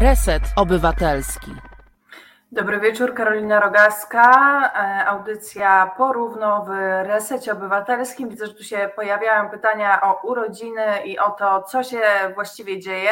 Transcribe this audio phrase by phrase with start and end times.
[0.00, 1.54] Reset Obywatelski.
[2.52, 4.30] Dobry wieczór, Karolina Rogaska.
[4.74, 6.68] E, audycja porówno w
[7.06, 8.28] Resecie Obywatelskim.
[8.28, 12.00] Widzę, że tu się pojawiają pytania o urodziny i o to, co się
[12.34, 13.10] właściwie dzieje.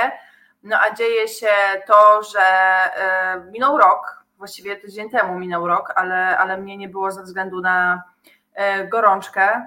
[0.62, 1.46] No a dzieje się
[1.86, 7.10] to, że e, minął rok, właściwie tydzień temu minął rok, ale, ale mnie nie było
[7.10, 8.02] ze względu na
[8.54, 9.66] e, gorączkę.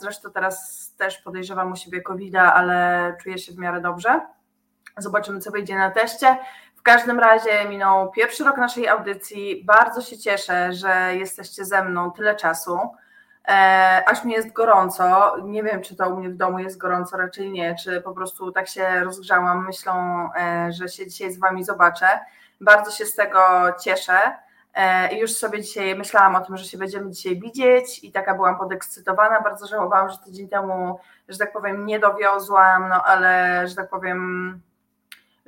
[0.00, 4.20] Zresztą teraz też podejrzewam u siebie covid ale czuję się w miarę dobrze.
[4.98, 6.36] Zobaczymy, co wyjdzie na teście.
[6.76, 9.64] W każdym razie minął pierwszy rok naszej audycji.
[9.64, 12.78] Bardzo się cieszę, że jesteście ze mną tyle czasu.
[13.48, 15.36] E, aż mi jest gorąco.
[15.44, 18.52] Nie wiem, czy to u mnie w domu jest gorąco, raczej nie, czy po prostu
[18.52, 19.94] tak się rozgrzałam myślą,
[20.34, 22.06] e, że się dzisiaj z Wami zobaczę.
[22.60, 23.40] Bardzo się z tego
[23.80, 24.18] cieszę.
[24.74, 28.34] E, I już sobie dzisiaj myślałam o tym, że się będziemy dzisiaj widzieć i taka
[28.34, 29.40] byłam podekscytowana.
[29.40, 34.60] Bardzo żałowałam, że tydzień temu, że tak powiem, nie dowiozłam, no ale, że tak powiem,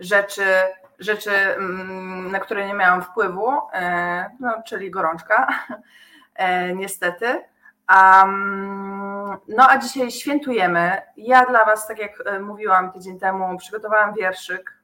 [0.00, 0.44] rzeczy,
[0.98, 5.48] rzeczy, mm, na które nie miałam wpływu, e, no, czyli gorączka,
[6.34, 7.44] e, niestety.
[7.94, 11.02] Um, no a dzisiaj świętujemy.
[11.16, 14.80] Ja dla Was, tak jak e, mówiłam tydzień temu, przygotowałam wierszyk,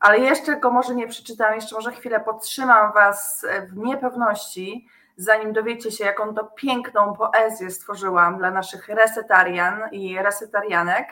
[0.00, 5.90] ale jeszcze go może nie przeczytam, jeszcze może chwilę podtrzymam Was w niepewności, zanim dowiecie
[5.90, 11.08] się, jaką to piękną poezję stworzyłam dla naszych resetarian i resetarianek.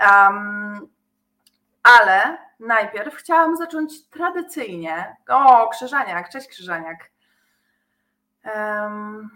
[0.00, 0.88] Um,
[1.82, 5.16] ale najpierw chciałam zacząć tradycyjnie.
[5.28, 7.10] O, Krzyżaniak, cześć Krzyżaniak.
[8.54, 9.30] Um,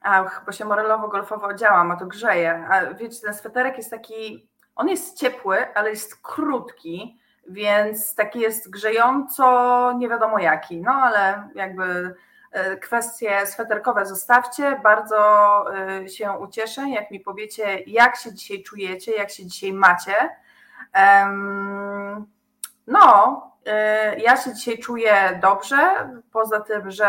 [0.00, 2.66] ach, bo się morelowo-golfowo odziałam, a to grzeje.
[2.70, 8.70] A wiecie, ten sweterek jest taki, on jest ciepły, ale jest krótki, więc taki jest
[8.70, 10.80] grzejąco nie wiadomo jaki.
[10.80, 12.14] No ale jakby
[12.52, 14.80] e, kwestie sweterkowe zostawcie.
[14.82, 20.14] Bardzo e, się ucieszę, jak mi powiecie, jak się dzisiaj czujecie, jak się dzisiaj macie
[22.86, 27.08] no, y, ja się dzisiaj czuję dobrze, poza tym, że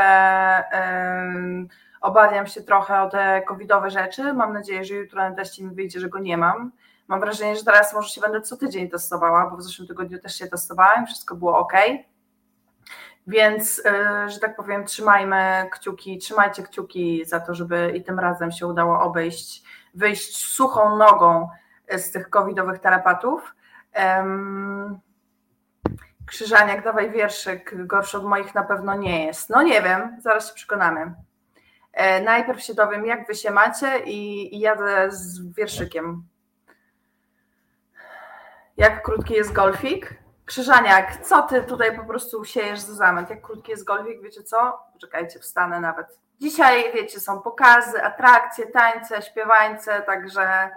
[2.01, 4.33] obawiam się trochę o te covidowe rzeczy.
[4.33, 6.71] Mam nadzieję, że jutro na teście mi wyjdzie, że go nie mam.
[7.07, 10.35] Mam wrażenie, że teraz może się będę co tydzień testowała, bo w zeszłym tygodniu też
[10.35, 11.73] się testowałem, wszystko było ok.
[13.27, 13.83] Więc, y,
[14.29, 19.01] że tak powiem, trzymajmy kciuki, trzymajcie kciuki za to, żeby i tym razem się udało
[19.01, 21.49] obejść, wyjść suchą nogą
[21.97, 23.55] z tych covidowych tarapatów.
[26.25, 29.49] Krzyżaniak, dawaj wierszyk, gorszy od moich na pewno nie jest.
[29.49, 31.13] No nie wiem, zaraz się przekonamy.
[31.93, 36.23] E, najpierw się dowiem, jak wy się macie i, i jadę z wierszykiem.
[38.77, 40.19] Jak krótki jest golfik?
[40.45, 43.29] Krzyżaniak, co ty tutaj po prostu siejesz za zamęt?
[43.29, 44.79] Jak krótki jest golfik, wiecie co?
[45.01, 46.19] Czekajcie, wstanę nawet.
[46.39, 50.69] Dzisiaj, wiecie, są pokazy, atrakcje, tańce, śpiewańce, także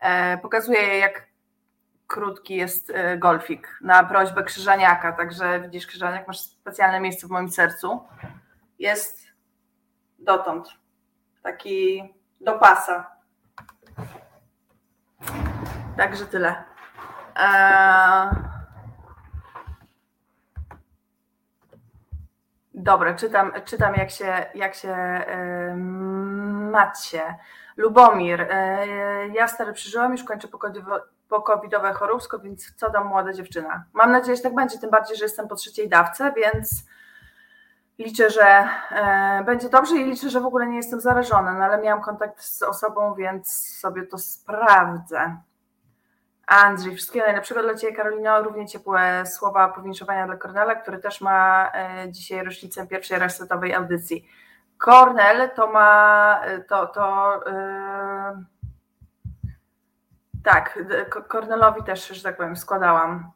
[0.00, 1.29] e, pokazuję, jak
[2.10, 7.50] krótki jest e, golfik na prośbę Krzyżaniaka, także widzisz Krzyżaniak, masz specjalne miejsce w moim
[7.50, 8.04] sercu.
[8.78, 9.26] Jest
[10.18, 10.68] dotąd,
[11.42, 12.02] taki
[12.40, 13.10] do pasa.
[15.96, 16.64] Także tyle.
[17.36, 18.30] Eee...
[22.74, 25.76] Dobra, czytam, czytam jak się, jak się yy,
[26.70, 27.36] macie.
[27.76, 33.84] Lubomir, yy, ja stary przeżyłam, już kończę pokojowo, po-covidowe choróbsko, więc co tam młoda dziewczyna.
[33.92, 36.84] Mam nadzieję, że tak będzie, tym bardziej, że jestem po trzeciej dawce, więc
[37.98, 41.82] liczę, że e, będzie dobrze i liczę, że w ogóle nie jestem zarażona, no ale
[41.82, 45.36] miałam kontakt z osobą, więc sobie to sprawdzę.
[46.46, 48.42] Andrzej, wszystkiego najlepszego dla Ciebie, Karolino.
[48.42, 54.28] Równie ciepłe słowa powinszowania dla Kornela, który też ma e, dzisiaj rocznicę pierwszej resetowej audycji.
[54.78, 58.59] Kornel to ma, e, to, to yy,
[60.44, 60.78] tak,
[61.28, 63.32] Kornelowi też, że tak powiem, składałam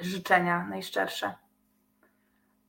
[0.00, 1.34] życzenia najszczersze.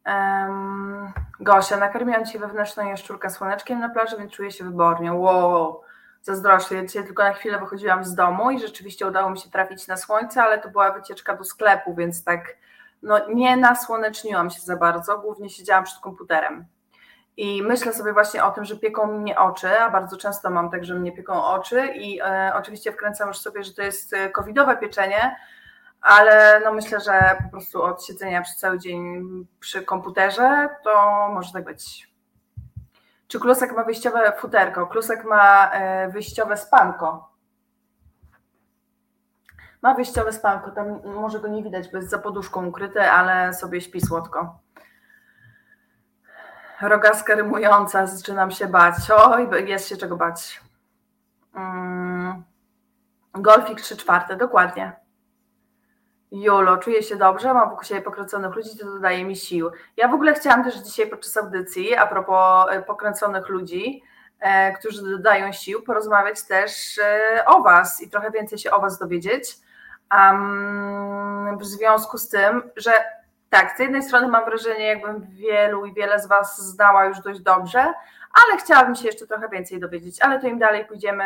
[0.06, 5.14] Um, Gosia, nakarmiłam Ci wewnętrzną jaszczurkę słoneczkiem na plaży, więc czuję się wybornie.
[5.14, 5.82] Wow,
[6.22, 6.76] zazdroszczę.
[6.76, 9.98] Ja dzisiaj tylko na chwilę wychodziłam z domu i rzeczywiście udało mi się trafić na
[9.98, 12.58] słońce, ale to była wycieczka do sklepu, więc tak
[13.02, 16.66] no, nie nasłoneczniłam się za bardzo, głównie siedziałam przed komputerem.
[17.40, 20.86] I myślę sobie właśnie o tym, że pieką mnie oczy, a bardzo często mam tak,
[20.86, 24.78] że mnie pieką oczy i e, oczywiście wkręcam już sobie, że to jest e, covidowe
[24.78, 25.36] pieczenie,
[26.02, 29.26] ale no myślę, że po prostu od siedzenia przez cały dzień
[29.60, 32.12] przy komputerze to może tak być.
[33.28, 34.88] Czy klusek ma wyjściowe futerko?
[34.88, 37.30] Klusek ma e, wyjściowe spanko.
[39.82, 43.82] Ma wyjściowe spanko, tam może go nie widać, bo jest za poduszką ukryte, ale sobie
[43.82, 44.60] śpi słodko.
[46.82, 48.96] Rogaska rymująca, zaczynam się bać.
[49.16, 50.62] Oj, jest się czego bać.
[51.56, 52.44] Mm.
[53.34, 55.00] Golfik 3 czwarte, dokładnie.
[56.32, 59.72] Jolo, czuję się dobrze, mam wokół siebie pokręconych ludzi, to dodaje mi sił.
[59.98, 64.04] Ja w ogóle chciałam też dzisiaj podczas audycji, a propos e, pokręconych ludzi,
[64.40, 69.00] e, którzy dodają sił, porozmawiać też e, o Was i trochę więcej się o Was
[69.00, 69.58] dowiedzieć.
[70.12, 72.92] Um, w związku z tym, że
[73.50, 77.40] tak, z jednej strony mam wrażenie, jakbym wielu i wiele z Was znała już dość
[77.40, 77.94] dobrze,
[78.34, 81.24] ale chciałabym się jeszcze trochę więcej dowiedzieć, ale to im dalej pójdziemy,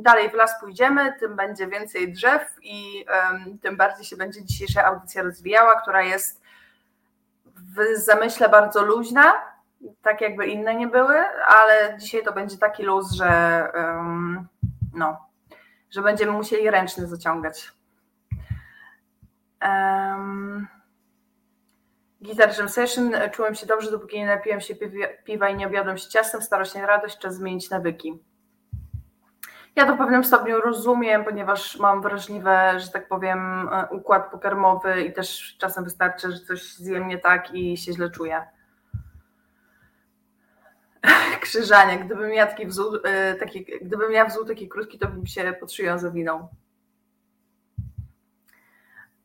[0.00, 4.84] dalej w las pójdziemy, tym będzie więcej drzew i um, tym bardziej się będzie dzisiejsza
[4.84, 6.42] audycja rozwijała, która jest
[7.56, 9.34] w zamyśle bardzo luźna,
[10.02, 14.48] tak jakby inne nie były, ale dzisiaj to będzie taki luz, że um,
[14.94, 15.16] no,
[15.90, 17.72] że będziemy musieli ręczny zaciągać.
[19.62, 20.23] Um,
[22.24, 23.12] Guitar Jam Session.
[23.32, 24.74] Czułem się dobrze, dopóki nie napiłem się
[25.24, 26.42] piwa i nie objadłem się ciastem.
[26.42, 28.22] Starośnie radość, czas zmienić nawyki.
[29.76, 35.12] Ja to w pewnym stopniu rozumiem, ponieważ mam wrażliwy, że tak powiem, układ pokarmowy i
[35.12, 38.44] też czasem wystarczy, że coś zjem nie tak i się źle czuję.
[41.40, 45.72] Krzyżanie, gdybym taki wzór, e, taki, gdybym miał wzór taki krótki, to bym się pod
[45.72, 46.48] szyją zawinął.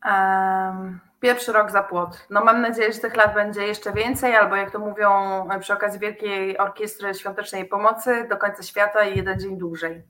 [0.04, 1.09] Um.
[1.20, 2.26] Pierwszy rok za płot.
[2.30, 5.10] No mam nadzieję, że tych lat będzie jeszcze więcej, albo jak to mówią
[5.60, 10.02] przy okazji Wielkiej Orkiestry Świątecznej Pomocy, do końca świata i jeden dzień dłużej.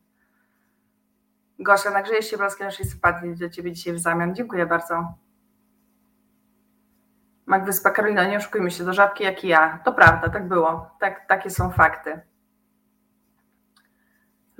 [1.59, 4.35] Gosia, nagrzejesz się blaskiem naszej sympatii do Ciebie dzisiaj w zamian.
[4.35, 5.15] Dziękuję bardzo.
[7.47, 9.81] Magwyspa Karolina, nie oszukujmy się, do żabki jak i ja.
[9.85, 10.91] To prawda, tak było.
[11.01, 12.21] Tak, takie są fakty.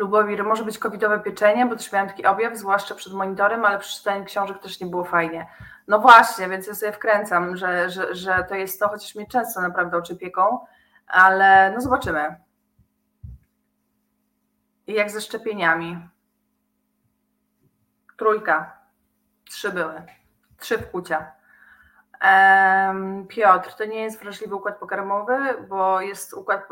[0.01, 3.99] Lubowir, może być covidowe pieczenie, bo też miałam taki objaw, zwłaszcza przed monitorem, ale przy
[3.99, 5.47] czytaniu książek też nie było fajnie.
[5.89, 9.61] No właśnie, więc ja sobie wkręcam, że, że, że to jest to, chociaż mnie często
[9.61, 10.59] naprawdę oczy pieką,
[11.07, 12.37] ale no zobaczymy.
[14.87, 16.09] I jak ze szczepieniami.
[18.19, 18.79] Trójka.
[19.45, 20.03] Trzy były.
[20.59, 21.33] Trzy wkłucia.
[23.29, 25.37] Piotr, to nie jest wrażliwy układ pokarmowy,
[25.69, 26.69] bo jest układ,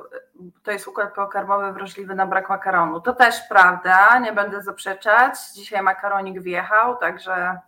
[0.62, 3.00] to jest układ pokarmowy wrażliwy na brak makaronu.
[3.00, 5.34] To też prawda, nie będę zaprzeczać.
[5.54, 7.58] Dzisiaj makaronik wjechał, także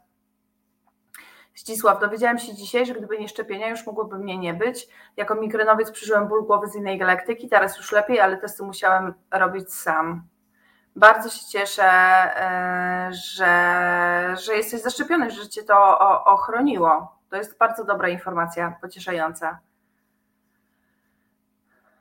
[1.55, 4.89] Ścisław, dowiedziałem się dzisiaj, że gdyby nie szczepienia, już mogłoby mnie nie być.
[5.17, 9.75] Jako migrenowiec przeżyłem ból głowy z innej galaktyki, teraz już lepiej, ale testy musiałem robić
[9.75, 10.23] sam.
[10.97, 17.20] Bardzo się cieszę, e, że, że jesteś zaszczepiony, że cię to ochroniło.
[17.31, 19.59] To jest bardzo dobra informacja, pocieszająca.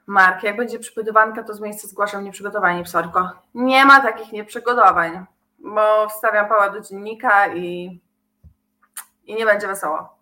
[0.07, 3.29] Mark, jak będzie przygotowanka, to z miejsca zgłaszam nieprzygotowanie, psorko.
[3.53, 5.25] Nie ma takich nieprzygotowań,
[5.59, 7.99] bo wstawiam pała do dziennika i
[9.29, 10.19] i nie będzie wesoło.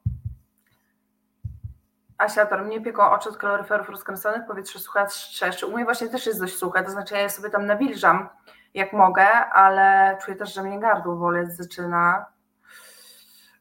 [2.18, 5.66] Asiator, mnie pieką oczy od kaloryferów rozkręconych, powietrze suche trzeszczy.
[5.66, 8.30] U mnie właśnie też jest dość suche, to znaczy ja sobie tam nawilżam
[8.74, 12.26] jak mogę, ale czuję też, że mnie gardło boleć zaczyna.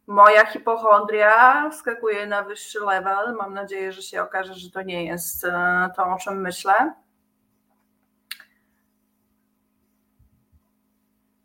[0.07, 3.35] Moja hipochondria wskakuje na wyższy level.
[3.35, 6.95] Mam nadzieję, że się okaże, że to nie jest e, to, o czym myślę.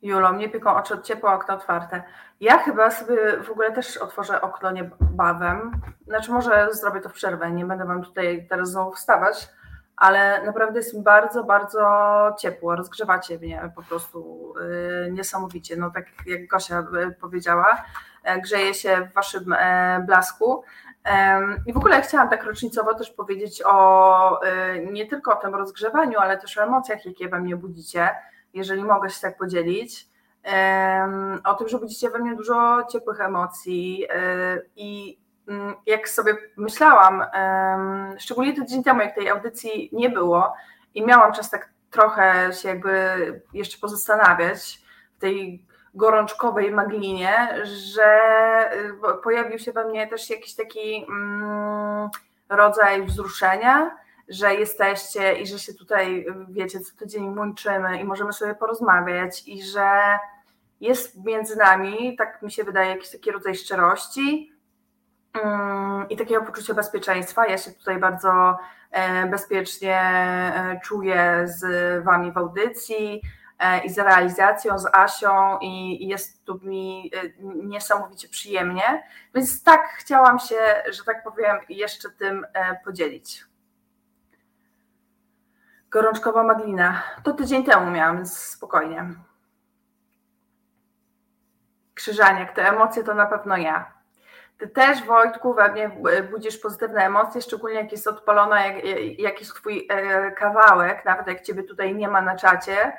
[0.02, 2.04] Julo, mnie pieką oczy od ciepła, okno otwarte.
[2.40, 5.82] Ja chyba sobie w ogóle też otworzę okno niebawem.
[6.08, 9.50] Znaczy może zrobię to w przerwę, nie będę wam tutaj teraz znowu wstawać,
[9.96, 11.82] ale naprawdę jest mi bardzo, bardzo
[12.40, 12.76] ciepło.
[12.76, 14.54] Rozgrzewacie mnie po prostu
[15.04, 15.76] yy, niesamowicie.
[15.76, 17.84] No tak jak Gosia y, powiedziała,
[18.26, 20.64] yy, grzeje się w waszym yy, blasku.
[21.66, 26.20] I w ogóle chciałam tak rocznicowo też powiedzieć o y, nie tylko o tym rozgrzewaniu,
[26.20, 28.10] ale też o emocjach, jakie we mnie budzicie
[28.54, 30.08] jeżeli mogę się tak podzielić,
[31.44, 34.06] o tym, że budzicie we mnie dużo ciepłych emocji
[34.76, 35.20] i
[35.86, 37.26] jak sobie myślałam,
[38.20, 40.54] szczególnie tydzień temu, jak tej audycji nie było
[40.96, 42.92] i miałam czas tak trochę się jakby
[43.54, 44.82] jeszcze pozastanawiać
[45.18, 48.94] w tej gorączkowej maglinie, że e,
[49.24, 52.10] pojawił się we mnie też jakiś taki mm,
[52.50, 53.98] rodzaj wzruszenia,
[54.30, 59.64] że jesteście i że się tutaj, wiecie, co tydzień łączymy i możemy sobie porozmawiać i
[59.64, 60.20] że
[60.82, 64.51] jest między nami, tak mi się wydaje, jakiś taki rodzaj szczerości mm,
[66.10, 67.48] i takiego poczucia bezpieczeństwa.
[67.48, 68.58] Ja się tutaj bardzo
[68.92, 73.22] e, bezpiecznie e, czuję z Wami w audycji
[73.60, 77.12] e, i z realizacją, z Asią i jest tu mi
[77.64, 79.04] niesamowicie przyjemnie.
[79.36, 80.60] Więc tak chciałam się,
[80.92, 82.46] że tak powiem, jeszcze tym
[82.86, 83.46] podzielić.
[85.90, 87.04] Gorączkowa maglina.
[87.24, 89.10] To tydzień temu miałam, więc spokojnie.
[91.94, 94.01] Krzyżaniak, te emocje to na pewno ja.
[94.62, 95.92] Ty też, Wojtku, we mnie
[96.32, 98.86] budzisz pozytywne emocje, szczególnie jak jest odpalona, jak,
[99.20, 102.94] jak jest Twój e, kawałek, nawet jak Ciebie tutaj nie ma na czacie,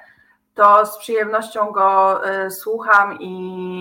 [0.55, 3.29] to z przyjemnością go e, słucham i,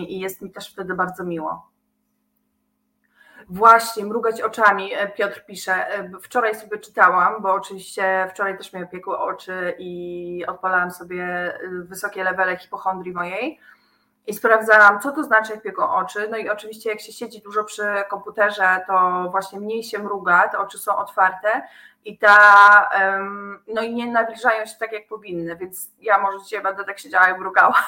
[0.09, 1.71] i jest mi też wtedy bardzo miło.
[3.49, 5.93] Właśnie, mrugać oczami, e, Piotr pisze.
[5.93, 11.59] E, wczoraj sobie czytałam, bo oczywiście wczoraj też mnie opiekły oczy i odpalałam sobie e,
[11.69, 13.59] wysokie levele hipochondrii mojej
[14.27, 16.27] i sprawdzałam, co to znaczy, jak pieką oczy.
[16.31, 20.57] No i oczywiście, jak się siedzi dużo przy komputerze, to właśnie mniej się mruga, te
[20.59, 21.61] oczy są otwarte
[22.05, 22.89] i ta,
[23.67, 27.29] no i nie nawilżają się tak, jak powinny, więc ja może dzisiaj będę tak siedziała
[27.29, 27.75] i mrugała.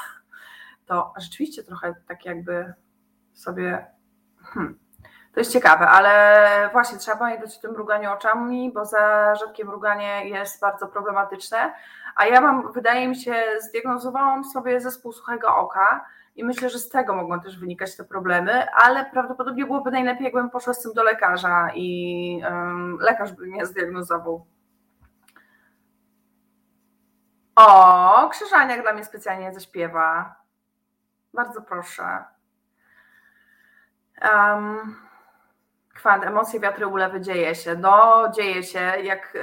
[0.86, 2.74] To rzeczywiście trochę tak jakby
[3.34, 3.88] sobie.
[4.44, 4.80] Hmm,
[5.34, 10.30] to jest ciekawe, ale właśnie trzeba pamiętać o tym mruganiu oczami, bo za rzadkie mruganie
[10.30, 11.74] jest bardzo problematyczne.
[12.16, 16.90] A ja mam, wydaje mi się, zdiagnozowałam sobie zespół suchego oka i myślę, że z
[16.90, 21.04] tego mogą też wynikać te problemy, ale prawdopodobnie byłoby najlepiej, jakbym poszła z tym do
[21.04, 24.46] lekarza i um, lekarz by mnie zdiagnozował.
[27.56, 30.36] O, Krzyżaniak dla mnie specjalnie zaśpiewa.
[31.34, 32.24] Bardzo proszę.
[34.22, 34.96] Um,
[35.96, 37.75] kwant, emocje, wiatry, ulewy, dzieje się.
[37.75, 38.80] No, dzieje się.
[38.80, 39.38] Jak,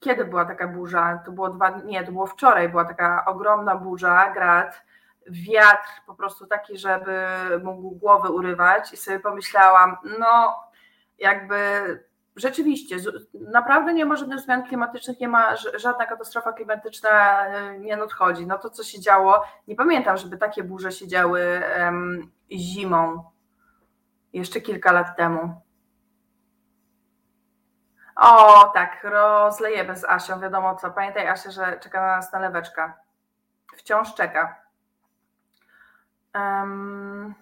[0.00, 1.22] kiedy była taka burza?
[1.24, 4.84] To było dwa nie, to było wczoraj, była taka ogromna burza, grad
[5.30, 7.18] wiatr po prostu taki, żeby
[7.62, 10.56] mógł głowy urywać i sobie pomyślałam, no
[11.18, 11.56] jakby
[12.36, 12.96] rzeczywiście,
[13.34, 18.46] naprawdę nie ma żadnych zmian klimatycznych, nie ma żadna katastrofa klimatyczna e, nie nadchodzi.
[18.46, 21.62] No to, co się działo, nie pamiętam, żeby takie burze się działy
[22.52, 23.30] zimą
[24.32, 25.60] jeszcze kilka lat temu.
[28.16, 30.90] O, tak, rozlejemy z Asią, wiadomo co.
[30.90, 32.98] Pamiętaj, Asia, że czeka na nas naleweczka.
[33.76, 34.65] Wciąż czeka.
[36.36, 37.34] Um,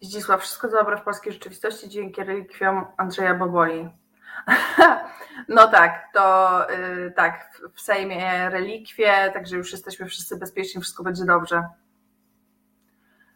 [0.00, 3.90] Zdzisław, wszystko dobre w polskiej rzeczywistości dzięki relikwiom Andrzeja Boboli.
[5.48, 11.24] no tak, to yy, tak, w Sejmie relikwie, także już jesteśmy wszyscy bezpieczni, wszystko będzie
[11.24, 11.68] dobrze.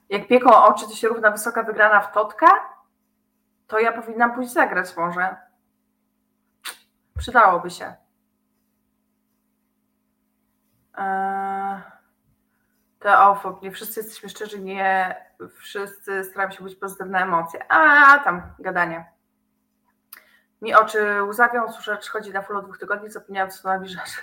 [0.09, 2.47] Jak pieką oczy, to się równa wysoka wygrana w totka?
[3.67, 5.37] To ja powinnam pójść zagrać może.
[7.19, 7.95] Przydałoby się.
[10.99, 11.46] Eee...
[12.99, 15.15] Teofob, nie wszyscy jesteśmy szczerzy, nie
[15.59, 17.73] wszyscy starają się być pozytywne emocje.
[17.73, 19.13] A tam gadanie.
[20.63, 24.23] Mi oczy łzawią, słuchacz chodzi na full od dwóch tygodni, zapomniałam co na wiżerze.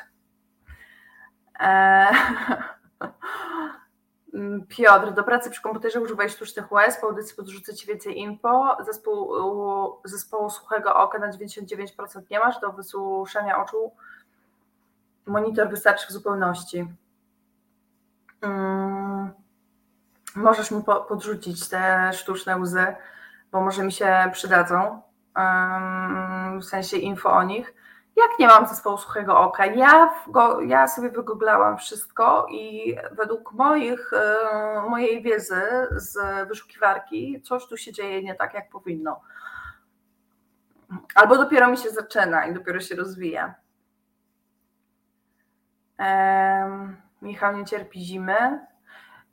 [1.60, 2.15] Eee...
[4.68, 8.77] Piotr, do pracy przy komputerze używaj sztucznych łez, po audycji podrzucę Ci więcej info.
[8.86, 9.34] Zespół,
[10.03, 13.92] zespołu suchego oka na 99% nie masz, do wysuszenia oczu
[15.25, 16.88] monitor wystarczy w zupełności.
[18.43, 19.31] Mm,
[20.35, 22.95] możesz mi podrzucić te sztuczne łzy,
[23.51, 25.01] bo może mi się przydadzą,
[26.59, 27.73] w sensie info o nich.
[28.15, 34.13] Jak nie mam zespołu suchego oka, ja, go, ja sobie wygooglałam wszystko i według moich,
[34.13, 39.21] e, mojej wiedzy z wyszukiwarki coś tu się dzieje nie tak, jak powinno.
[41.15, 43.55] Albo dopiero mi się zaczyna i dopiero się rozwija.
[46.00, 48.60] Um, Michał nie cierpi zimy.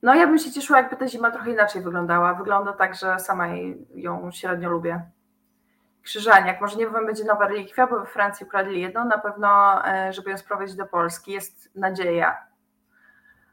[0.03, 2.35] No ja bym się cieszyła, jakby ta zima trochę inaczej wyglądała.
[2.35, 3.47] Wygląda tak, że sama
[3.95, 5.01] ją średnio lubię.
[6.03, 10.31] Krzyżaniak, może niebawem będzie nowa relikwia, bo we Francji ukradli jedną, na pewno, e, żeby
[10.31, 11.33] ją sprowadzić do Polski.
[11.33, 12.39] Jest nadzieja.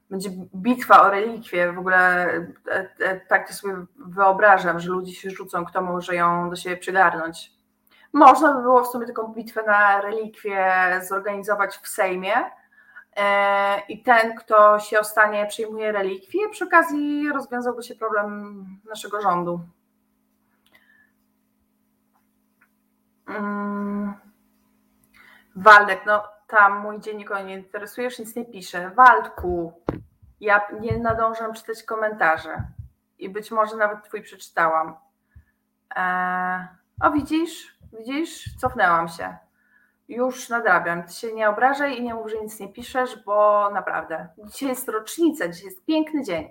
[0.10, 2.28] Będzie bitwa o relikwie, w ogóle
[2.72, 6.78] e, e, tak to sobie wyobrażam, że ludzie się rzucą, kto może ją do siebie
[6.78, 7.52] przygarnąć.
[8.14, 10.76] Można by było w sumie taką bitwę na relikwie
[11.08, 12.34] zorganizować w Sejmie,
[13.90, 19.62] i ten, kto się ostanie, przyjmuje relikwie, przy okazji rozwiązałby się problem naszego rządu.
[23.28, 24.14] Mm.
[25.56, 28.92] Waldek, no tam mój dziennik nie interesujesz, nic nie pisze.
[28.96, 29.74] Waldku,
[30.40, 32.64] ja nie nadążam czytać komentarzy
[33.20, 34.96] i być może nawet twój przeczytałam.
[35.96, 36.68] Eee,
[37.02, 39.47] o widzisz, widzisz, cofnęłam się
[40.08, 41.04] już nadrabiam.
[41.04, 44.28] Ty się nie obrażaj i nie mów, że nic nie piszesz, bo naprawdę.
[44.38, 46.50] Dzisiaj jest rocznica, dzisiaj jest piękny dzień.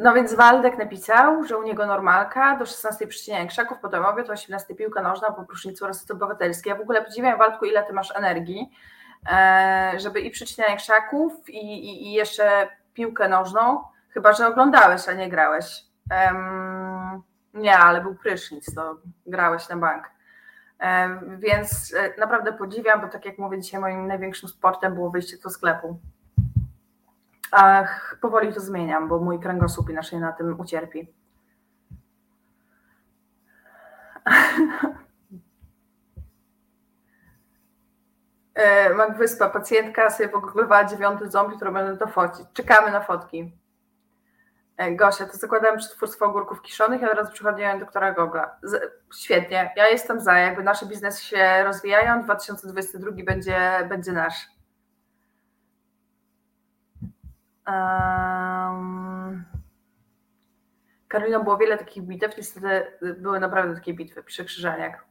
[0.00, 4.32] No więc Waldek napisał, że u niego normalka do 16 przycinania krzaków, potem obiad, o
[4.32, 6.70] 18 piłka nożna po prusznicu oraz obywatelskie.
[6.70, 8.70] Ja w ogóle podziwiam Waldku, ile ty masz energii,
[9.32, 15.12] e, żeby i przycinanie krzaków i, i, i jeszcze piłkę nożną, chyba że oglądałeś, a
[15.12, 15.84] nie grałeś.
[16.10, 17.22] Um,
[17.54, 20.15] nie, ale był prysznic, to grałeś na bank.
[21.38, 25.50] Więc e, naprawdę podziwiam, bo tak jak mówię, dzisiaj moim największym sportem było wyjście do
[25.50, 26.00] sklepu.
[27.52, 31.08] Ach, powoli to zmieniam, bo mój kręgosłup inaczej na tym ucierpi.
[38.56, 42.46] E, Mag Wyspa, pacjentka sobie pogooglowała dziewiąty ząb, który będę to fotić.
[42.52, 43.52] Czekamy na fotki.
[44.76, 48.56] E, Gosia, to zakładałem przetwórstwo ogórków kiszonych, a teraz przychodziłem doktora Gogla.
[49.16, 54.46] Świetnie, ja jestem za, jakby nasze biznesy się rozwijają, 2022 będzie, będzie nasz.
[57.66, 59.44] Um,
[61.08, 62.86] Karolina, było wiele takich bitew, niestety
[63.18, 65.04] były naprawdę takie bitwy przy Krzyżaniak.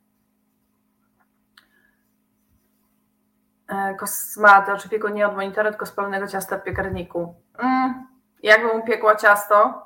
[3.67, 7.35] E, Kosmaty, oczywiście nie od monitora, tylko z pełnego ciasta w piekarniku.
[7.57, 9.85] Mm, jakbym upiekła ciasto,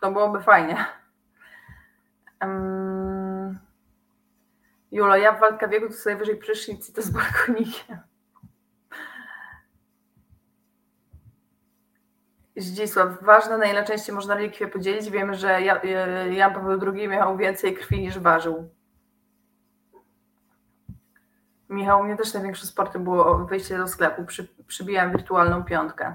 [0.00, 0.86] to byłoby fajnie.
[2.42, 3.58] Um,
[4.92, 7.98] Julo, ja w walka wieku to sobie wyżej prysznic i to z balkonikiem.
[12.56, 15.10] Zdzisław, ważne na ile częściej można relikwie podzielić.
[15.10, 15.62] Wiemy, że
[16.30, 18.70] Jan Paweł II miał więcej krwi niż ważył.
[21.68, 24.24] Michał, mnie też największym sportem było wyjście do sklepu.
[24.24, 26.14] Przy, przybijam wirtualną piątkę.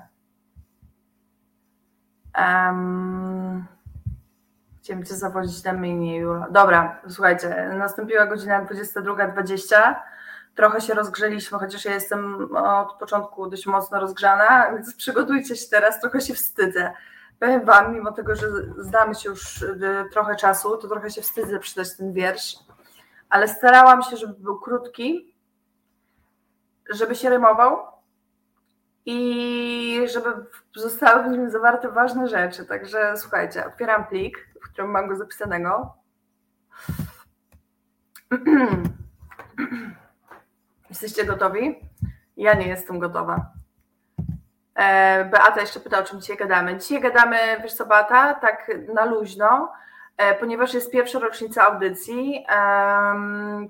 [2.38, 3.66] Um,
[4.82, 6.26] chciałem cię zawodzić na mnie.
[6.52, 9.96] Dobra, słuchajcie, nastąpiła godzina 22.20.
[10.56, 16.00] Trochę się rozgrzeliśmy, chociaż ja jestem od początku dość mocno rozgrzana, więc przygotujcie się teraz,
[16.02, 16.94] trochę się wstydzę.
[17.40, 21.60] Powiem Wam, mimo tego, że znamy się już y, trochę czasu, to trochę się wstydzę
[21.60, 22.56] przeczytać ten wiersz,
[23.30, 25.36] ale starałam się, żeby był krótki,
[26.90, 27.99] żeby się rymował
[29.12, 30.30] i żeby
[30.76, 32.66] zostały w nim zawarte ważne rzeczy.
[32.66, 35.94] Także słuchajcie, otwieram plik, w którym mam go zapisanego.
[40.90, 41.80] Jesteście gotowi?
[42.38, 43.52] Ja nie jestem gotowa.
[44.76, 46.78] E, Beata jeszcze pyta, o czym dzisiaj gadamy.
[46.78, 49.74] Dzisiaj gadamy, wiesz co Beata, tak na luźno,
[50.40, 52.46] ponieważ jest pierwsza rocznica audycji,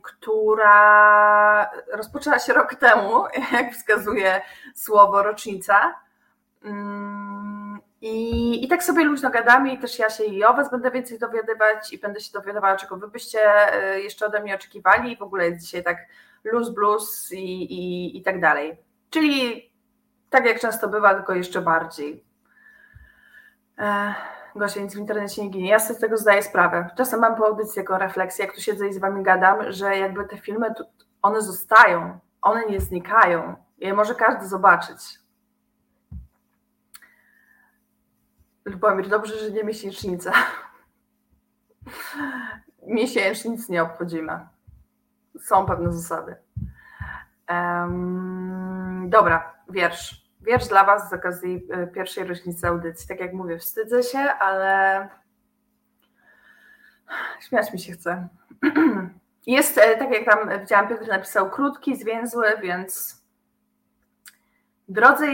[0.01, 4.41] która rozpoczęła się rok temu, jak wskazuje
[4.75, 5.95] słowo rocznica.
[6.63, 10.91] Mm, I, I tak sobie luźno gadamy i też ja się i o Was będę
[10.91, 13.39] więcej dowiadywać i będę się dowiadywała, czego Wy byście
[13.73, 15.17] e, jeszcze ode mnie oczekiwali.
[15.17, 15.97] W ogóle jest dzisiaj tak
[16.43, 18.77] luz blues i, i, i tak dalej.
[19.09, 19.69] Czyli
[20.29, 22.23] tak jak często bywa, tylko jeszcze bardziej.
[23.77, 25.69] Ech, Gosia, nic w internecie nie ginie.
[25.69, 26.89] Ja sobie z tego zdaję sprawę.
[26.97, 30.27] Czasem mam po audycji jako refleksję, jak tu siedzę i z wami gadam, że jakby
[30.27, 30.73] te filmy,
[31.21, 33.55] one zostają, one nie znikają.
[33.77, 35.19] Je może każdy zobaczyć.
[38.65, 40.33] Lubomir, dobrze, że nie miesięcznica.
[42.87, 44.39] Miesięcznic nie obchodzimy
[45.41, 46.35] są pewne zasady.
[47.49, 50.28] Um, dobra, wiersz.
[50.41, 53.07] Wiersz dla Was z okazji e, pierwszej rocznicy audycji.
[53.07, 55.07] Tak jak mówię, wstydzę się, ale
[57.39, 58.27] śmiać mi się chce.
[59.47, 63.23] Jest, e, tak jak tam widziałam, Piotr napisał, krótki, zwięzły, więc
[64.87, 65.27] drodzy,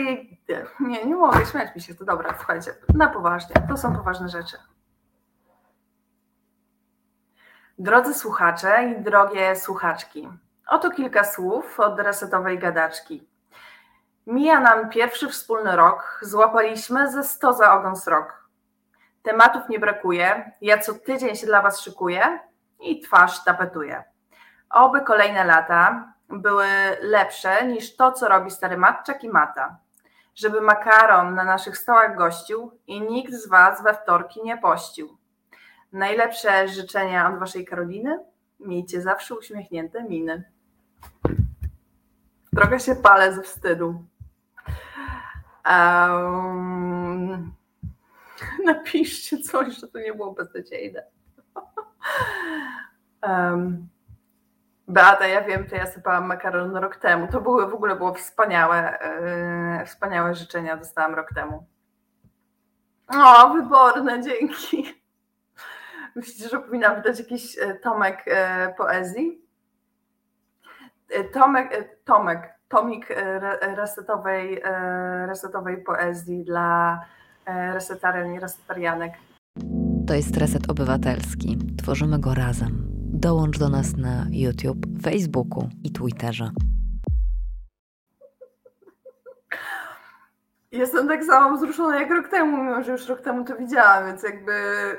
[0.80, 2.06] nie, nie mogę, śmiać mi się to.
[2.06, 4.58] Dobra, słuchajcie, na poważnie, to są poważne rzeczy.
[7.80, 10.30] Drodzy słuchacze i drogie słuchaczki,
[10.68, 13.28] oto kilka słów od resetowej gadaczki.
[14.28, 18.50] Mija nam pierwszy wspólny rok, złapaliśmy ze sto za ogon srok.
[19.24, 22.40] Tematów nie brakuje, ja co tydzień się dla Was szykuję
[22.80, 24.04] i twarz tapetuję.
[24.70, 26.68] Oby kolejne lata były
[27.02, 29.78] lepsze niż to, co robi stary matczak i mata.
[30.36, 35.18] Żeby makaron na naszych stołach gościł i nikt z Was we wtorki nie pościł
[35.96, 38.20] Najlepsze życzenia od Waszej Karoliny.
[38.60, 40.44] Miejcie zawsze uśmiechnięte miny.
[42.56, 44.06] Trochę się palę ze wstydu.
[45.69, 47.54] Um,
[48.65, 51.04] napiszcie coś, że to nie było beznadziejne.
[53.28, 53.88] Um,
[54.88, 57.28] Beata, ja wiem, to ja sypałam makaron rok temu.
[57.28, 58.99] To były w ogóle było wspaniałe,
[59.80, 61.65] yy, wspaniałe życzenia dostałam rok temu.
[63.08, 64.86] O, wyborne, dzięki.
[66.15, 69.41] Myślicie, że powinnam wydać jakiś e, tomek e, poezji?
[71.34, 73.08] Tomek, tomek, tomik
[73.62, 74.62] resetowej,
[75.28, 76.99] resetowej poezji dla
[77.73, 79.13] resetarian i resetarianek.
[80.08, 81.58] To jest Reset Obywatelski.
[81.84, 82.86] Tworzymy go razem.
[83.13, 86.49] Dołącz do nas na YouTube, Facebooku i Twitterze.
[90.71, 94.23] Jestem tak samo wzruszona jak rok temu, mimo że już rok temu to widziałam, więc
[94.23, 94.54] jakby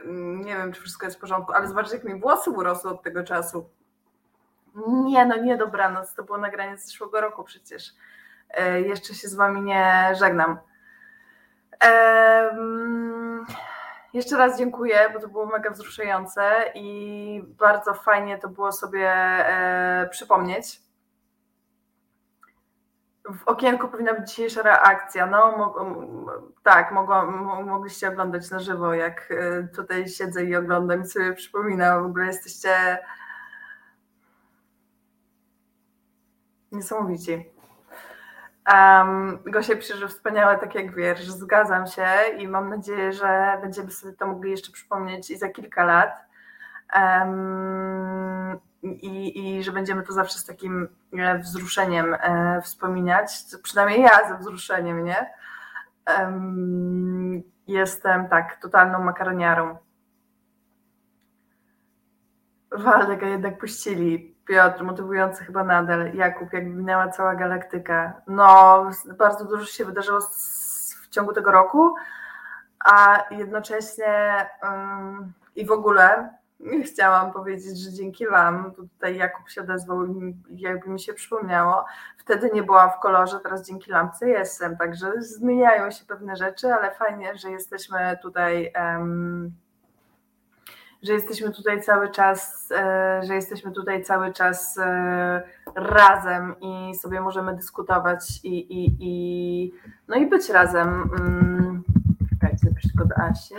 [0.05, 3.02] mm, nie wiem, czy wszystko jest w porządku, ale zobaczcie, jak mi włosy urosły od
[3.02, 3.70] tego czasu.
[4.87, 7.95] Nie, no nie dobranoc, to było nagranie z zeszłego roku przecież.
[8.51, 10.59] E, jeszcze się z wami nie żegnam.
[11.85, 12.57] E,
[14.12, 20.09] jeszcze raz dziękuję, bo to było mega wzruszające i bardzo fajnie to było sobie e,
[20.11, 20.87] przypomnieć
[23.35, 25.27] w okienku powinna być dzisiejsza reakcja.
[25.27, 25.75] No,
[26.62, 27.27] tak, mogło,
[27.62, 32.03] mogliście oglądać na żywo, jak y, tutaj siedzę i oglądam i sobie przypominam.
[32.03, 32.99] W ogóle jesteście
[36.77, 37.51] niesamowici.
[38.73, 41.31] Um, Gosia pisze, że wspaniałe, tak jak wiersz.
[41.31, 42.07] Zgadzam się
[42.39, 46.27] i mam nadzieję, że będziemy sobie to mogli jeszcze przypomnieć i za kilka lat.
[46.95, 53.45] Um, i, I że będziemy to zawsze z takim e, wzruszeniem e, wspominać.
[53.62, 55.31] Przynajmniej ja ze wzruszeniem, nie?
[56.19, 59.77] Um, jestem tak, totalną makaroniarą.
[62.73, 64.36] Waldek, a jednak puścili.
[64.47, 66.15] Piotr, motywujący chyba nadal.
[66.15, 68.23] Jakub, jak minęła cała galaktyka.
[68.27, 70.21] No, bardzo dużo się wydarzyło
[71.03, 71.95] w ciągu tego roku,
[72.85, 76.31] a jednocześnie um, i w ogóle
[76.93, 80.07] chciałam powiedzieć, że dzięki Wam, tutaj Jakub się odezwał
[80.49, 81.85] jakby mi się przypomniało,
[82.17, 86.95] wtedy nie byłam w kolorze, teraz dzięki lampce jestem, także zmieniają się pewne rzeczy, ale
[86.95, 88.73] fajnie, że jesteśmy tutaj
[91.07, 95.42] że jesteśmy tutaj cały czas, e, że jesteśmy tutaj cały czas e,
[95.75, 99.73] razem i sobie możemy dyskutować i, i, i
[100.09, 101.11] no i być razem.
[102.31, 103.55] Czekajcie, zapisz tylko do Asi.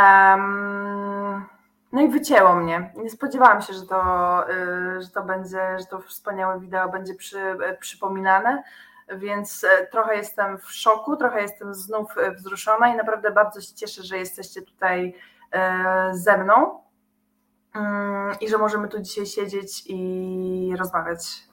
[0.00, 1.44] Um,
[1.92, 2.92] no i wycięło mnie.
[2.96, 7.56] Nie spodziewałam się, że to, e, że to będzie, że to wspaniałe wideo będzie przy,
[7.80, 8.62] przypominane,
[9.16, 14.18] więc trochę jestem w szoku, trochę jestem znów wzruszona i naprawdę bardzo się cieszę, że
[14.18, 15.14] jesteście tutaj
[16.12, 16.80] ze mną
[17.74, 21.48] mm, i że możemy tu dzisiaj siedzieć i rozmawiać.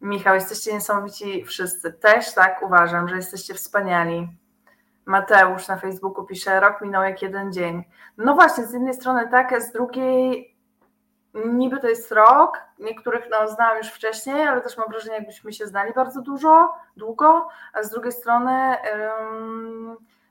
[0.00, 1.92] Michał, jesteście niesamowici wszyscy.
[1.92, 4.28] Też tak uważam, że jesteście wspaniali.
[5.06, 7.84] Mateusz na Facebooku pisze, rok minął jak jeden dzień.
[8.16, 10.58] No właśnie, z jednej strony tak, z drugiej
[11.34, 15.66] niby to jest rok, niektórych no, znałam już wcześniej, ale też mam wrażenie, jakbyśmy się
[15.66, 18.76] znali bardzo dużo, długo, a z drugiej strony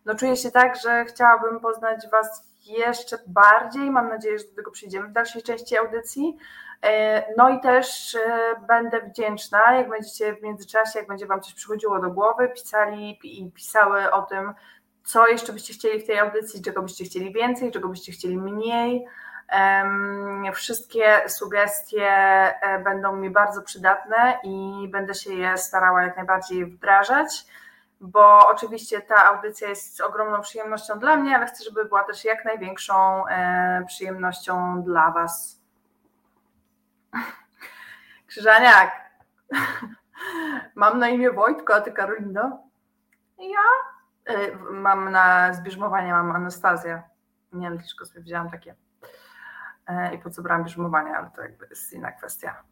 [0.08, 3.92] no czuję się tak, że chciałabym poznać Was jeszcze bardziej.
[3.92, 6.38] Mam nadzieję, że do tego przyjdziemy w dalszej części audycji.
[6.82, 11.54] E, no i też e, będę wdzięczna, jak będziecie w międzyczasie, jak będzie Wam coś
[11.54, 14.54] przychodziło do głowy, pisali i pisały o tym,
[15.04, 19.06] co jeszcze byście chcieli w tej audycji, czego byście chcieli więcej, czego byście chcieli mniej.
[20.54, 27.46] Wszystkie sugestie e, będą mi bardzo przydatne i będę się je starała jak najbardziej wdrażać
[28.02, 32.46] bo oczywiście ta audycja jest ogromną przyjemnością dla mnie, ale chcę, żeby była też jak
[32.46, 35.62] największą e, przyjemnością dla Was.
[38.28, 38.92] Krzyżaniak,
[40.76, 42.64] mam na imię Wojtko, a Ty Karolino?
[43.38, 43.64] Ja
[44.26, 47.04] e, mam na zbierzmowanie, mam Anastazję.
[47.54, 48.76] Nie wiem, tylko sobie wzięłam takie.
[49.88, 52.64] E, I po co brałam bierzmowanie, ale to jakby jest inna kwestia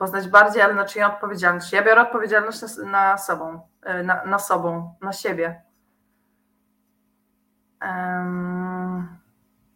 [0.00, 1.72] poznać bardziej, ale na czyją odpowiedzialność.
[1.72, 5.62] Ja biorę odpowiedzialność na, na sobą, e, na, na sobą, na siebie.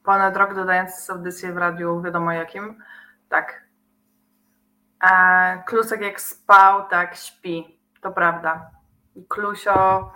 [0.05, 2.83] Ponad rok dodając audycję w radiu, wiadomo jakim.
[3.29, 3.65] Tak.
[5.01, 5.11] A
[5.67, 7.81] Klusek jak spał, tak śpi.
[8.01, 8.71] To prawda.
[9.29, 10.13] Klusio.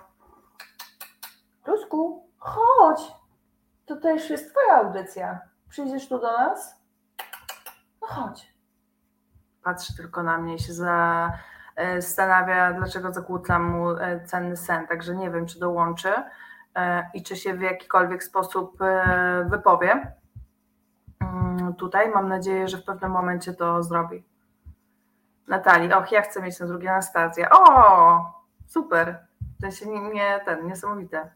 [1.63, 3.11] Klusku, chodź.
[3.85, 5.39] To też jest twoja audycja.
[5.69, 6.75] Przyjdziesz tu do nas?
[8.01, 8.58] No chodź
[9.69, 14.87] patrzy tylko na mnie i się zastanawia, dlaczego zakłócam mu e, cenny sen.
[14.87, 16.13] Także nie wiem, czy dołączy
[16.75, 20.13] e, i czy się w jakikolwiek sposób e, wypowie.
[21.19, 24.23] Mm, tutaj mam nadzieję, że w pewnym momencie to zrobi.
[25.47, 27.49] Natalii, och, ja chcę mieć na drugie Anastazję.
[27.49, 28.33] O,
[28.67, 29.27] super.
[29.57, 31.31] W sensie nie, nie ten, niesamowite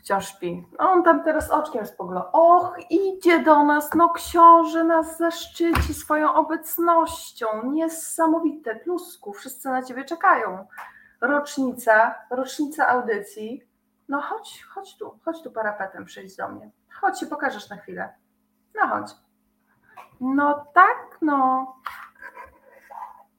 [0.00, 0.66] wciąż śpi.
[0.78, 2.32] On tam teraz oczkiem spogląda.
[2.32, 7.46] Och, idzie do nas, no książę nas zaszczyci swoją obecnością.
[7.70, 10.66] Niesamowite, plusku, wszyscy na ciebie czekają.
[11.20, 13.68] Rocznica, rocznica audycji.
[14.08, 16.70] No chodź, chodź tu, chodź tu parapetem, przyjdź do mnie.
[17.00, 18.14] Chodź się pokażesz na chwilę.
[18.74, 19.10] No chodź.
[20.20, 21.66] No tak, no.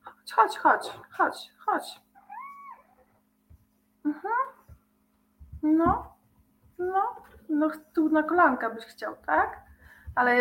[0.04, 2.02] Chodź, chodź, chodź, chodź, chodź.
[4.06, 4.34] Mhm.
[5.64, 6.11] No.
[6.82, 7.16] No,
[7.50, 9.62] no tu na kolanka byś chciał, tak?
[10.16, 10.38] Ale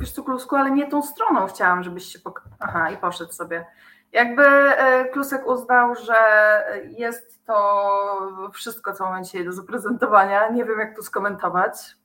[0.00, 2.44] wiesz co, Klusku, ale nie tą stroną chciałam, żebyś się pok...
[2.58, 3.66] Aha, i poszedł sobie.
[4.12, 6.14] Jakby e, Klusek uznał, że
[6.84, 10.48] jest to wszystko, co mam dzisiaj do zaprezentowania.
[10.48, 11.96] Nie wiem, jak to skomentować.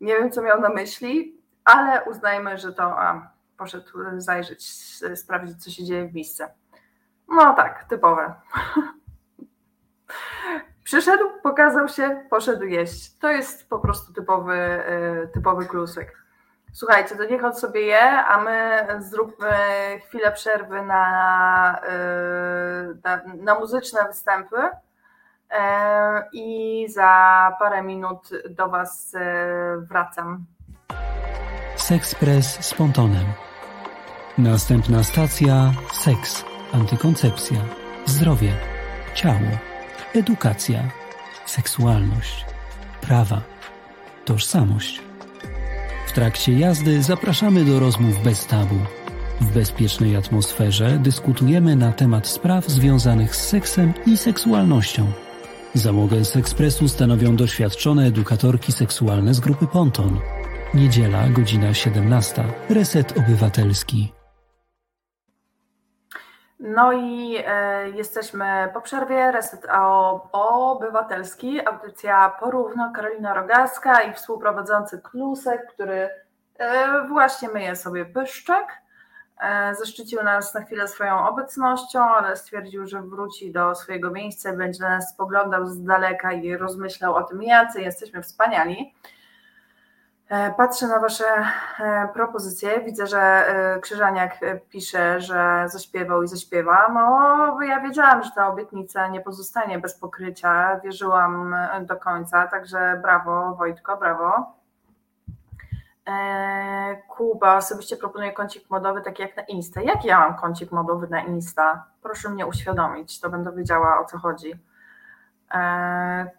[0.00, 4.66] Nie wiem, co miał na myśli, ale uznajmy, że to a, poszedł zajrzeć,
[5.14, 6.54] sprawdzić, co się dzieje w miejsce.
[7.28, 8.34] No tak, typowe.
[10.90, 13.18] Przyszedł, pokazał się, poszedł jeść.
[13.18, 16.16] To jest po prostu typowy, e, typowy klusek.
[16.72, 19.52] Słuchajcie, to niech on sobie je, a my zróbmy
[20.06, 24.56] chwilę przerwy na, y, na, na muzyczne występy
[25.50, 30.44] e, i za parę minut do Was e, wracam.
[31.76, 33.26] Sexpress z pontonem.
[34.38, 37.58] Następna stacja seks, antykoncepcja,
[38.06, 38.52] zdrowie,
[39.14, 39.69] ciało,
[40.14, 40.90] edukacja,
[41.46, 42.44] seksualność,
[43.00, 43.42] prawa,
[44.24, 45.00] tożsamość.
[46.06, 48.74] W trakcie jazdy zapraszamy do rozmów bez tabu.
[49.40, 55.12] W bezpiecznej atmosferze dyskutujemy na temat spraw związanych z seksem i seksualnością.
[55.74, 60.20] Załogę z ekspresu stanowią doświadczone edukatorki seksualne z grupy Ponton.
[60.74, 62.44] Niedziela, godzina 17.
[62.68, 64.19] Reset Obywatelski.
[66.60, 69.32] No i e, jesteśmy po przerwie.
[69.32, 69.66] Reset
[70.32, 76.10] Obywatelski, audycja porówno Karolina Rogaska i współprowadzący Klusek, który
[76.58, 78.66] e, właśnie myje sobie pyszczek.
[79.40, 84.82] E, zaszczycił nas na chwilę swoją obecnością, ale stwierdził, że wróci do swojego miejsca, będzie
[84.82, 88.94] na nas spoglądał z daleka i rozmyślał o tym, jacy jesteśmy wspaniali.
[90.30, 91.24] E, patrzę na Wasze
[91.80, 92.80] e, propozycje.
[92.80, 94.38] Widzę, że e, Krzyżaniak
[94.68, 96.88] pisze, że zaśpiewał i zaśpiewa.
[96.94, 100.80] No, ja wiedziałam, że ta obietnica nie pozostanie bez pokrycia.
[100.84, 104.60] Wierzyłam do końca, także brawo, Wojtko, brawo.
[107.08, 109.80] Kuba osobiście proponuje kącik modowy taki jak na Insta.
[109.80, 111.84] Jak ja mam kącik modowy na Insta?
[112.02, 114.52] Proszę mnie uświadomić, to będę wiedziała o co chodzi.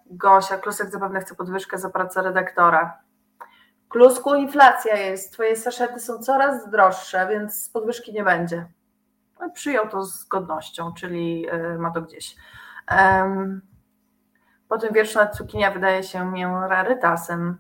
[0.05, 2.97] Gosia, Klusek zapewne chce podwyżkę za pracę redaktora.
[3.91, 8.65] Klusku, inflacja jest, twoje saszety są coraz droższe, więc podwyżki nie będzie.
[9.39, 12.35] No przyjął to z godnością, czyli y, ma to gdzieś.
[14.69, 17.57] Po tym wierszu na cukinia wydaje się mi rarytasem.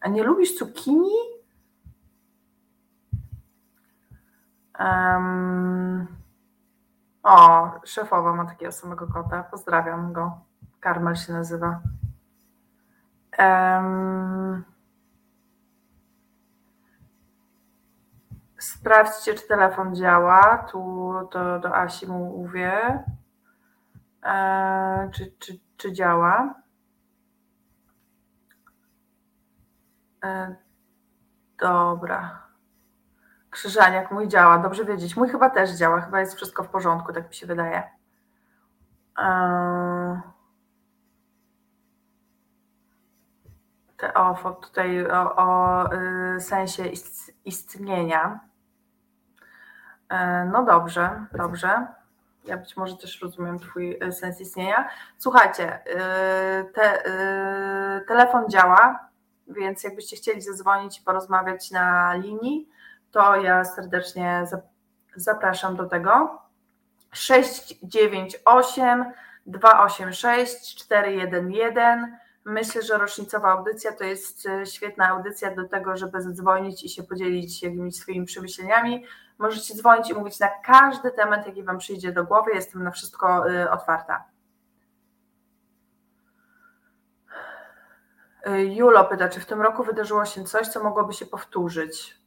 [0.00, 1.18] A nie lubisz cukinii?
[4.80, 6.08] Um,
[7.22, 9.42] o, szefowa ma takiego samego kota.
[9.42, 10.40] Pozdrawiam go.
[10.80, 11.80] Karmel się nazywa.
[13.38, 14.64] Um,
[18.58, 20.58] Sprawdźcie, czy telefon działa.
[20.58, 23.04] Tu to do Asi mówię.
[24.24, 26.54] E, czy, czy, czy działa?
[30.24, 30.56] E,
[31.60, 32.48] dobra.
[33.50, 34.58] Krzyżaniak, mój działa.
[34.58, 35.16] Dobrze wiedzieć.
[35.16, 36.00] Mój chyba też działa.
[36.00, 37.82] Chyba jest wszystko w porządku, tak mi się wydaje.
[39.18, 40.20] E,
[43.98, 45.92] te, o, tutaj o, o
[46.36, 46.84] y, sensie
[47.44, 48.47] istnienia.
[50.08, 51.86] E, no dobrze, dobrze.
[52.44, 54.88] Ja być może też rozumiem Twój e, sens istnienia.
[55.18, 57.02] Słuchajcie, e, te,
[58.08, 59.08] telefon działa,
[59.48, 62.68] więc jakbyście chcieli zadzwonić i porozmawiać na linii,
[63.10, 64.44] to ja serdecznie
[65.16, 66.42] zapraszam do tego.
[67.12, 69.04] 698
[69.46, 76.88] 286 411 Myślę, że rocznicowa audycja to jest świetna audycja do tego, żeby zadzwonić i
[76.88, 79.04] się podzielić jakimiś swoimi przemyśleniami.
[79.38, 82.50] Możecie dzwonić i mówić na każdy temat, jaki Wam przyjdzie do głowy.
[82.54, 84.24] Jestem na wszystko e, otwarta.
[88.42, 92.18] E, Julo pyta, czy w tym roku wydarzyło się coś, co mogłoby się powtórzyć?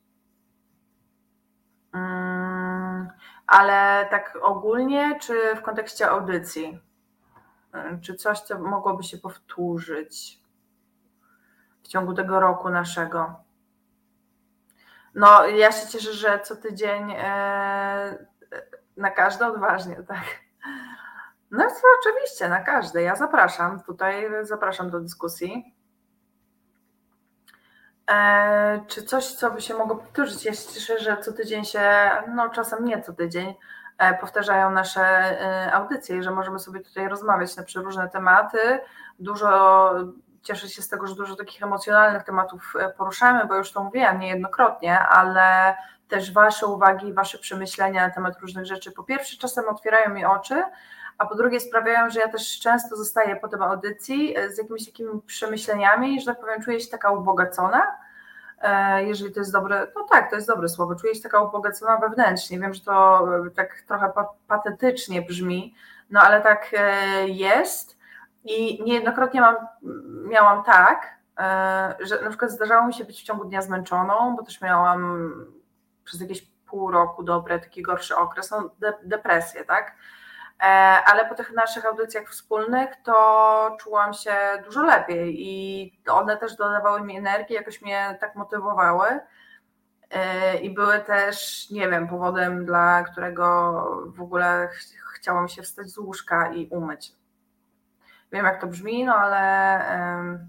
[1.92, 3.10] Hmm,
[3.48, 6.80] ale tak ogólnie, czy w kontekście audycji?
[8.02, 10.42] Czy coś, co mogłoby się powtórzyć
[11.84, 13.44] w ciągu tego roku naszego?
[15.16, 18.26] No, ja się cieszę, że co tydzień e,
[18.98, 20.24] na każde odważnie, tak.
[21.52, 23.02] No to oczywiście, na każde.
[23.02, 25.76] Ja zapraszam tutaj, zapraszam do dyskusji.
[28.12, 30.46] E, czy coś, co by się mogło powtórzyć?
[30.46, 33.56] Ja się cieszę, że co tydzień się, no czasem nie co tydzień,
[34.02, 38.58] E, powtarzają nasze e, audycje że możemy sobie tutaj rozmawiać na przeróżne tematy.
[39.20, 39.92] Dużo
[40.44, 44.20] cieszę się z tego, że dużo takich emocjonalnych tematów e, poruszamy, bo już to mówiłam
[44.20, 45.76] niejednokrotnie, ale
[46.08, 50.64] też Wasze uwagi, Wasze przemyślenia na temat różnych rzeczy po pierwsze czasem otwierają mi oczy,
[51.18, 55.22] a po drugie sprawiają, że ja też często zostaję po tym audycji z jakimiś takimi
[55.22, 57.82] przemyśleniami, że tak powiem, czuję się taka ubogacona.
[58.62, 61.98] E, jeżeli to jest dobre, no tak, to jest dobre słowo, czuję się taka ubogacona
[61.98, 64.12] wewnętrznie, wiem, że to e, tak trochę
[64.48, 65.76] patetycznie brzmi,
[66.10, 68.01] no ale tak e, jest
[68.44, 69.56] i niejednokrotnie mam,
[70.30, 71.16] miałam tak,
[72.00, 75.32] że na przykład zdarzało mi się być w ciągu dnia zmęczoną, bo też miałam
[76.04, 79.96] przez jakieś pół roku dobre, taki gorszy okres, no de, depresję, tak,
[81.06, 87.02] ale po tych naszych audycjach wspólnych to czułam się dużo lepiej i one też dodawały
[87.02, 89.20] mi energii, jakoś mnie tak motywowały.
[90.62, 93.74] I były też, nie wiem, powodem, dla którego
[94.06, 94.76] w ogóle ch
[95.16, 97.21] chciałam się wstać z łóżka i umyć.
[98.32, 100.40] Wiem, jak to brzmi, no ale.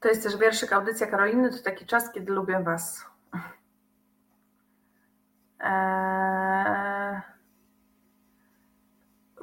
[0.00, 3.06] To jest też wierszyk Audycja Karoliny, to taki czas, kiedy lubię Was.
[5.60, 6.22] Eee...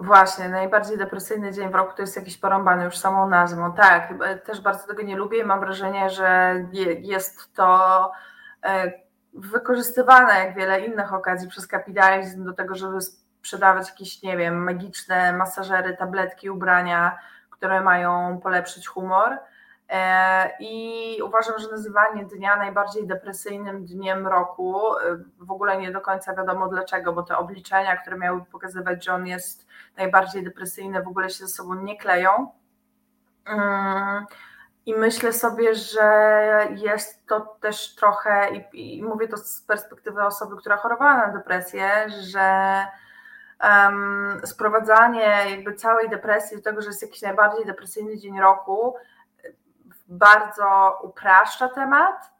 [0.02, 3.74] Właśnie, najbardziej depresyjny dzień w roku to jest jakiś porąbany już samą nazwą.
[3.74, 4.14] Tak,
[4.46, 6.56] też bardzo tego nie lubię i mam wrażenie, że
[7.00, 8.12] jest to
[8.64, 8.92] e,
[9.34, 12.98] wykorzystywane jak wiele innych okazji przez kapitalizm do tego, żeby
[13.40, 17.18] sprzedawać jakieś, nie wiem, magiczne masażery, tabletki, ubrania,
[17.50, 19.38] które mają polepszyć humor.
[19.90, 25.02] E, I uważam, że nazywanie dnia najbardziej depresyjnym dniem roku, e,
[25.40, 29.28] w ogóle nie do końca wiadomo dlaczego, bo te obliczenia, które miały pokazywać, że on
[29.28, 32.52] jest najbardziej depresyjny, w ogóle się ze sobą nie kleją.
[33.46, 34.26] Mm,
[34.86, 40.58] I myślę sobie, że jest to też trochę, i, i mówię to z perspektywy osoby,
[40.58, 42.86] która chorowała na depresję, że
[43.64, 48.96] um, sprowadzanie jakby całej depresji do tego, że jest jakiś najbardziej depresyjny dzień roku,
[50.08, 52.32] bardzo upraszcza temat,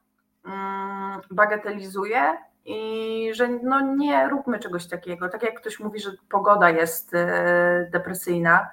[0.46, 5.30] um, bagatelizuje i że no nie róbmy czegoś takiego.
[5.30, 8.70] Tak jak ktoś mówi, że pogoda jest e, depresyjna,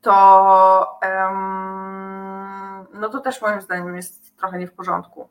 [0.00, 5.28] to um, no to też moim zdaniem jest trochę nie w porządku.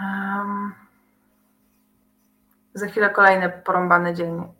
[0.00, 0.74] Um,
[2.76, 4.54] za chwilę kolejny porąbany dzień.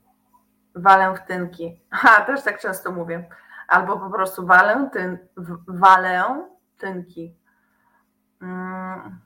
[0.75, 1.81] Walentynki.
[1.91, 3.29] Ha, też tak często mówię.
[3.69, 5.19] Albo po prostu walentyn,
[5.69, 7.37] walentynki.
[8.43, 9.21] Um,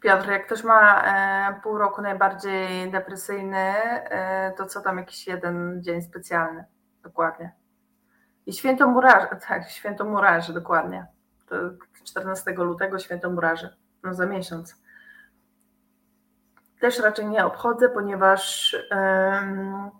[0.00, 5.82] Piotr, jak ktoś ma e, pół roku najbardziej depresyjny, e, to co tam jakiś jeden
[5.82, 6.64] dzień specjalny?
[7.02, 7.52] Dokładnie.
[8.46, 11.06] I święto murarzy, tak, święto murarzy, dokładnie.
[11.48, 11.56] To
[12.04, 14.85] 14 lutego święto murarzy, no za miesiąc.
[16.80, 19.90] Też raczej nie obchodzę, ponieważ um,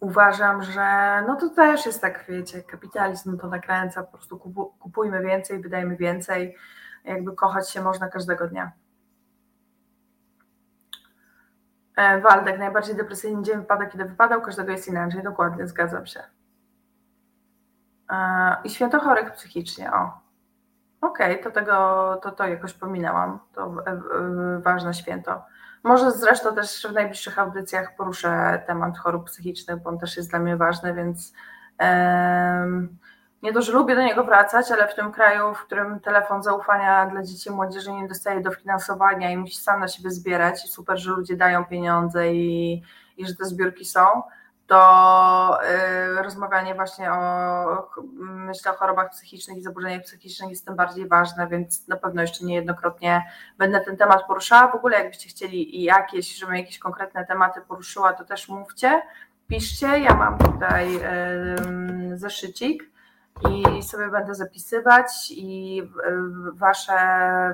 [0.00, 4.38] uważam, że no to też jest tak, wiecie, kapitalizm to nakręca, po prostu
[4.78, 6.56] kupujmy więcej, wydajmy więcej,
[7.04, 8.72] jakby kochać się można każdego dnia.
[11.96, 16.20] E, Waldek, najbardziej depresyjny dzień wypada, kiedy wypadał, każdego jest inaczej, dokładnie, zgadzam się.
[18.10, 20.22] E, I święto chorych psychicznie, o.
[21.00, 23.74] Okej, okay, to tego, to, to jakoś pominęłam, to
[24.58, 25.42] ważne święto.
[25.82, 30.38] Może zresztą też w najbliższych audycjach poruszę temat chorób psychicznych, bo on też jest dla
[30.38, 31.32] mnie ważny, więc
[33.42, 37.06] nie to, że lubię do niego wracać, ale w tym kraju, w którym telefon zaufania
[37.06, 40.98] dla dzieci i młodzieży nie dostaje dofinansowania i musi sam na siebie zbierać i super,
[40.98, 42.82] że ludzie dają pieniądze i,
[43.16, 44.22] i że te zbiórki są,
[44.66, 45.58] to
[46.18, 51.48] y, rozmawianie właśnie o, myślę o chorobach psychicznych i zaburzeniach psychicznych jest tym bardziej ważne,
[51.48, 53.24] więc na pewno jeszcze niejednokrotnie
[53.58, 54.72] będę ten temat poruszała.
[54.72, 59.02] W ogóle jakbyście chcieli jakieś, żebym jakieś konkretne tematy poruszyła, to też mówcie,
[59.48, 59.98] piszcie.
[59.98, 60.96] Ja mam tutaj
[62.12, 62.92] y, zeszycik
[63.50, 65.82] i sobie będę zapisywać i
[66.52, 66.94] wasze,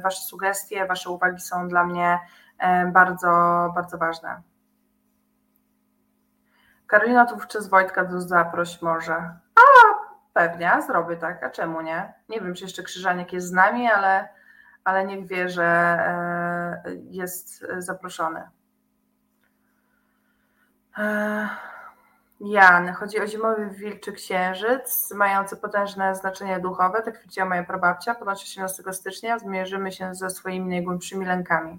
[0.02, 2.18] wasze sugestie, wasze uwagi są dla mnie
[2.58, 3.28] e, bardzo,
[3.74, 4.42] bardzo ważne.
[6.88, 9.14] Karolina tu wówczas Wojtka zaproś może.
[9.54, 9.60] A,
[10.32, 12.12] pewnie, zrobię tak, a czemu nie?
[12.28, 14.28] Nie wiem, czy jeszcze Krzyżaniek jest z nami, ale,
[14.84, 18.42] ale niech wie, że e, jest zaproszony.
[20.98, 21.48] E,
[22.40, 28.14] Jan, chodzi o zimowy wilczy księżyc, mający potężne znaczenie duchowe, tak twierdziła moja prababcia.
[28.14, 31.78] Ponoć 18 stycznia zmierzymy się ze swoimi najgłębszymi lękami.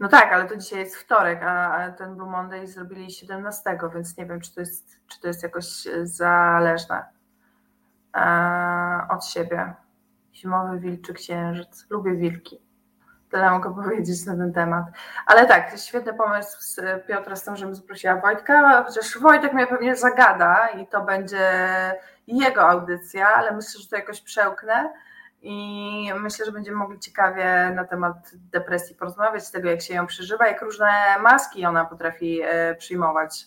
[0.00, 4.26] No tak, ale to dzisiaj jest wtorek, a ten Blue Monday zrobili 17, więc nie
[4.26, 5.66] wiem, czy to jest, czy to jest jakoś
[6.02, 7.04] zależne
[9.08, 9.74] od siebie.
[10.34, 11.86] Zimowy wilczy księżyc.
[11.90, 12.60] Lubię wilki.
[13.30, 14.84] Tyle mogę powiedzieć na ten temat.
[15.26, 19.96] Ale tak, świetny pomysł z Piotra z tym, żebym zaprosiła Wojtka, chociaż Wojtek mnie pewnie
[19.96, 21.50] zagada i to będzie
[22.26, 24.92] jego audycja, ale myślę, że to jakoś przełknę
[25.48, 30.46] i myślę, że będziemy mogli ciekawie na temat depresji porozmawiać, tego jak się ją przeżywa,
[30.46, 33.46] jak różne maski ona potrafi e, przyjmować.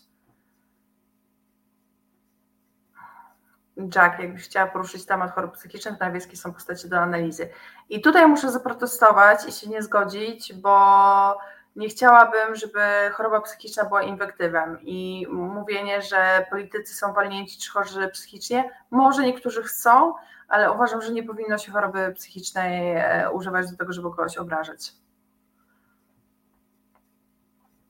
[3.95, 7.50] Jack, jakbyś chciała poruszyć temat chorób psychicznych, najwięcej są postacie do analizy.
[7.89, 11.38] I tutaj muszę zaprotestować i się nie zgodzić, bo
[11.80, 12.80] nie chciałabym, żeby
[13.14, 18.70] choroba psychiczna była inwektywem i mówienie, że politycy są walnięci czy chorzy psychicznie.
[18.92, 20.14] Może niektórzy chcą,
[20.48, 24.94] ale uważam, że nie powinno się choroby psychicznej e, używać do tego, żeby kogoś obrażać.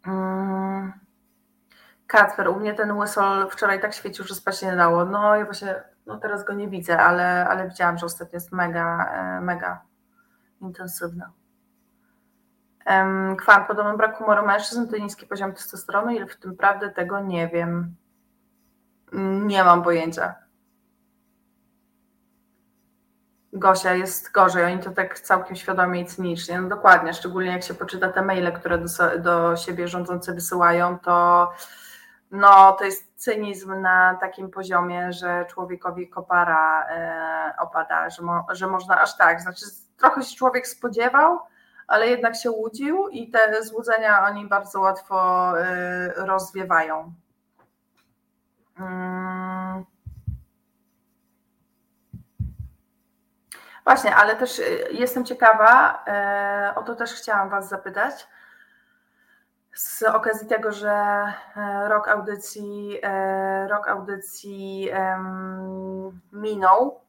[0.05, 0.93] Hmm.
[2.07, 5.05] Kacper, u mnie ten łysol wczoraj tak świecił, że spać nie dało.
[5.05, 9.05] No ja właśnie, no teraz go nie widzę, ale, ale widziałam, że ostatnio jest mega,
[9.13, 9.81] e, mega
[10.61, 11.38] intensywny.
[13.37, 17.47] Kwan, podobno brak humoru mężczyzn to niski poziom testosteronu, ile w tym prawdy, tego nie
[17.47, 17.95] wiem.
[19.45, 20.35] Nie mam pojęcia.
[23.53, 26.61] Gosia jest gorzej, oni to tak całkiem świadomie i cynicznie.
[26.61, 28.85] No dokładnie, szczególnie jak się poczyta te maile, które do,
[29.19, 31.49] do siebie rządzący wysyłają, to
[32.31, 38.67] no, to jest cynizm na takim poziomie, że człowiekowi kopara e, opada, że, mo, że
[38.67, 39.41] można aż tak.
[39.41, 39.65] Znaczy,
[39.97, 41.39] trochę się człowiek spodziewał,
[41.89, 47.13] ale jednak się łudził i te złudzenia oni bardzo łatwo e, rozwiewają.
[48.77, 49.85] Hmm.
[53.83, 58.27] Właśnie, ale też e, jestem ciekawa, e, o to też chciałam Was zapytać
[59.73, 61.23] z okazji tego, że
[61.87, 63.01] rok audycji,
[63.69, 64.89] rok audycji
[66.31, 67.08] minął, mm,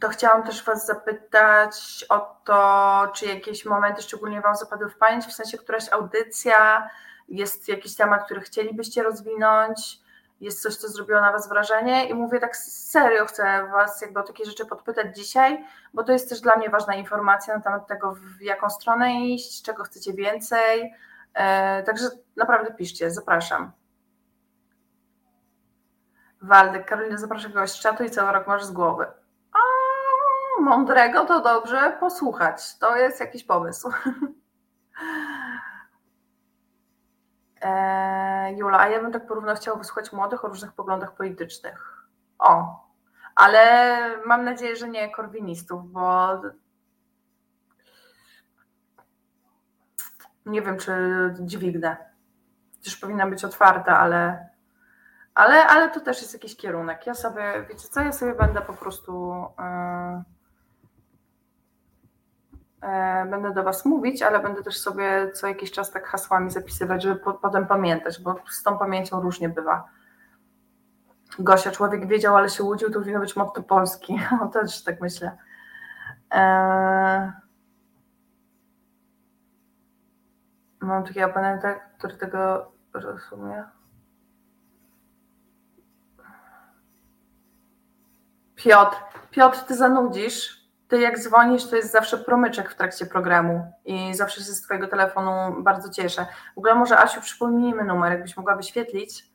[0.00, 5.24] to chciałam też Was zapytać o to, czy jakieś momenty szczególnie Wam zapadły w pamięć,
[5.24, 6.90] w sensie któraś audycja,
[7.28, 10.00] jest jakiś temat, który chcielibyście rozwinąć,
[10.40, 14.22] jest coś, co zrobiło na Was wrażenie i mówię tak serio, chcę Was jakby o
[14.22, 15.64] takie rzeczy podpytać dzisiaj,
[15.94, 19.62] bo to jest też dla mnie ważna informacja na temat tego, w jaką stronę iść,
[19.62, 20.94] czego chcecie więcej,
[21.34, 23.72] e, także naprawdę piszcie, zapraszam.
[26.42, 29.06] Waldek, Karolina, zapraszam kogoś z czatu i cały rok masz z głowy.
[30.64, 33.90] Mądrego to dobrze posłuchać, to jest jakiś pomysł.
[37.66, 42.06] E, Jula, a ja bym tak porówno chciała wysłuchać młodych o różnych poglądach politycznych.
[42.38, 42.82] O,
[43.34, 43.96] ale
[44.26, 46.28] mam nadzieję, że nie korwinistów, bo
[50.46, 50.92] nie wiem, czy
[51.40, 51.96] dźwignę.
[52.84, 54.48] Też powinna być otwarta, ale,
[55.34, 57.06] ale, ale to też jest jakiś kierunek.
[57.06, 59.44] Ja sobie, wiecie co, ja sobie będę po prostu.
[59.58, 60.34] Yy
[63.30, 67.20] będę do Was mówić, ale będę też sobie co jakiś czas tak hasłami zapisywać, żeby
[67.20, 69.88] po, potem pamiętać, bo z tą pamięcią różnie bywa.
[71.38, 74.20] Gosia, człowiek wiedział, ale się łudził, to powinno być motto Polski.
[74.42, 75.38] O, też tak myślę.
[76.30, 77.32] Eee...
[80.80, 83.64] Mam takiego oponenta, który tego rozumie.
[88.54, 88.96] Piotr,
[89.30, 90.63] Piotr, ty zanudzisz
[90.94, 94.86] ty jak dzwonisz, to jest zawsze promyczek w trakcie programu i zawsze się z twojego
[94.86, 96.26] telefonu bardzo cieszę.
[96.54, 99.26] W ogóle może Asiu przypomnijmy numer, jakbyś mogła wyświetlić.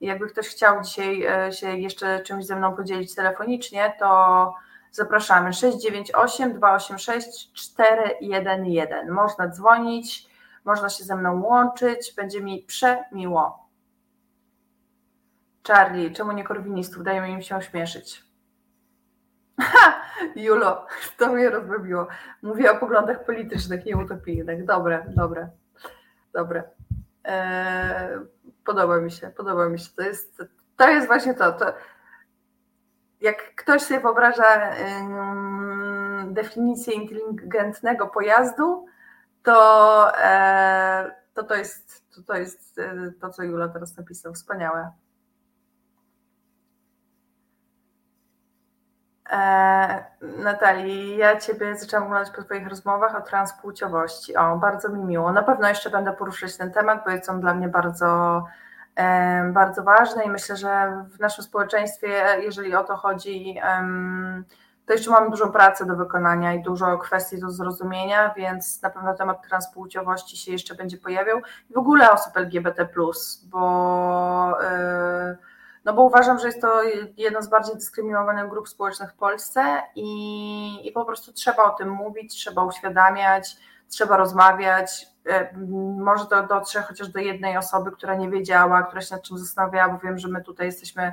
[0.00, 4.54] Jakby ktoś chciał dzisiaj e, się jeszcze czymś ze mną podzielić telefonicznie, to
[4.90, 9.06] zapraszamy 698 286 411.
[9.10, 10.28] Można dzwonić,
[10.64, 13.68] można się ze mną łączyć, będzie mi przemiło.
[15.68, 17.02] Charlie, czemu nie korwinistów?
[17.02, 18.33] Dajmy im się ośmieszyć.
[19.60, 20.02] Ha!
[20.36, 20.86] Julo,
[21.18, 22.06] to mnie rozbawiło.
[22.42, 24.64] Mówię o poglądach politycznych, nie utopijnych.
[24.64, 25.48] Dobre, dobre,
[26.32, 26.62] dobre.
[27.24, 28.18] Eee,
[28.64, 29.90] podoba mi się, podoba mi się.
[29.96, 30.42] To jest,
[30.76, 31.72] to jest właśnie to, to
[33.20, 34.74] jak ktoś sobie wyobraża
[36.26, 38.86] definicję inteligentnego pojazdu,
[39.42, 44.34] to, e, to, to, jest, to, to jest e, to, co Jula teraz napisał.
[44.34, 44.92] Wspaniałe.
[49.34, 54.36] E, Natalii, ja Ciebie zaczęłam oglądać po Twoich rozmowach o transpłciowości.
[54.36, 55.32] O, bardzo mi miło.
[55.32, 58.44] Na pewno jeszcze będę poruszać ten temat, bo jest on dla mnie bardzo,
[58.96, 62.08] e, bardzo ważny i myślę, że w naszym społeczeństwie,
[62.42, 63.60] jeżeli o to chodzi,
[64.86, 69.14] to jeszcze mamy dużą pracę do wykonania i dużo kwestii do zrozumienia, więc na pewno
[69.14, 71.38] temat transpłciowości się jeszcze będzie pojawiał
[71.70, 72.88] i w ogóle osób LGBT,
[73.44, 74.58] bo.
[74.60, 75.53] Yy,
[75.84, 76.82] no bo uważam, że jest to
[77.16, 81.88] jedna z bardziej dyskryminowanych grup społecznych w Polsce i, i po prostu trzeba o tym
[81.88, 83.56] mówić, trzeba uświadamiać,
[83.88, 85.06] trzeba rozmawiać.
[85.26, 85.56] E,
[85.98, 89.92] może to dotrze chociaż do jednej osoby, która nie wiedziała, która się nad czym zastanawiała,
[89.92, 91.12] bo wiem, że my tutaj jesteśmy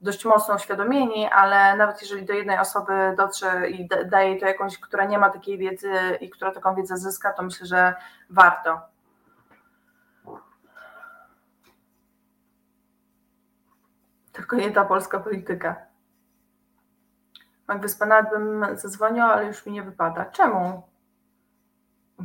[0.00, 5.04] dość mocno uświadomieni, ale nawet jeżeli do jednej osoby dotrze i daje to jakąś, która
[5.04, 7.94] nie ma takiej wiedzy i która taką wiedzę zyska, to myślę, że
[8.30, 8.91] warto.
[14.32, 15.76] Tylko nie ta polska polityka.
[17.68, 20.24] Magwyspa nawet bym zadzwoniła, ale już mi nie wypada.
[20.24, 20.82] Czemu?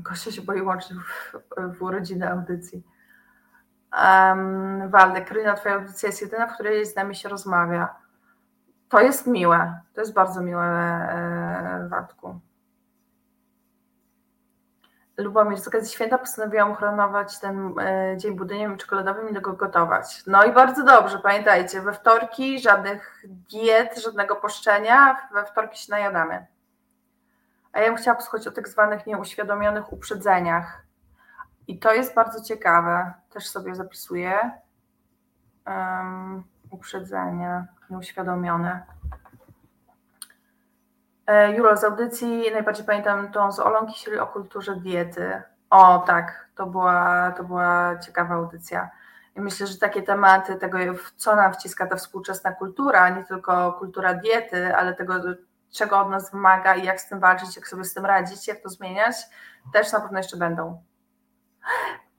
[0.03, 1.33] Kościa się boi łączyć w,
[1.77, 2.83] w urodziny audycji.
[4.03, 7.95] Um, Waldek, Karolina, twoja audycja jest jedyna, w której z nami się rozmawia.
[8.89, 11.89] To jest miłe, to jest bardzo miłe, e.
[15.18, 20.24] Lubomir, z okazji święta postanowiłam uchoronować ten e, dzień budyniem czekoladowym i go gotować.
[20.28, 26.45] No i bardzo dobrze, pamiętajcie, we wtorki żadnych diet, żadnego poszczenia, we wtorki się najadamy.
[27.74, 30.84] A ja bym chciała posłuchać o tak zwanych nieuświadomionych uprzedzeniach.
[31.68, 34.51] I to jest bardzo ciekawe, też sobie zapisuję.
[35.65, 38.86] Um, uprzedzenia nieuświadomione.
[41.28, 45.41] E, Julo, z audycji najbardziej pamiętam tą z Olą Kisiel o kulturze diety.
[45.69, 48.89] O tak, to była, to była ciekawa audycja.
[49.36, 50.78] I myślę, że takie tematy tego,
[51.15, 55.13] co nam wciska ta współczesna kultura, nie tylko kultura diety, ale tego,
[55.71, 58.61] czego od nas wymaga i jak z tym walczyć, jak sobie z tym radzić, jak
[58.61, 59.15] to zmieniać,
[59.73, 60.84] też na pewno jeszcze będą.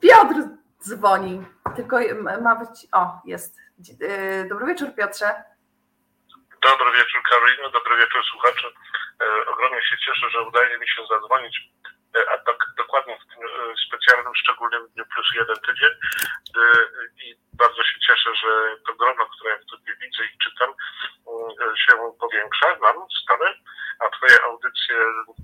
[0.01, 0.49] Piotr
[0.83, 1.47] dzwoni,
[1.77, 1.99] tylko
[2.43, 2.89] ma być.
[2.93, 3.57] O, jest.
[4.01, 5.45] E, dobry wieczór, Piotrze.
[6.63, 8.69] Dobry wieczór, Karolino, dobry wieczór, słuchacze.
[9.23, 11.61] E, ogromnie się cieszę, że udaje mi się zadzwonić,
[12.17, 15.93] e, a tak dokładnie w tym e, specjalnym, szczególnym dniu plus jeden tydzień.
[17.25, 20.71] I bardzo się cieszę, że to grono, które ja tutaj widzę i czytam,
[21.77, 23.55] się powiększa nam stale,
[24.01, 24.97] a Twoje audycje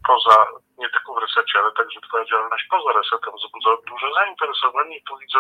[0.06, 0.46] poza,
[0.78, 5.18] nie tylko w resecie, ale także Twoja działalność poza resetem wzbudza duże zainteresowanie i tu
[5.18, 5.38] widzę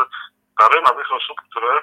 [0.58, 1.82] parę nowych osób, które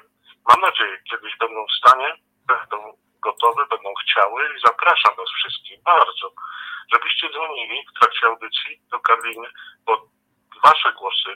[0.50, 2.16] mam nadzieję kiedyś będą w stanie,
[2.48, 6.34] będą gotowe, będą chciały i zapraszam Was wszystkich bardzo,
[6.94, 9.48] żebyście dzwonili w trakcie audycji do Karliny,
[9.86, 10.08] bo
[10.64, 11.36] Wasze głosy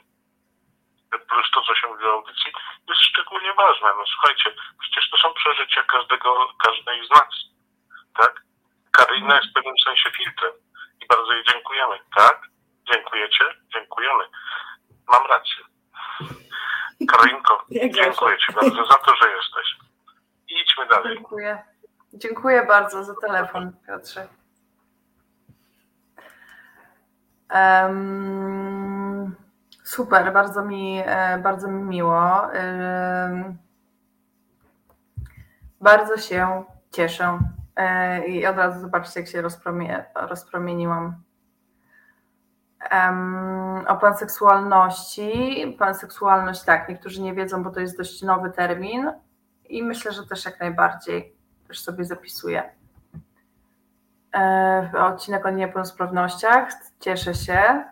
[1.20, 2.52] plus to, co się mówi o audycji,
[2.90, 3.88] jest szczególnie ważne.
[3.98, 7.34] No słuchajcie, przecież to są przeżycia każdego, każdej z nas,
[8.18, 8.42] tak?
[8.92, 10.52] Karolina jest w pewnym sensie filtrem
[11.02, 12.42] i bardzo jej dziękujemy, tak?
[12.94, 13.46] Dziękujecie?
[13.74, 14.24] Dziękujemy.
[15.08, 15.64] Mam rację.
[17.08, 17.66] Karolinko,
[18.00, 19.76] dziękuję Ci bardzo za to, że jesteś.
[20.48, 21.14] I idźmy dalej.
[21.16, 21.75] Dziękuję.
[22.18, 24.28] Dziękuję bardzo za telefon, Piotrze.
[27.56, 29.36] Um,
[29.84, 32.42] super, bardzo mi, e, bardzo mi miło.
[32.42, 33.58] Um,
[35.82, 37.40] bardzo się cieszę
[37.76, 41.16] e, i od razu zobaczcie, jak się rozpromie, rozpromieniłam.
[42.92, 45.76] Um, o panseksualności.
[45.80, 49.12] Panseksualność, tak, niektórzy nie wiedzą, bo to jest dość nowy termin
[49.70, 51.35] i myślę, że też jak najbardziej
[51.68, 52.70] też sobie zapisuję.
[54.36, 56.70] E, odcinek o niepełnosprawnościach.
[57.00, 57.84] Cieszę się.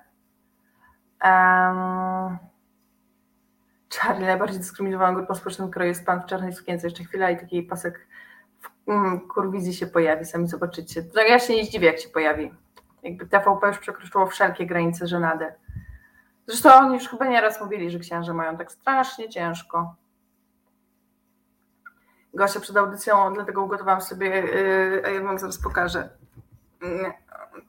[3.99, 6.87] Charlie, najbardziej dyskryminowaną grupą społeczną kraju jest pan w czarnej sukience.
[6.87, 8.07] Jeszcze chwila i taki pasek
[8.61, 11.03] w mm, kurwizji się pojawi, sami zobaczycie.
[11.15, 12.51] No ja się nie zdziwię, jak się pojawi.
[13.03, 15.53] Jakby TVP już przekroczyło wszelkie granice żenady.
[16.47, 19.95] Zresztą oni już chyba nieraz mówili, że księże mają tak strasznie ciężko.
[22.33, 26.09] Gosia przed audycją, dlatego ugotowałam sobie, yy, a ja wam zaraz pokażę.
[26.81, 27.13] Yy,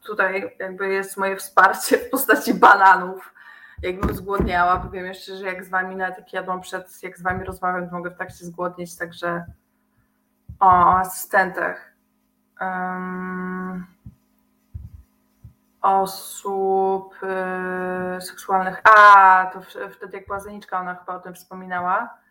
[0.06, 3.34] tutaj jakby jest moje wsparcie w postaci bananów.
[3.82, 7.44] Jakbym zgłodniała, powiem jeszcze, że jak z wami nawet jak jadłam przed, jak z wami
[7.44, 9.44] rozmawiam, to mogę w trakcie zgłodnieć, także
[10.60, 11.94] o, asystentach.
[12.60, 13.86] Um,
[15.84, 17.14] osób
[18.16, 18.82] y, seksualnych.
[18.84, 19.60] A, to
[19.90, 22.23] wtedy jak była Zaniczka, ona chyba o tym wspominała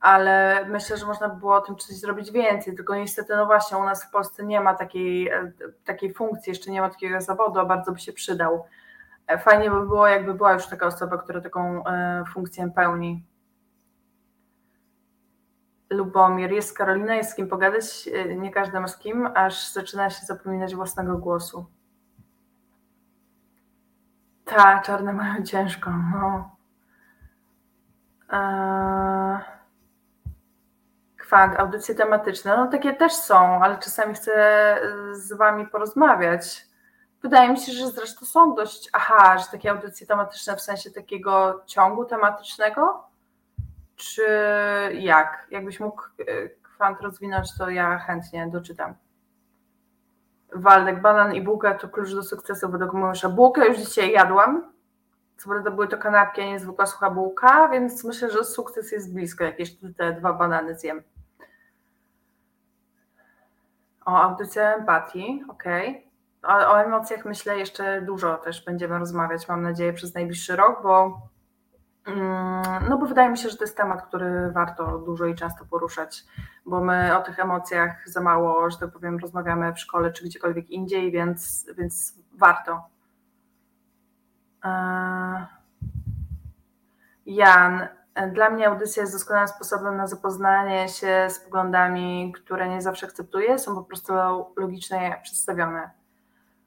[0.00, 3.78] ale myślę, że można by było o tym coś zrobić więcej, tylko niestety, no właśnie,
[3.78, 5.52] u nas w Polsce nie ma takiej, e,
[5.84, 8.64] takiej funkcji, jeszcze nie ma takiego zawodu, a bardzo by się przydał.
[9.26, 13.24] E, fajnie by było, jakby była już taka osoba, która taką e, funkcję pełni.
[15.90, 20.26] Lubomir, jest Karolina, jest z kim pogadać, nie każdy ma z kim, aż zaczyna się
[20.26, 21.66] zapominać własnego głosu.
[24.44, 26.50] Tak, czarne mają ciężko, no.
[28.32, 29.57] Eee
[31.28, 34.32] kwant, audycje tematyczne, no takie też są, ale czasami chcę
[35.12, 36.66] z Wami porozmawiać.
[37.22, 41.62] Wydaje mi się, że zresztą są dość, aha, że takie audycje tematyczne w sensie takiego
[41.66, 43.04] ciągu tematycznego,
[43.96, 44.22] czy
[44.94, 45.46] jak?
[45.50, 48.94] Jakbyś mógł e, kwant rozwinąć, to ja chętnie doczytam.
[50.54, 54.72] Waldek, banan i bułka to klucz do sukcesu według mojego Bułkę już dzisiaj jadłam.
[55.36, 59.14] Co prawda były to kanapki, a nie zwykła sucha bułka, więc myślę, że sukces jest
[59.14, 61.02] blisko, jakieś te dwa banany zjem.
[64.08, 66.04] O audycja empatii, okej.
[66.42, 66.68] Okay.
[66.68, 71.20] O, emocjach myślę jeszcze dużo też będziemy rozmawiać, mam nadzieję, przez najbliższy rok, bo
[72.06, 75.64] mm, no bo wydaje mi się, że to jest temat, który warto dużo i często
[75.64, 76.24] poruszać,
[76.66, 80.70] bo my o tych emocjach za mało, że tak powiem, rozmawiamy w szkole czy gdziekolwiek
[80.70, 82.82] indziej, więc, więc warto.
[84.64, 85.46] Eee
[87.26, 87.88] Jan,
[88.26, 93.58] dla mnie audycja jest doskonałym sposobem na zapoznanie się z poglądami, które nie zawsze akceptuję,
[93.58, 94.12] są po prostu
[94.56, 95.90] logicznie przedstawione.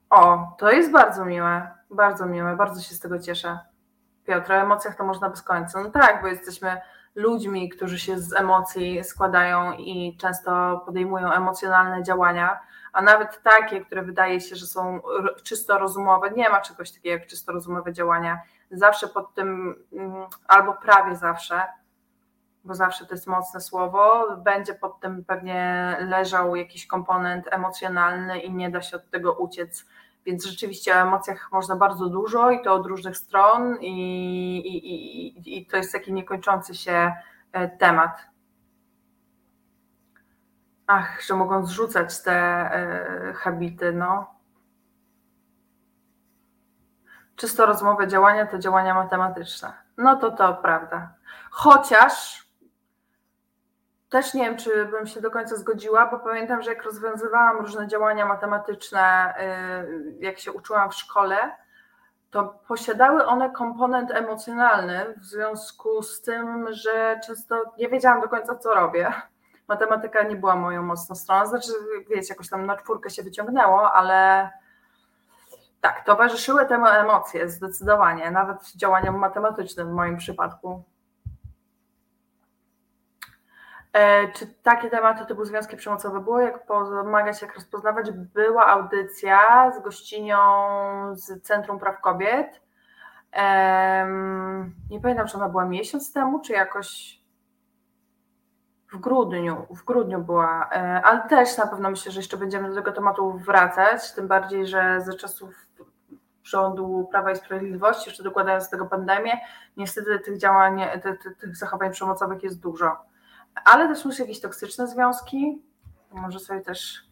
[0.09, 3.59] O, to jest bardzo miłe, bardzo miłe, bardzo się z tego cieszę.
[4.25, 5.83] Piotr, o emocjach to można bez końca.
[5.83, 6.81] No tak, bo jesteśmy
[7.15, 12.59] ludźmi, którzy się z emocji składają i często podejmują emocjonalne działania,
[12.93, 15.01] a nawet takie, które wydaje się, że są
[15.43, 18.41] czysto rozumowe, nie ma czegoś takiego jak czysto rozumowe działania.
[18.71, 21.61] Zawsze pod tym, mm, albo prawie zawsze,
[22.63, 28.53] bo zawsze to jest mocne słowo, będzie pod tym pewnie leżał jakiś komponent emocjonalny i
[28.53, 29.85] nie da się od tego uciec.
[30.25, 34.93] Więc rzeczywiście o emocjach można bardzo dużo i to od różnych stron, i, i,
[35.47, 37.13] i, i to jest taki niekończący się
[37.51, 38.31] e, temat.
[40.87, 44.40] Ach, że mogą zrzucać te e, habity, no.
[47.35, 49.73] Czysto rozmowe działania to działania matematyczne.
[49.97, 51.09] No to to prawda.
[51.51, 52.45] Chociaż
[54.11, 57.87] też nie wiem, czy bym się do końca zgodziła, bo pamiętam, że jak rozwiązywałam różne
[57.87, 59.33] działania matematyczne,
[59.89, 61.35] y, jak się uczyłam w szkole,
[62.31, 68.55] to posiadały one komponent emocjonalny, w związku z tym, że często nie wiedziałam do końca,
[68.55, 69.13] co robię.
[69.67, 71.71] Matematyka nie była moją mocną stroną, znaczy,
[72.09, 74.49] wiecie, jakoś tam na czwórkę się wyciągnęło, ale
[75.81, 80.83] tak, towarzyszyły temu emocje zdecydowanie, nawet działaniom matematycznym w moim przypadku.
[83.93, 88.11] E, czy takie tematy typu związki przemocowe było, jak pomagać, jak rozpoznawać?
[88.11, 90.37] Była audycja z gościnią
[91.13, 92.61] z Centrum Praw Kobiet.
[94.89, 97.21] Nie pamiętam, czy ona była miesiąc temu, czy jakoś
[98.91, 102.75] w grudniu, w grudniu była, e, ale też na pewno myślę, że jeszcze będziemy do
[102.75, 105.70] tego tematu wracać, tym bardziej, że za czasów
[106.43, 109.31] rządu Prawa i Sprawiedliwości, jeszcze dokładając do tego pandemię,
[109.77, 113.11] niestety tych działań, tych, tych zachowań przemocowych jest dużo
[113.65, 115.61] ale też muszę jakieś toksyczne związki.
[116.11, 117.07] Może sobie też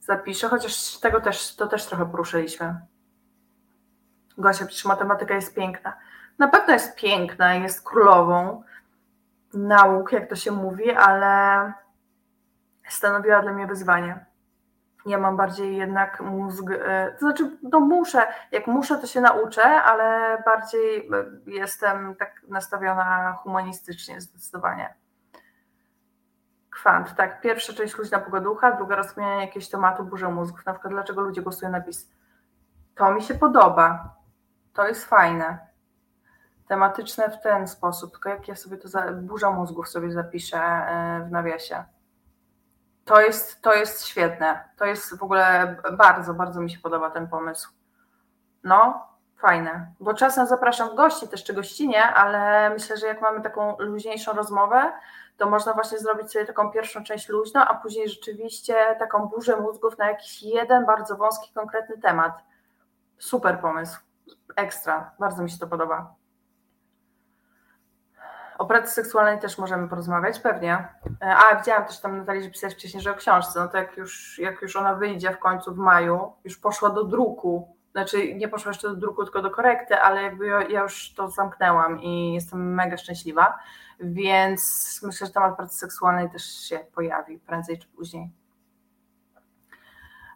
[0.00, 2.80] zapiszę, chociaż tego też, to też trochę poruszyliśmy.
[4.38, 5.96] Gosia, przecież matematyka jest piękna.
[6.38, 8.62] Na pewno jest piękna jest królową
[9.54, 11.72] nauk, jak to się mówi, ale
[12.88, 14.26] stanowiła dla mnie wyzwanie.
[15.06, 19.62] Ja mam bardziej jednak mózg, e, to znaczy, no muszę, jak muszę, to się nauczę,
[19.62, 24.94] ale bardziej e, jestem tak nastawiona humanistycznie zdecydowanie.
[26.70, 27.40] Kwant, tak.
[27.40, 30.66] Pierwsza część luźna pogoducha, druga rozkminianie jakiegoś tematu, burza mózgów.
[30.66, 32.10] Na przykład dlaczego ludzie głosują na PiS.
[32.94, 34.14] To mi się podoba.
[34.72, 35.58] To jest fajne.
[36.68, 38.10] Tematyczne w ten sposób.
[38.12, 39.12] Tylko jak ja sobie to za...
[39.12, 41.84] burza mózgów sobie zapiszę e, w nawiasie.
[43.10, 44.64] To jest, to jest świetne.
[44.76, 47.70] To jest w ogóle bardzo, bardzo mi się podoba ten pomysł.
[48.64, 49.08] No,
[49.38, 49.92] fajne.
[50.00, 54.92] Bo czasem zapraszam gości też czy gościnie, ale myślę, że jak mamy taką luźniejszą rozmowę,
[55.36, 59.98] to można właśnie zrobić sobie taką pierwszą część luźno, a później rzeczywiście taką burzę mózgów
[59.98, 62.32] na jakiś jeden bardzo wąski, konkretny temat.
[63.18, 64.00] Super pomysł.
[64.56, 65.10] Ekstra.
[65.18, 66.19] Bardzo mi się to podoba.
[68.60, 70.88] O pracy seksualnej też możemy porozmawiać, pewnie.
[71.20, 73.60] A, widziałam też tam Natalii, że pisałeś wcześniej, że o książce.
[73.60, 77.04] No to jak już, jak już ona wyjdzie w końcu w maju, już poszła do
[77.04, 77.76] druku.
[77.92, 82.00] Znaczy nie poszła jeszcze do druku, tylko do korekty, ale jakby ja już to zamknęłam
[82.00, 83.58] i jestem mega szczęśliwa.
[84.00, 88.30] Więc myślę, że temat pracy seksualnej też się pojawi prędzej czy później.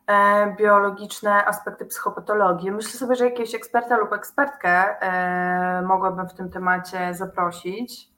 [0.07, 2.70] E, biologiczne aspekty psychopatologii.
[2.70, 8.13] Myślę sobie, że jakiegoś eksperta lub ekspertkę e, mogłabym w tym temacie zaprosić.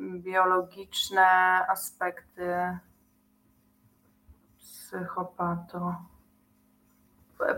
[0.00, 1.26] Biologiczne
[1.68, 2.78] aspekty
[4.58, 5.94] psychopato.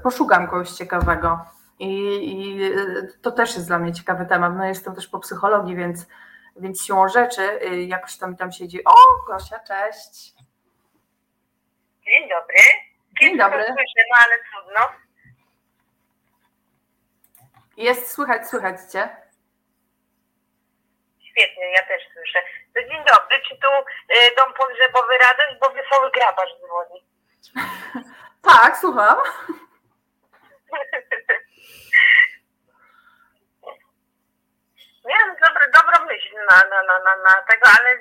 [0.03, 1.41] Poszukam kogoś ciekawego.
[1.79, 1.89] I,
[2.33, 2.61] I,
[3.23, 4.53] to też jest dla mnie ciekawy temat.
[4.57, 6.07] No jestem też po psychologii, więc
[6.57, 8.85] więc siłą rzeczy y, jakoś tam tam siedzi.
[8.85, 8.95] O,
[9.27, 10.35] Gosia, cześć.
[12.05, 12.57] Dzień dobry.
[13.21, 13.65] Dzień dobry.
[13.65, 14.81] Słyszę, no ale trudno.
[17.77, 19.22] Jest, słychać, słychać Cię.
[21.33, 22.43] Świetnie, ja też słyszę.
[22.75, 27.05] To dzień dobry, czy tu y, dom pogrzebowy Radość, bo wesoły grabarz dzwoni.
[28.49, 29.17] tak, słucham.
[35.09, 37.99] Miałam dobry, dobrą myśl na, na, na, na, na tego, ale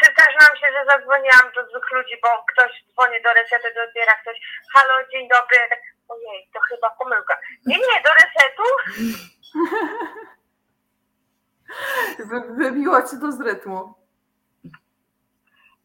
[0.00, 4.40] przyznażam się, że zadzwoniłam do dwóch ludzi, bo ktoś dzwoni do resetu, dopiero ktoś,
[4.74, 7.38] halo, dzień dobry, tak, ojej, to chyba pomyłka.
[7.66, 8.64] Nie, nie, do resetu.
[12.18, 13.94] Wy, wybiło cię to z rytmu.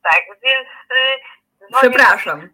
[0.03, 0.67] Tak, więc...
[0.89, 2.49] Yy, Przepraszam.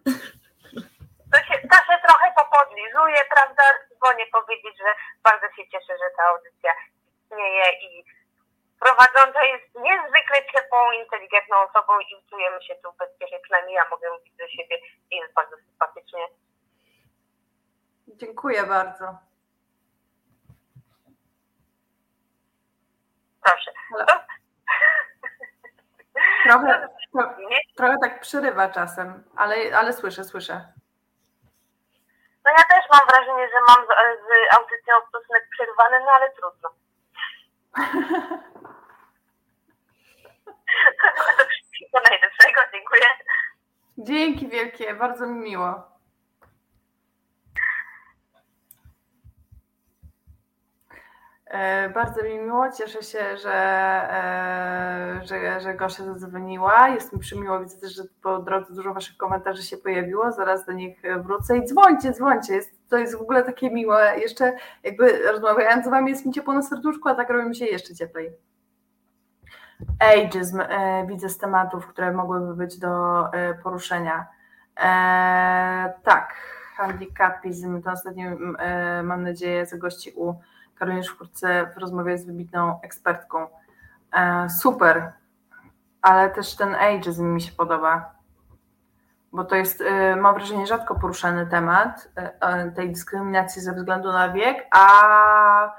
[1.34, 3.64] To się, to się trochę popodlizuje, prawda?
[3.96, 4.92] Dzwonię powiedzieć, że
[5.24, 6.72] bardzo się cieszę, że ta audycja
[7.08, 8.06] istnieje i
[8.80, 14.34] prowadząca jest niezwykle ciepłą, inteligentną osobą i czujemy się tu bezpiecznie, przynajmniej ja mogę mówić
[14.38, 14.78] do siebie
[15.12, 16.28] i jest bardzo sympatycznie.
[18.08, 19.18] Dziękuję bardzo.
[23.46, 23.72] Proszę.
[23.96, 24.06] Ale...
[26.44, 26.90] Trochę,
[27.78, 30.74] trochę tak przerywa czasem, ale, ale słyszę, słyszę.
[32.46, 33.90] No ja też mam wrażenie, że mam z,
[34.28, 36.70] z audycją stosunek przerwany, no ale trudno.
[41.50, 43.06] Wszystkiego najlepszego, dziękuję.
[43.98, 45.68] Dzięki wielkie, bardzo mi miło.
[45.70, 45.84] E,
[51.94, 56.90] bardzo mi miło, cieszę się, że, e, że, że Gosia zadzwoniła.
[56.90, 60.32] Jest mi przymiło, widzę też, że po drodze dużo Waszych komentarzy się pojawiło.
[60.32, 62.56] Zaraz do nich wrócę i dzwońcie, dzwońcie.
[62.56, 64.20] Jest, to jest w ogóle takie miłe.
[64.20, 67.66] Jeszcze jakby rozmawiając z Wami jest mi ciepło na serduszku, a tak robi mi się
[67.66, 68.32] jeszcze cieplej.
[70.00, 73.24] Ageism e, widzę z tematów, które mogłyby być do
[73.64, 74.28] poruszenia.
[76.04, 76.34] tak,
[76.76, 78.32] handicapizm to ostatnio
[79.04, 80.34] mam nadzieję zagości u
[80.76, 83.48] Karolina wkrótce w rozmowie z wybitną ekspertką.
[84.14, 85.12] E, super,
[86.02, 88.12] ale też ten ageism mi się podoba,
[89.32, 94.30] bo to jest, e, mam wrażenie, rzadko poruszany temat e, tej dyskryminacji ze względu na
[94.30, 95.76] wiek, a,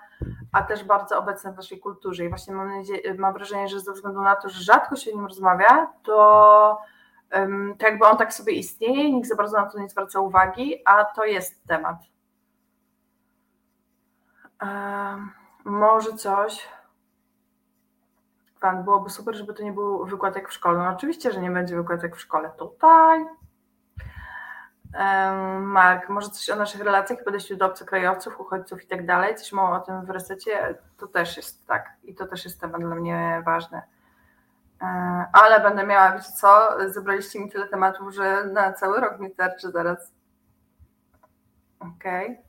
[0.53, 2.24] a też bardzo obecny w naszej kulturze.
[2.24, 2.70] I właśnie mam,
[3.18, 6.80] mam wrażenie, że ze względu na to, że rzadko się o nim rozmawia, to,
[7.78, 11.05] to jakby on tak sobie istnieje, nikt za bardzo na to nie zwraca uwagi, a
[11.05, 11.97] to jest temat
[15.64, 16.68] może coś.
[18.59, 20.78] Fan, byłoby super, żeby to nie był wykład jak w szkole.
[20.78, 22.50] No oczywiście, że nie będzie wykład jak w szkole.
[22.59, 23.26] Tutaj.
[25.61, 29.34] Mark, może coś o naszych relacjach, podejściu do obcokrajowców, uchodźców i tak dalej.
[29.34, 30.78] Coś mało o tym w resecie.
[30.96, 31.92] To też jest tak.
[32.02, 33.82] I to też jest temat dla mnie ważny.
[35.32, 39.70] Ale będę miała, wiecie co, zebraliście mi tyle tematów, że na cały rok mi starczy
[39.70, 40.12] zaraz.
[41.80, 42.24] Okej.
[42.24, 42.45] Okay.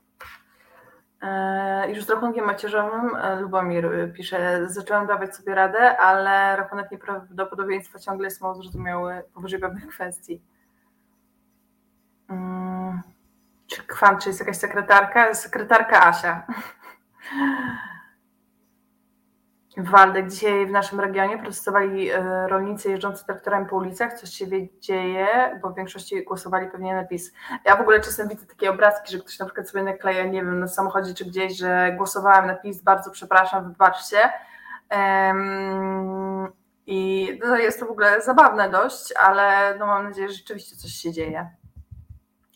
[1.21, 6.91] E, już z rachunkiem macierzowym e, Lubomir e, pisze, zacząłem dawać sobie radę, ale rachunek
[6.91, 10.41] nieprawdopodobieństwa ciągle jest mało zrozumiały powyżej pewnych kwestii.
[12.27, 13.01] Hmm.
[13.67, 15.33] Czy Kwan, czy jest jakaś sekretarka?
[15.33, 16.43] Sekretarka Asia.
[19.77, 24.13] Waldek, dzisiaj w naszym regionie protestowali e, rolnicy jeżdżący traktorami po ulicach.
[24.13, 24.45] Coś się
[24.79, 25.27] dzieje,
[25.61, 27.33] bo w większości głosowali pewnie na PiS.
[27.65, 30.59] Ja w ogóle czasem widzę takie obrazki, że ktoś na przykład sobie nakleja, nie wiem,
[30.59, 34.17] na samochodzie czy gdzieś, że głosowałem na PiS, bardzo przepraszam, wybaczcie.
[36.87, 40.91] I no, jest to w ogóle zabawne dość, ale no, mam nadzieję, że rzeczywiście coś
[40.91, 41.49] się dzieje.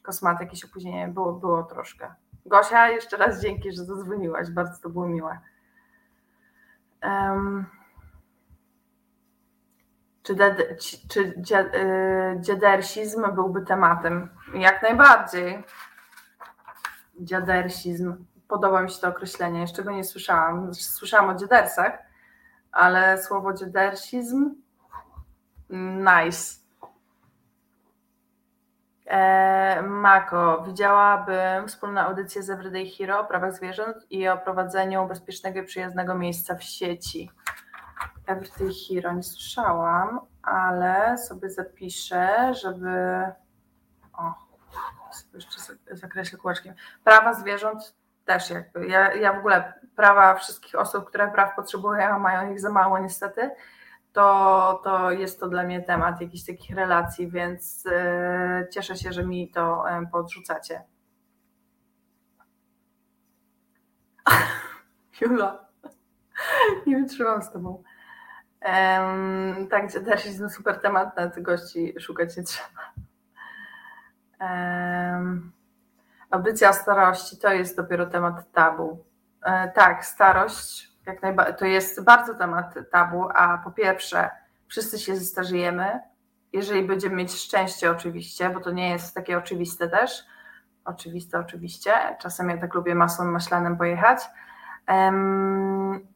[0.03, 2.15] Kosmat, jakieś opóźnienie było, było troszkę.
[2.45, 5.39] Gosia, jeszcze raz dzięki, że zadzwoniłaś, bardzo to było miłe.
[7.03, 7.65] Um,
[10.23, 10.55] czy, de,
[11.09, 14.29] czy y, dziadersizm byłby tematem?
[14.53, 15.63] Jak najbardziej.
[17.19, 18.25] Dziadersizm.
[18.47, 19.61] Podoba mi się to określenie.
[19.61, 20.73] Jeszcze go nie słyszałam.
[20.73, 21.99] Słyszałam o dziadersach,
[22.71, 24.55] ale słowo dziadersizm
[25.69, 26.60] nice.
[29.11, 35.59] E, Mako, widziałabym wspólną audycję z Everyday Hero o prawach zwierząt i o prowadzeniu bezpiecznego
[35.59, 37.31] i przyjaznego miejsca w sieci.
[38.27, 43.23] Everyday Hero nie słyszałam, ale sobie zapiszę, żeby.
[44.13, 44.33] O,
[45.11, 46.73] sobie jeszcze zakreślę kółeczkiem.
[47.03, 47.95] Prawa zwierząt
[48.25, 48.87] też jakby.
[48.87, 52.99] Ja, ja w ogóle prawa wszystkich osób, które praw potrzebują, a mają ich za mało
[52.99, 53.51] niestety
[54.13, 59.25] to, to jest to dla mnie temat jakichś takich relacji, więc yy, cieszę się, że
[59.25, 60.83] mi to yy, podrzucacie.
[65.21, 65.65] Jula,
[66.87, 67.83] nie wytrzymam z tobą.
[68.65, 72.93] Um, tak, też jest super temat, na gości szukać nie trzeba.
[74.39, 75.51] Um,
[76.31, 79.05] audycja starości to jest dopiero temat tabu.
[79.45, 81.21] E, tak, starość jak.
[81.57, 84.29] To jest bardzo temat tabu, a po pierwsze,
[84.67, 85.99] wszyscy się zestarzejemy,
[86.53, 90.25] jeżeli będziemy mieć szczęście oczywiście, bo to nie jest takie oczywiste też,
[90.85, 94.19] oczywiste oczywiście, czasem ja tak lubię masą maślanym pojechać,
[94.87, 96.07] um,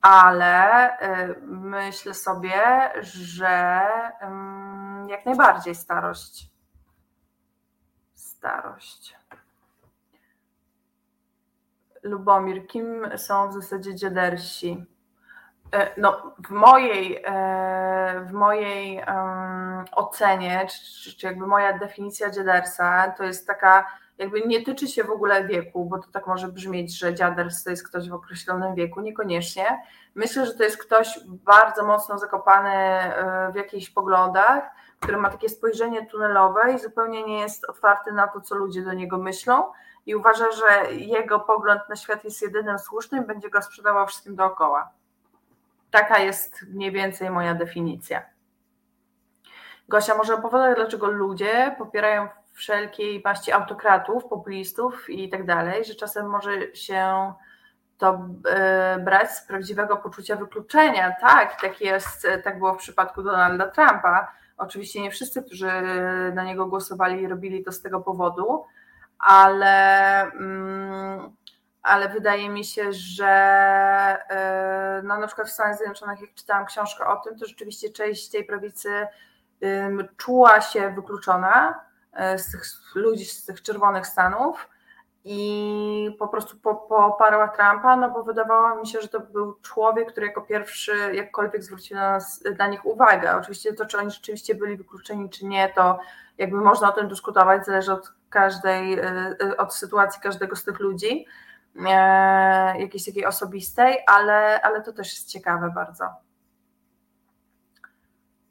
[0.00, 0.90] ale
[1.30, 3.82] y, myślę sobie, że
[4.22, 6.50] um, jak najbardziej starość.
[8.14, 9.16] Starość.
[12.04, 14.84] Lubomir, kim są w zasadzie dziadersi?
[15.72, 19.02] E, no, w mojej, e, w mojej
[19.92, 23.86] ocenie, czy, czy, jakby moja definicja dziadersa, to jest taka
[24.18, 27.70] jakby nie tyczy się w ogóle wieku, bo to tak może brzmieć, że dziaders to
[27.70, 29.82] jest ktoś w określonym wieku, niekoniecznie.
[30.14, 35.48] Myślę, że to jest ktoś bardzo mocno zakopany e, w jakichś poglądach, który ma takie
[35.48, 39.62] spojrzenie tunelowe i zupełnie nie jest otwarty na to, co ludzie do niego myślą
[40.06, 44.90] i uważa, że jego pogląd na świat jest jedynym słusznym będzie go sprzedawał wszystkim dookoła.
[45.90, 48.22] Taka jest mniej więcej moja definicja.
[49.88, 56.26] Gosia, może opowiadać, dlaczego ludzie popierają wszelkiej maści autokratów, populistów i tak dalej, że czasem
[56.26, 57.32] może się
[57.98, 61.16] to e, brać z prawdziwego poczucia wykluczenia.
[61.20, 64.32] Tak, tak jest, tak było w przypadku Donalda Trumpa.
[64.56, 65.70] Oczywiście nie wszyscy, którzy
[66.34, 68.64] na niego głosowali, robili to z tego powodu,
[69.18, 71.36] ale, mm,
[71.82, 73.26] ale wydaje mi się, że
[74.30, 78.30] e, no, na przykład w Stanach Zjednoczonych, jak czytałam książkę o tym, to rzeczywiście część
[78.30, 79.06] tej prawicy
[80.16, 81.80] czuła się wykluczona
[82.12, 84.68] e, z tych ludzi z tych czerwonych stanów
[85.24, 86.56] i po prostu
[86.88, 91.62] poparła Trumpa, no bo wydawało mi się, że to był człowiek, który jako pierwszy jakkolwiek
[91.62, 93.36] zwrócił na, nas, na nich uwagę.
[93.36, 95.98] Oczywiście to, czy oni rzeczywiście byli wykluczeni, czy nie, to
[96.38, 99.02] jakby można o tym dyskutować, zależy od każdej, e,
[99.42, 101.26] e, od sytuacji każdego z tych ludzi,
[102.78, 106.04] jakiejś takiej osobistej, ale, ale to też jest ciekawe bardzo.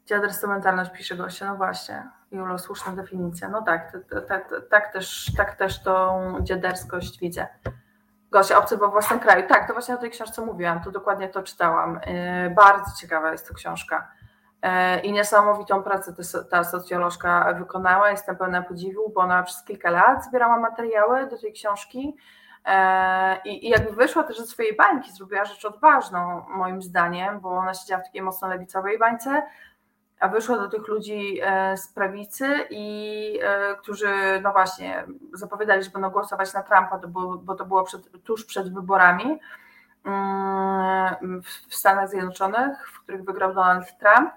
[0.06, 2.08] Dziaders to mentalność, pisze gościa, no właśnie.
[2.30, 3.48] Julo, słuszna definicja.
[3.48, 3.96] No tak,
[4.28, 7.46] tak, tak, też, tak też tą dziaderskość widzę.
[8.30, 9.48] Gosia, obcy we własnym kraju.
[9.48, 12.00] Tak, to właśnie o tej książce mówiłam, to dokładnie to czytałam.
[12.56, 14.08] Bardzo ciekawa jest to książka.
[14.64, 16.14] Yy, I niesamowitą pracę
[16.50, 18.10] ta socjolożka wykonała.
[18.10, 22.16] Jestem pełna podziwu, bo ona przez kilka lat zbierała materiały do tej książki.
[22.66, 22.72] Yy,
[23.44, 27.74] I, I jakby wyszła też ze swojej bańki, zrobiła rzecz odważną, moim zdaniem, bo ona
[27.74, 29.42] siedziała w takiej mocno lewicowej bańce,
[30.20, 35.90] a wyszła do tych ludzi e, z prawicy i e, którzy no właśnie zapowiadali, że
[35.90, 37.00] będą głosować na Trumpa,
[37.42, 39.40] bo to było przed, tuż przed wyborami
[40.04, 44.30] mm, w Stanach Zjednoczonych, w których wygrał Donald Trump.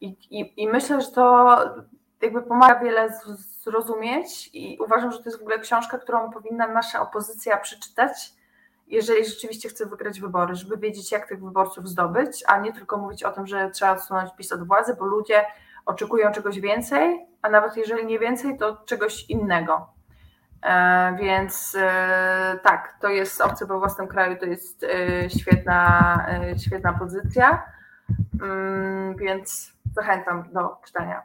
[0.00, 1.56] I, i, i myślę, że to
[2.22, 3.08] jakby pomaga wiele
[3.62, 8.36] zrozumieć i uważam, że to jest w ogóle książka, którą powinna nasza opozycja przeczytać
[8.86, 13.22] jeżeli rzeczywiście chce wygrać wybory, żeby wiedzieć, jak tych wyborców zdobyć, a nie tylko mówić
[13.22, 15.44] o tym, że trzeba odsunąć PiS od władzy, bo ludzie
[15.86, 19.86] oczekują czegoś więcej, a nawet jeżeli nie więcej, to czegoś innego.
[20.62, 26.26] E, więc e, tak, to jest obcy we własnym kraju, to jest e, świetna,
[26.64, 27.62] świetna pozycja,
[28.42, 31.22] mm, więc zachęcam do czytania.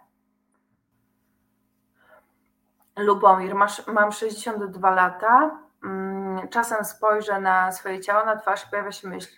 [2.98, 9.10] Lubomir, masz, mam 62 lata, Mm, czasem spojrzę na swoje ciało, na twarz pojawia się
[9.10, 9.30] myśl,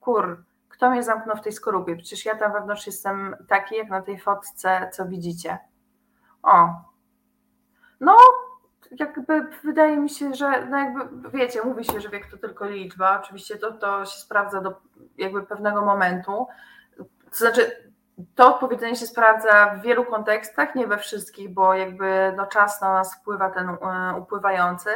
[0.00, 1.96] kur, kto mnie zamknął w tej skorupie?
[1.96, 5.58] Przecież ja tam wewnątrz jestem taki, jak na tej fotce, co widzicie.
[6.42, 6.68] O,
[8.00, 8.16] no
[9.00, 13.20] jakby wydaje mi się, że no jakby wiecie, mówi się, że wiek to tylko liczba,
[13.20, 14.80] oczywiście to, to się sprawdza do
[15.18, 16.46] jakby pewnego momentu,
[17.30, 17.85] to znaczy
[18.34, 22.92] to powiedzenie się sprawdza w wielu kontekstach, nie we wszystkich, bo jakby no czas na
[22.92, 24.90] nas wpływa ten e, upływający,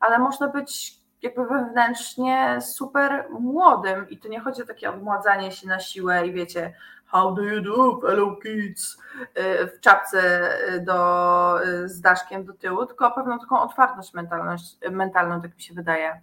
[0.00, 5.68] ale można być jakby wewnętrznie super młodym i to nie chodzi o takie odmładzanie się
[5.68, 6.74] na siłę i wiecie,
[7.06, 8.98] how do you do, fellow kids,
[9.38, 15.42] y, w czapce y, do, z daszkiem do tyłu, tylko pewną taką otwartość mentalność, mentalną,
[15.42, 16.20] tak mi się wydaje.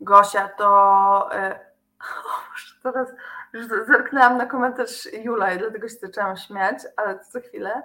[0.00, 1.28] Gosia, to
[2.82, 3.08] teraz
[3.52, 7.82] już zerknęłam na komentarz Jula i dlatego się zaczęłam śmiać, ale to za chwilę.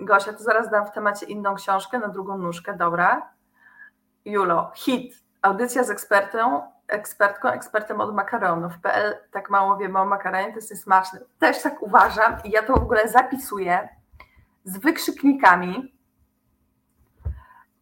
[0.00, 3.30] Gosia, to zaraz dam w temacie inną książkę na drugą nóżkę, dobra.
[4.24, 10.56] Julo, hit, audycja z ekspertą, ekspertką, ekspertem od makaronów.pl, tak mało wiemy o makaronie, to
[10.56, 11.20] jest niesmaczne.
[11.38, 13.88] Też tak uważam i ja to w ogóle zapisuję
[14.64, 15.99] z wykrzyknikami,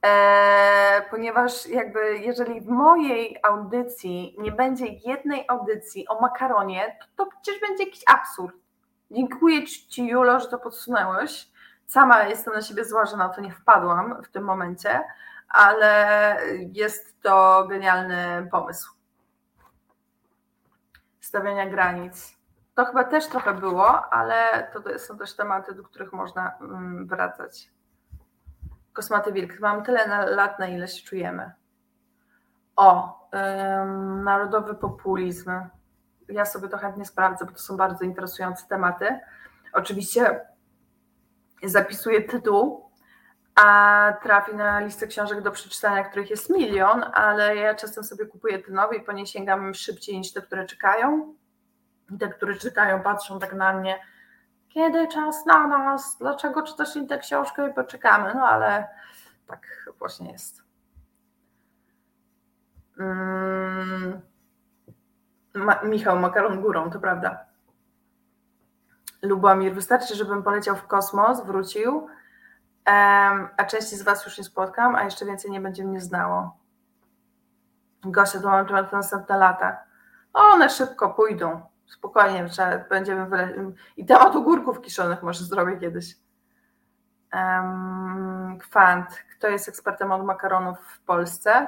[0.02, 7.30] e, ponieważ jakby jeżeli w mojej audycji nie będzie jednej audycji o makaronie, to, to
[7.30, 8.56] przecież będzie jakiś absurd.
[9.10, 11.48] Dziękuję Ci, Julo, że to podsunęłeś.
[11.86, 15.04] Sama jestem na siebie zła, że na to nie wpadłam w tym momencie,
[15.48, 16.36] ale
[16.72, 18.92] jest to genialny pomysł.
[21.20, 22.38] Stawiania granic.
[22.74, 27.70] To chyba też trochę było, ale to są też tematy, do których można mm, wracać.
[28.98, 29.60] Kosmaty wilk.
[29.60, 31.52] Mam tyle lat, na ile się czujemy.
[32.76, 33.20] O,
[33.82, 35.50] ym, narodowy populizm
[36.28, 39.20] ja sobie to chętnie sprawdzę, bo to są bardzo interesujące tematy.
[39.72, 40.40] Oczywiście
[41.62, 42.90] zapisuję tytuł,
[43.54, 48.58] a trafi na listę książek do przeczytania, których jest milion, ale ja czasem sobie kupuję
[48.58, 51.34] te nowe i po nie sięgam szybciej niż te, które czekają.
[52.14, 53.98] I te, które czekają, patrzą tak na mnie,
[54.68, 58.88] kiedy czas na nas, dlaczego czytasz tę książkę i poczekamy, no ale
[59.46, 59.66] tak
[59.98, 60.62] właśnie jest.
[62.98, 64.20] Mm.
[65.54, 67.44] Ma Michał, makaron górą, to prawda.
[69.22, 74.94] Lubomir, wystarczy, żebym poleciał w kosmos, wrócił, um, a części z Was już nie spotkam,
[74.94, 76.56] a jeszcze więcej nie będzie mnie znało.
[78.04, 79.78] Gosia, to mam temat na następne lata.
[80.32, 81.60] One szybko pójdą.
[81.88, 83.72] Spokojnie, trzeba, będziemy wyle...
[83.96, 86.16] I temat ogórków kiszonych może zrobię kiedyś.
[87.32, 89.24] Um, kwant.
[89.36, 91.66] Kto jest ekspertem od makaronów w Polsce?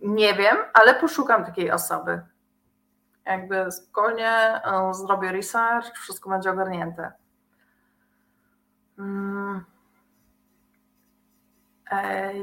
[0.00, 2.22] Nie wiem, ale poszukam takiej osoby.
[3.26, 7.12] Jakby spokojnie e, zrobię research, wszystko będzie ogarnięte.
[8.98, 9.35] Um.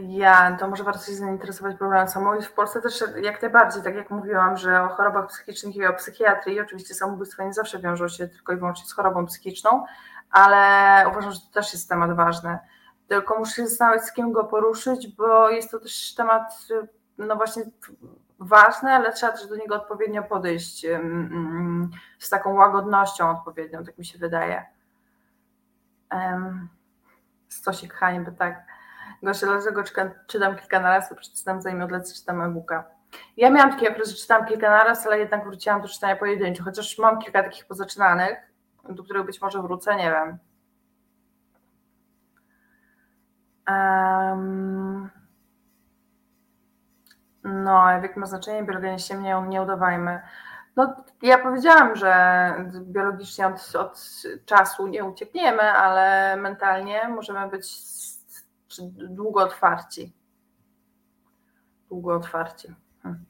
[0.08, 2.52] Ja, to może warto się zainteresować problemem samobójstw.
[2.52, 6.62] W Polsce też jak najbardziej, tak jak mówiłam, że o chorobach psychicznych i o psychiatrii,
[6.62, 9.86] oczywiście samobójstwo nie zawsze wiążą się tylko i wyłącznie z chorobą psychiczną,
[10.32, 12.60] ale uważam, że to też jest temat ważny.
[13.08, 16.68] Tylko muszę się zastanowić, z kim go poruszyć, bo jest to też temat,
[17.18, 17.64] no właśnie
[18.39, 20.86] ważny, ale trzeba też do niego odpowiednio podejść,
[22.20, 24.66] z taką łagodnością odpowiednią, tak mi się wydaje.
[27.50, 28.73] Stosik hańby, tak.
[29.24, 29.84] Gosia, dlaczego
[30.28, 32.84] czytam kilka naraz, przeczytam zanim odlecę, czytam e-booka.
[33.38, 36.98] Ja miałam taki okres, że czytam kilka naraz, ale jednak wróciłam do czytania pojedynczo, chociaż
[36.98, 38.38] mam kilka takich pozaczynanych,
[38.90, 40.38] do których być może wrócę, nie wiem.
[43.68, 45.10] Um,
[47.44, 50.22] no, jak ma znaczenie, biologicznie nie, nie udawajmy.
[50.76, 57.66] No, ja powiedziałam, że biologicznie od, od czasu nie uciekniemy, ale mentalnie możemy być
[58.76, 60.14] czy długo otwarci.
[61.90, 62.76] Długo otwarci.
[63.04, 63.26] Hmm.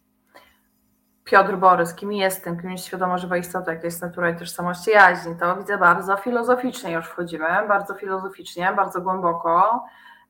[1.24, 5.36] Piotr Borys, kim jestem, kim jest świadoma żywa istota, jaka jest natura i tożsamość jaźni.
[5.36, 9.86] To widzę bardzo filozoficznie już wchodzimy, bardzo filozoficznie, bardzo głęboko.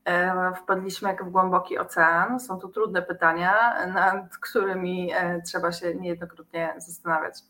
[0.05, 2.39] E, wpadliśmy jak w głęboki ocean.
[2.39, 7.43] Są to trudne pytania, nad którymi e, trzeba się niejednokrotnie zastanawiać.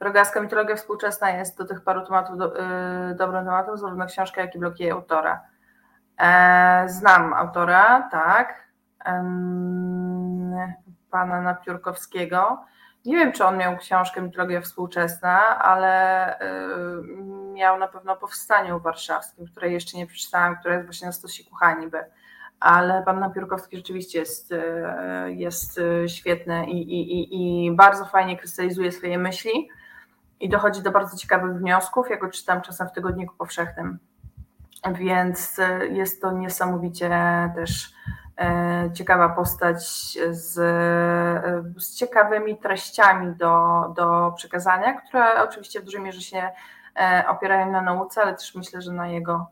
[0.00, 4.54] Rogaska mitologia współczesna jest do tych paru tematów do, yy, dobrym tematem, zarówno książka, jak
[4.54, 5.40] i bloki autora.
[6.18, 8.66] E, znam autora, tak,
[11.10, 12.64] pana Napiórkowskiego.
[13.04, 16.44] Nie wiem, czy on miał książkę Mitologia Współczesna, ale y,
[17.52, 21.98] miał na pewno Powstaniu Warszawskim, które jeszcze nie przeczytałam, które jest właśnie na stosiku hańby.
[22.60, 24.58] Ale pan Napiórkowski rzeczywiście jest, y,
[25.28, 29.68] jest y, świetny i, i, i bardzo fajnie krystalizuje swoje myśli
[30.40, 32.10] i dochodzi do bardzo ciekawych wniosków.
[32.10, 33.98] Ja go czytam czasem w Tygodniku Powszechnym.
[34.94, 37.10] Więc e, jest to niesamowicie
[37.54, 37.92] też
[38.38, 39.82] e, ciekawa postać
[40.30, 46.50] z, e, z ciekawymi treściami do, do przekazania, które oczywiście w dużej mierze się
[47.28, 49.46] opierają na nauce, ale też myślę, że na jego,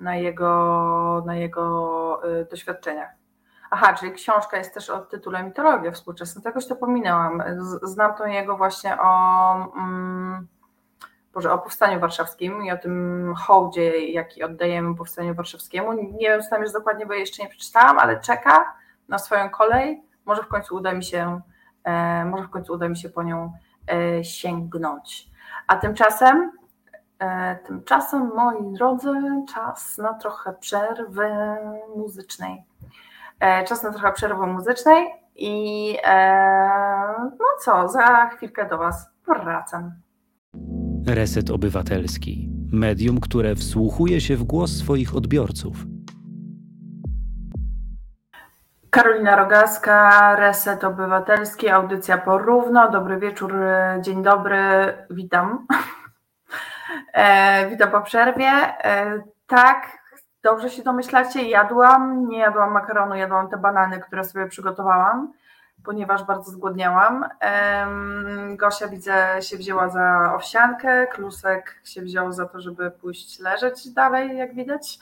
[0.00, 3.10] na jego, na jego doświadczeniach.
[3.70, 7.42] Aha, czyli książka jest też o tytule Mitologia współczesna, jakoś to pominęłam.
[7.82, 9.54] Znam tą jego właśnie o...
[9.76, 10.48] Mm,
[11.36, 15.92] Boże, o Powstaniu Warszawskim i o tym hołdzie, jaki oddajemy Powstaniu Warszawskiemu.
[15.92, 18.74] Nie wiem, co tam jest dokładnie, bo jeszcze nie przeczytałam, ale czeka
[19.08, 20.02] na swoją kolej.
[20.24, 21.40] Może w końcu uda mi się,
[21.84, 23.52] e, może w końcu uda mi się po nią
[23.92, 25.30] e, sięgnąć.
[25.66, 26.52] A tymczasem,
[27.18, 29.12] e, tymczasem, moi drodzy,
[29.54, 31.30] czas na trochę przerwy
[31.96, 32.64] muzycznej.
[33.68, 35.98] Czas na trochę przerwy muzycznej i
[37.38, 40.05] no co, za chwilkę do Was wracam.
[41.06, 42.48] Reset Obywatelski.
[42.72, 45.76] Medium, które wsłuchuje się w głos swoich odbiorców.
[48.90, 52.90] Karolina Rogaska, Reset Obywatelski, audycja porówno.
[52.90, 53.54] Dobry wieczór,
[54.00, 54.58] dzień dobry,
[55.10, 55.66] witam.
[57.12, 58.50] E, witam po przerwie.
[58.84, 59.98] E, tak,
[60.42, 65.32] dobrze się domyślacie, jadłam, nie jadłam makaronu, jadłam te banany, które sobie przygotowałam
[65.86, 67.24] ponieważ bardzo zgłodniałam.
[68.56, 74.38] Gosia widzę się wzięła za owsiankę, Klusek się wziął za to, żeby pójść leżeć dalej,
[74.38, 74.98] jak widać.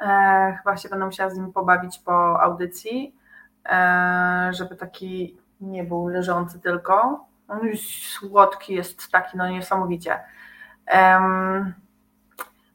[0.00, 3.14] E, chyba się będę musiała z nim pobawić po audycji,
[3.66, 7.24] e, żeby taki nie był leżący tylko.
[7.48, 7.80] On już
[8.12, 10.18] słodki jest taki, no niesamowicie.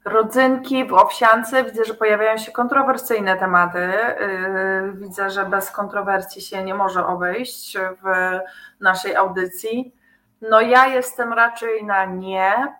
[0.06, 1.64] Rodzynki w owsiance.
[1.64, 3.92] Widzę, że pojawiają się kontrowersyjne tematy.
[4.20, 8.40] Yy, widzę, że bez kontrowersji się nie może obejść w
[8.80, 9.96] naszej audycji.
[10.42, 12.76] No ja jestem raczej na nie.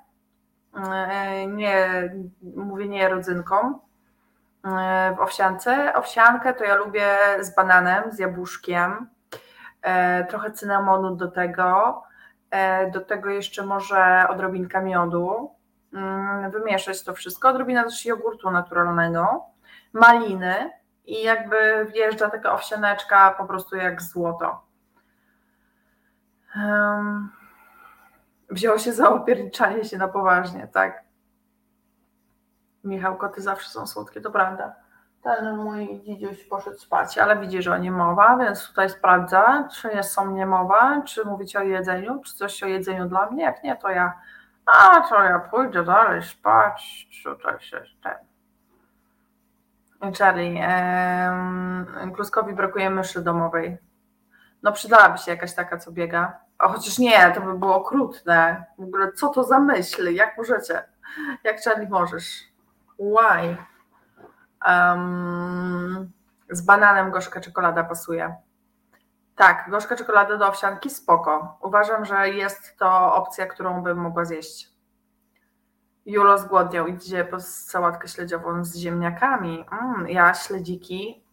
[0.76, 2.10] Yy, nie
[2.56, 3.80] mówię nie rodzynkom
[4.64, 4.72] yy,
[5.16, 5.94] w owsiance.
[5.96, 7.08] Owsiankę to ja lubię
[7.40, 9.10] z bananem, z jabłuszkiem,
[10.30, 12.04] trochę cynamonu do tego
[12.92, 15.52] do tego jeszcze może odrobinka miodu.
[15.94, 17.50] Mm, wymieszać to wszystko.
[17.50, 19.42] Odrobina też jogurtu naturalnego,
[19.94, 20.72] maliny
[21.06, 24.62] i jakby wjeżdża taka owsianeczka po prostu jak złoto.
[28.50, 31.04] Wzięło się za opierniczanie się na poważnie, tak?
[32.84, 34.76] Michał, koty zawsze są słodkie, to prawda.
[35.24, 39.88] Ten mój dzidziuś poszedł spać, ale widzi, że o nie mowa, więc tutaj sprawdza, czy
[39.88, 43.44] jest o mnie mowa, czy mówić o jedzeniu, czy coś o jedzeniu dla mnie.
[43.44, 44.14] Jak nie, to ja,
[44.66, 48.16] a to ja pójdę dalej spać, tutaj się ten.
[50.20, 53.78] Charlie, em, Kluskowi brakuje myszy domowej.
[54.64, 56.40] No przydałaby się jakaś taka, co biega.
[56.58, 58.66] A chociaż nie, to by było okrutne.
[58.78, 60.14] W ogóle co to za myśl?
[60.14, 60.84] Jak możecie?
[61.44, 62.44] Jak Charlie możesz?
[63.00, 63.58] Why?
[64.68, 66.12] Um,
[66.50, 68.36] z bananem gorzka czekolada pasuje.
[69.36, 71.58] Tak, gorzka czekolada do owsianki spoko.
[71.62, 74.74] Uważam, że jest to opcja, którą bym mogła zjeść.
[76.06, 79.66] Julo zgłodniał, idzie po sałatkę śledziową z ziemniakami.
[79.72, 81.24] Mm, ja śledziki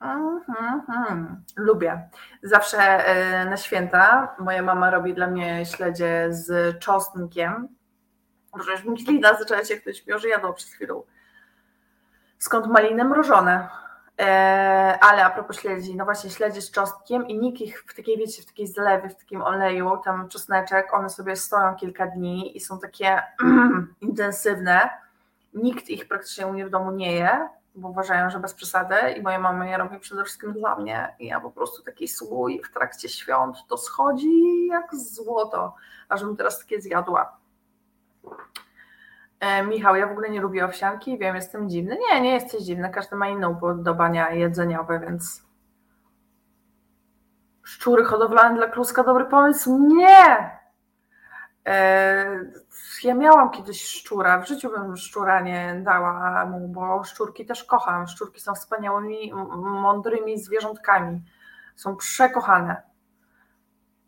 [0.00, 0.42] mm,
[1.08, 2.08] mm, lubię.
[2.42, 3.10] Zawsze
[3.42, 7.68] y, na święta moja mama robi dla mnie śledzie z czosnkiem.
[8.54, 10.94] Może już mi zaczęła się ktoś miał, że jadło przez chwilę
[12.38, 13.68] skąd maliny mrożone.
[14.18, 18.18] E, ale a propos śledzi, no właśnie śledzi z czosnkiem i nikt ich w takiej,
[18.18, 22.60] wiecie, w takiej zlewie, w takim oleju, tam czosneczek, one sobie stoją kilka dni i
[22.60, 23.22] są takie
[24.00, 24.90] intensywne.
[25.54, 29.22] Nikt ich praktycznie u mnie w domu nie je, bo uważają, że bez przesady i
[29.22, 32.72] moja mama je robi przede wszystkim dla mnie i ja po prostu taki słój w
[32.72, 35.74] trakcie świąt to schodzi jak złoto,
[36.08, 37.36] ażbym teraz takie zjadła.
[39.40, 41.98] E, Michał, ja w ogóle nie lubię owsianki, wiem, jestem dziwny.
[41.98, 45.42] Nie, nie jesteś dziwny, każdy ma inne upodobania jedzeniowe, więc
[47.62, 49.78] szczury hodowlane dla kluska, dobry pomysł?
[49.78, 50.58] Nie!
[51.66, 52.40] E,
[53.04, 58.06] ja miałam kiedyś szczura, w życiu bym szczura nie dała mu, bo szczurki też kocham.
[58.06, 61.22] Szczurki są wspaniałymi, mądrymi zwierzątkami.
[61.76, 62.82] Są przekochane.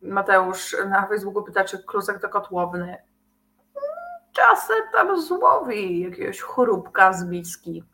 [0.02, 3.09] Mateusz na Facebooku pyta, czy klusek to kotłowny
[4.32, 7.84] czasem tam złowi jakiegoś choróbka z miski.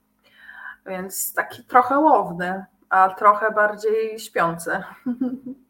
[0.87, 4.83] Więc taki trochę łowny, a trochę bardziej śpiący.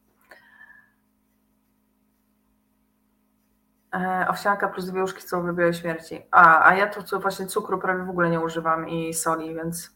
[3.95, 6.23] E, owsianka plus dwie łóżki są w śmierci.
[6.31, 9.91] A, a ja tu właśnie cukru prawie w ogóle nie używam i soli, więc.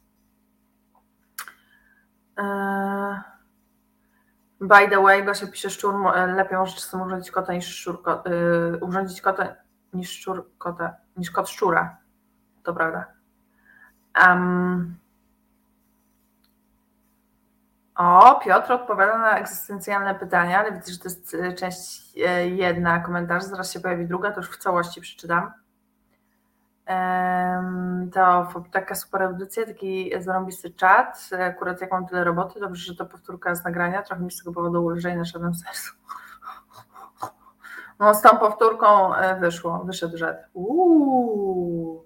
[2.38, 3.22] E,
[4.60, 5.94] by the way, Gosia pisze szczur,
[6.36, 8.02] lepiej może czasem urządzić kota niż szczur,
[8.80, 9.56] urządzić kota
[9.92, 11.96] niż szczur kota, niż kot szczura.
[12.62, 13.04] To prawda.
[14.26, 14.96] Um.
[17.94, 23.00] O, Piotr odpowiada na egzystencjalne pytania, ale widzę, że to jest e, część e, jedna
[23.00, 25.52] komentarz, zaraz się pojawi druga, to już w całości przeczytam.
[28.12, 31.30] To taka super audycja, taki zarąbisty czat.
[31.40, 34.52] Akurat jak mam tyle roboty, dobrze, że to powtórka z nagrania, trochę mi z tego
[34.52, 35.92] powodu ulżej na szedłem sercu.
[38.00, 40.38] No z tą powtórką e, wyszło, wyszedł rzecz.
[40.52, 42.04] Uuu,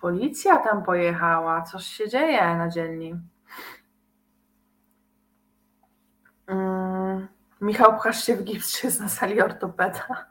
[0.00, 3.20] policja tam pojechała, coś się dzieje na dzielni.
[6.46, 7.28] Mm,
[7.60, 10.26] Michał, pchasz się w gips, czy jest na sali ortopeda?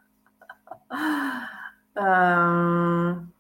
[1.95, 3.31] um,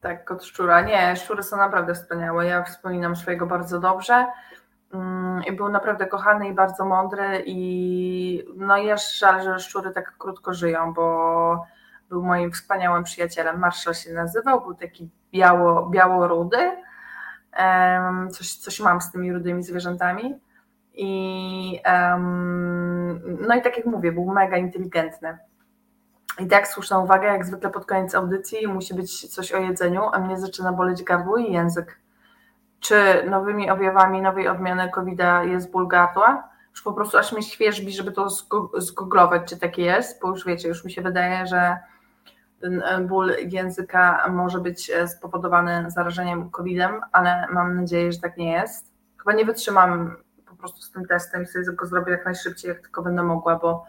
[0.00, 0.80] tak, kot szczura.
[0.80, 2.46] Nie, szczury są naprawdę wspaniałe.
[2.46, 4.26] Ja wspominam swojego bardzo dobrze.
[4.92, 10.54] Mm, był naprawdę kochany i bardzo mądry i no jest żal, że szczury tak krótko
[10.54, 11.66] żyją, bo
[12.08, 13.58] był moim wspaniałym przyjacielem.
[13.58, 16.76] Marszal się nazywał, był taki biało, biało-rudy.
[18.30, 20.40] Coś, coś mam z tymi rudymi zwierzętami.
[20.94, 21.80] I,
[23.40, 25.38] no i tak jak mówię, był mega inteligentny.
[26.38, 30.18] I tak słuszna uwaga, jak zwykle pod koniec audycji musi być coś o jedzeniu, a
[30.18, 32.00] mnie zaczyna boleć gardło i język
[32.80, 36.48] czy nowymi objawami nowej odmiany covid jest ból gardła.
[36.70, 38.28] Już po prostu aż mnie świeżbi, żeby to
[38.76, 41.78] zgooglować, czy takie jest, bo już wiecie, już mi się wydaje, że
[42.60, 48.36] ten e, ból języka może być e, spowodowany zarażeniem COVID-em, ale mam nadzieję, że tak
[48.36, 48.94] nie jest.
[49.18, 52.80] Chyba nie wytrzymam po prostu z tym testem i sobie go zrobię jak najszybciej, jak
[52.80, 53.84] tylko będę mogła, bo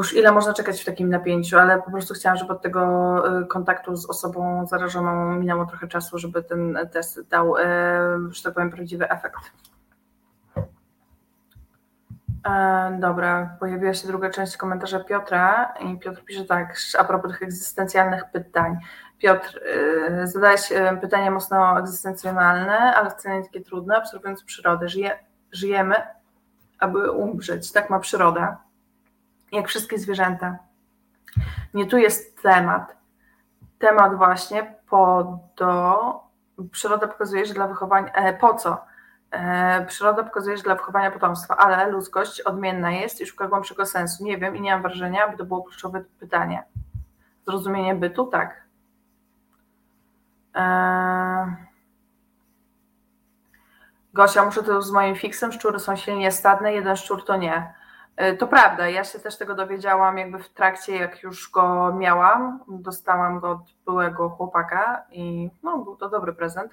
[0.00, 3.46] już ile można czekać w takim napięciu, ale po prostu chciałam, żeby od tego y,
[3.46, 7.60] kontaktu z osobą zarażoną minęło trochę czasu, żeby ten test dał, y,
[8.30, 9.40] że tak powiem, prawdziwy efekt.
[12.48, 17.42] E, dobra, pojawiła się druga część komentarza Piotra i Piotr pisze tak, a propos tych
[17.42, 18.78] egzystencjalnych pytań.
[19.18, 19.60] Piotr,
[20.24, 24.88] zadałeś pytanie mocno egzystencjonalne, ale wcale nie takie trudne, obserwując przyrodę.
[24.88, 25.18] Żyje,
[25.52, 25.94] żyjemy,
[26.78, 28.65] aby umrzeć, tak ma przyroda
[29.52, 30.58] jak wszystkie zwierzęta.
[31.74, 32.96] Nie tu jest temat.
[33.78, 36.26] Temat właśnie po do.
[36.70, 38.12] Przyroda pokazuje, że dla wychowania.
[38.12, 38.84] E, po co?
[39.30, 44.24] E, przyroda pokazuje, że dla wychowania potomstwa, ale ludzkość odmienna jest i szuka głębszego sensu.
[44.24, 46.64] Nie wiem i nie mam wrażenia, aby to było kluczowe pytanie.
[47.46, 48.26] Zrozumienie bytu?
[48.26, 48.62] Tak.
[50.54, 51.66] E,
[54.16, 57.74] Gosia, muszę to z moim fiksem, szczury są silnie stadne, jeden szczur to nie.
[58.16, 62.60] E, to prawda, ja się też tego dowiedziałam jakby w trakcie, jak już go miałam.
[62.68, 66.72] Dostałam go od byłego chłopaka i no, był to dobry prezent,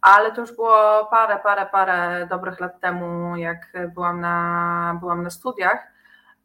[0.00, 5.30] ale to już było parę, parę, parę dobrych lat temu, jak byłam na, byłam na
[5.30, 5.97] studiach.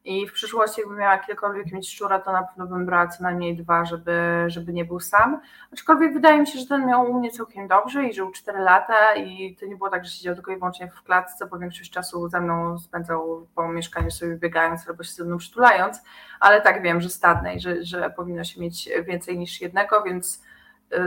[0.05, 3.55] I w przyszłości, jakbym miała kiedykolwiek mieć szczura, to na pewno bym brała co najmniej
[3.57, 5.41] dwa, żeby, żeby nie był sam.
[5.73, 9.15] Aczkolwiek wydaje mi się, że ten miał u mnie całkiem dobrze i żył 4 lata
[9.15, 12.29] i to nie było tak, że siedział tylko i wyłącznie w klatce, bo większość czasu
[12.29, 16.01] ze mną spędzał po mieszkaniu sobie biegając albo się ze mną przytulając,
[16.39, 20.43] ale tak wiem, że stadnej, że, że powinno się mieć więcej niż jednego, więc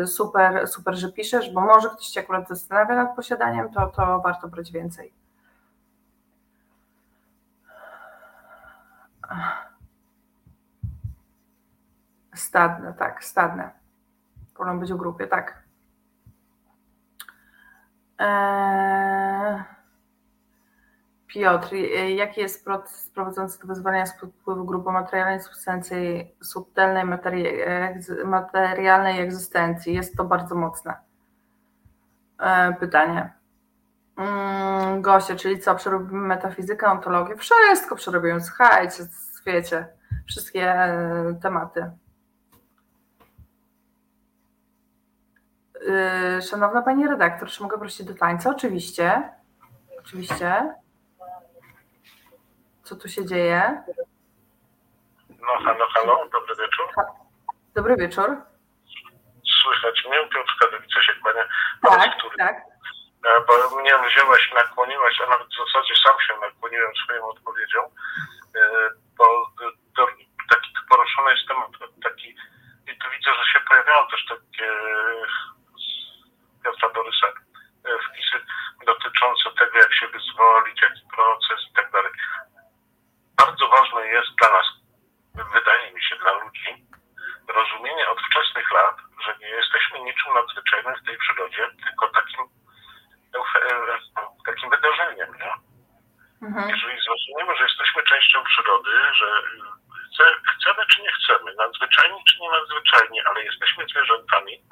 [0.02, 4.20] y, super, super, że piszesz, bo może ktoś się akurat zastanawia nad posiadaniem, to, to
[4.20, 5.25] warto brać więcej.
[12.34, 13.70] Stadne, tak, stadne.
[14.54, 15.62] Powinno być w grupie, tak.
[18.18, 19.76] Eee...
[21.26, 21.74] Piotr,
[22.16, 27.04] jaki jest proces prowadzący do wyzwania z wpływu grupy materialnej substancji subtelnej
[28.24, 29.94] materialnej egzystencji?
[29.94, 30.94] Jest to bardzo mocne
[32.38, 33.32] eee, pytanie.
[34.16, 37.36] Mm, Gosia, czyli co, przerobimy metafizykę, ontologię?
[37.36, 39.04] Wszystko przerobimy, słuchajcie,
[39.46, 39.86] wiecie,
[40.26, 41.90] wszystkie e, tematy.
[46.38, 48.50] Y, szanowna Pani redaktor, czy mogę prosić do tańca?
[48.50, 49.22] Oczywiście.
[49.98, 50.74] Oczywiście.
[52.82, 53.82] Co tu się dzieje?
[55.28, 57.06] No halo, halo, dobry wieczór.
[57.74, 58.36] Dobry wieczór.
[59.62, 61.42] Słychać mnie, Piotr Kadowice się kłania.
[61.82, 62.75] Tak, tak.
[63.24, 67.80] E, bo mnie wzięłaś, nakłoniłaś, a nawet w zasadzie sam się nakłoniłem swoją odpowiedzią,
[68.56, 68.60] e,
[69.18, 69.46] bo
[70.50, 71.70] taki poruszony jest temat
[72.02, 72.28] taki,
[72.86, 74.72] i tu widzę, że się pojawiają też takie
[76.64, 78.46] Piotra Borysa e, wpisy
[78.86, 82.12] dotyczące tego, jak się wyzwolić, jaki proces i tak dalej.
[83.36, 84.66] Bardzo ważne jest dla nas,
[85.54, 86.86] wydaje mi się, dla ludzi,
[87.48, 92.44] rozumienie od wczesnych lat, że nie jesteśmy niczym nadzwyczajnym w tej przyrodzie, tylko takim
[94.46, 95.30] takim wydarzeniem.
[95.40, 95.52] Nie?
[96.48, 96.68] Mhm.
[96.70, 99.42] Jeżeli zrozumiemy, że jesteśmy częścią przyrody, że
[100.06, 104.62] chce, chcemy czy nie chcemy, nadzwyczajni czy nie nadzwyczajni, ale jesteśmy zwierzętami,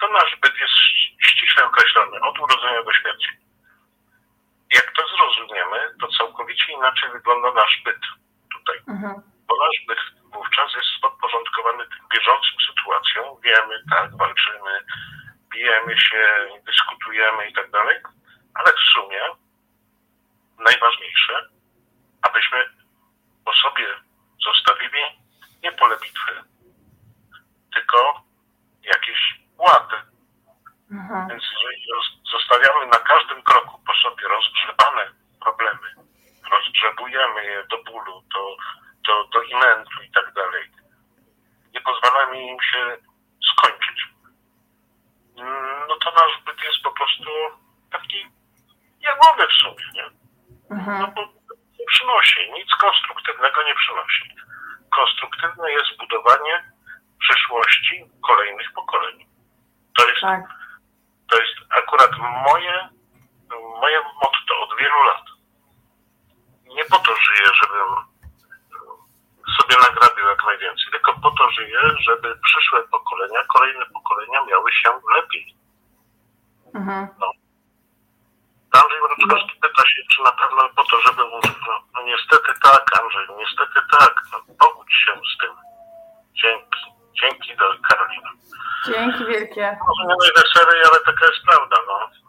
[0.00, 0.74] to nasz byt jest
[1.22, 3.28] ściśle określony od urodzenia do śmierci.
[4.74, 8.00] Jak to zrozumiemy, to całkowicie inaczej wygląda nasz byt
[8.52, 8.78] tutaj.
[8.88, 9.14] Mhm.
[9.48, 9.98] Bo nasz byt
[10.32, 13.40] wówczas jest podporządkowany tym bieżącym sytuacjom.
[13.40, 14.80] Wiemy, tak, walczymy,
[15.54, 17.96] bijemy się, dyskutujemy i tak dalej,
[18.54, 19.20] ale w sumie
[20.58, 21.48] najważniejsze,
[22.22, 22.58] abyśmy
[23.44, 23.86] po sobie
[24.44, 25.02] zostawili
[25.62, 26.32] nie pole bitwy,
[27.74, 28.22] tylko
[28.82, 29.20] jakieś
[29.58, 29.96] łady.
[30.90, 31.28] Mhm.
[31.28, 31.86] Więc jeżeli
[32.32, 35.88] zostawiamy na każdym kroku po sobie rozgrzebane problemy,
[36.50, 38.56] rozgrzebujemy je do bólu, do,
[39.06, 40.70] do, do imętu i tak dalej,
[41.74, 42.96] nie pozwalamy im się
[43.52, 44.13] skończyć
[45.88, 47.30] no to nasz byt jest po prostu
[47.90, 48.26] taki
[49.00, 50.06] jagowy w sumie, nie?
[50.76, 51.02] Mhm.
[51.02, 51.20] No bo
[51.78, 54.24] nie przynosi, nic konstruktywnego nie przynosi.
[54.90, 56.74] Konstruktywne jest budowanie
[57.18, 59.26] przyszłości kolejnych pokoleń.
[59.98, 60.40] To jest, tak.
[61.30, 62.88] to jest akurat moje,
[63.80, 65.24] moje motto od wielu lat.
[66.64, 68.13] Nie po to żyję, żebym
[69.56, 74.90] sobie nagrabił jak najwięcej, tylko po to żyję, żeby przyszłe pokolenia, kolejne pokolenia miały się
[75.16, 75.54] lepiej.
[76.74, 77.08] Mhm.
[77.20, 77.26] No.
[78.80, 83.00] Andrzej Mroczkowski pyta się, czy na pewno po to, żeby mówić, no, no niestety tak,
[83.00, 85.52] Andrzej, niestety tak, no, pogódź się z tym.
[86.34, 86.80] Dzięki.
[87.20, 88.30] Dzięki do Karolina.
[88.86, 89.78] Dzięki wielkie.
[89.88, 92.23] Może nie najweselej, ale taka jest prawda, no.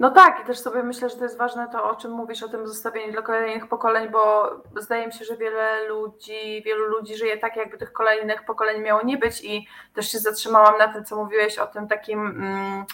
[0.00, 2.48] No tak, i też sobie myślę, że to jest ważne to, o czym mówisz, o
[2.48, 7.38] tym zostawieniu dla kolejnych pokoleń, bo zdaje mi się, że wiele ludzi, wielu ludzi żyje
[7.38, 11.16] tak, jakby tych kolejnych pokoleń miało nie być i też się zatrzymałam na tym, co
[11.16, 12.84] mówiłeś o tym takim mm,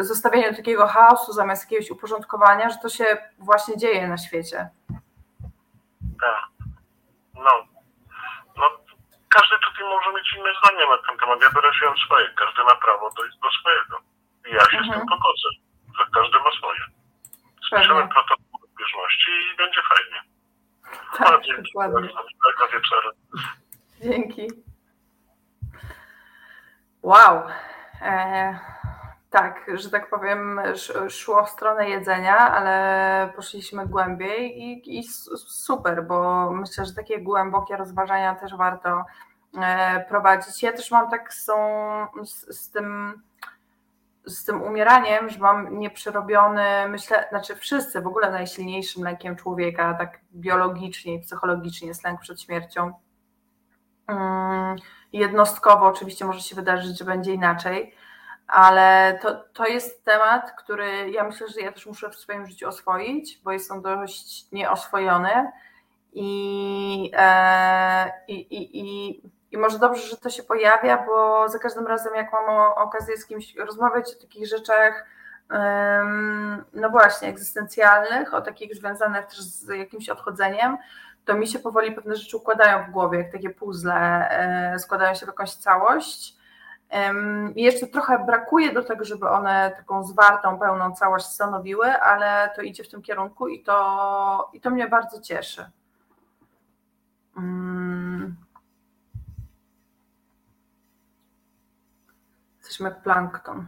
[0.00, 3.04] zostawieniu takiego chaosu zamiast jakiegoś uporządkowania, że to się
[3.38, 4.68] właśnie dzieje na świecie.
[6.20, 6.68] Tak.
[7.34, 7.50] No.
[8.56, 8.64] no
[9.28, 11.42] każdy tutaj może mieć inne zdanie na ten temat.
[11.42, 12.28] Ja wyraziłem swoje.
[12.36, 13.96] Każdy ma prawo dojść do swojego.
[14.50, 14.84] I ja się mhm.
[14.84, 15.63] z tym pogodzę
[15.98, 16.80] że każdy ma swoje.
[17.66, 20.20] Spiszemy protokół zbieżności i będzie fajnie.
[21.12, 21.52] Dokładnie.
[21.52, 23.10] Miłego wieczoru.
[24.02, 24.48] Dzięki.
[27.02, 27.42] Wow.
[28.02, 28.58] E,
[29.30, 30.60] tak, że tak powiem,
[31.08, 35.04] szło w stronę jedzenia, ale poszliśmy głębiej i, i
[35.46, 39.04] super, bo myślę, że takie głębokie rozważania też warto
[39.62, 40.62] e, prowadzić.
[40.62, 41.46] Ja też mam tak z,
[42.24, 43.14] z, z tym
[44.26, 50.20] z tym umieraniem, że mam nieprzerobiony, myślę, znaczy wszyscy w ogóle najsilniejszym lękiem człowieka, tak
[50.34, 52.92] biologicznie i psychologicznie jest lęk przed śmiercią.
[54.06, 54.76] Mm,
[55.12, 57.94] jednostkowo oczywiście może się wydarzyć, że będzie inaczej,
[58.46, 62.68] ale to, to jest temat, który ja myślę, że ja też muszę w swoim życiu
[62.68, 65.50] oswoić, bo jest on dość nieoswojony
[66.12, 69.22] i, e, i, i, i
[69.54, 73.26] i może dobrze, że to się pojawia, bo za każdym razem, jak mam okazję z
[73.26, 75.06] kimś rozmawiać o takich rzeczach,
[76.72, 80.78] no właśnie, egzystencjalnych, o takich związanych też z jakimś odchodzeniem,
[81.24, 84.28] to mi się powoli pewne rzeczy układają w głowie, jak takie puzzle
[84.74, 86.36] e, składają się w jakąś całość.
[87.54, 92.62] I jeszcze trochę brakuje do tego, żeby one taką zwartą, pełną całość stanowiły, ale to
[92.62, 95.70] idzie w tym kierunku i to, i to mnie bardzo cieszy.
[102.74, 103.66] Jesteśmy plankton.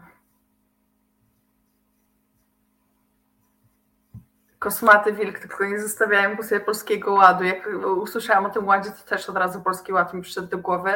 [4.58, 7.44] Kosmaty wilk, tylko nie zostawiałem sobie polskiego ładu.
[7.44, 7.68] Jak
[8.02, 10.90] usłyszałam o tym ładzie, to też od razu polski ład mi przyszedł do głowy.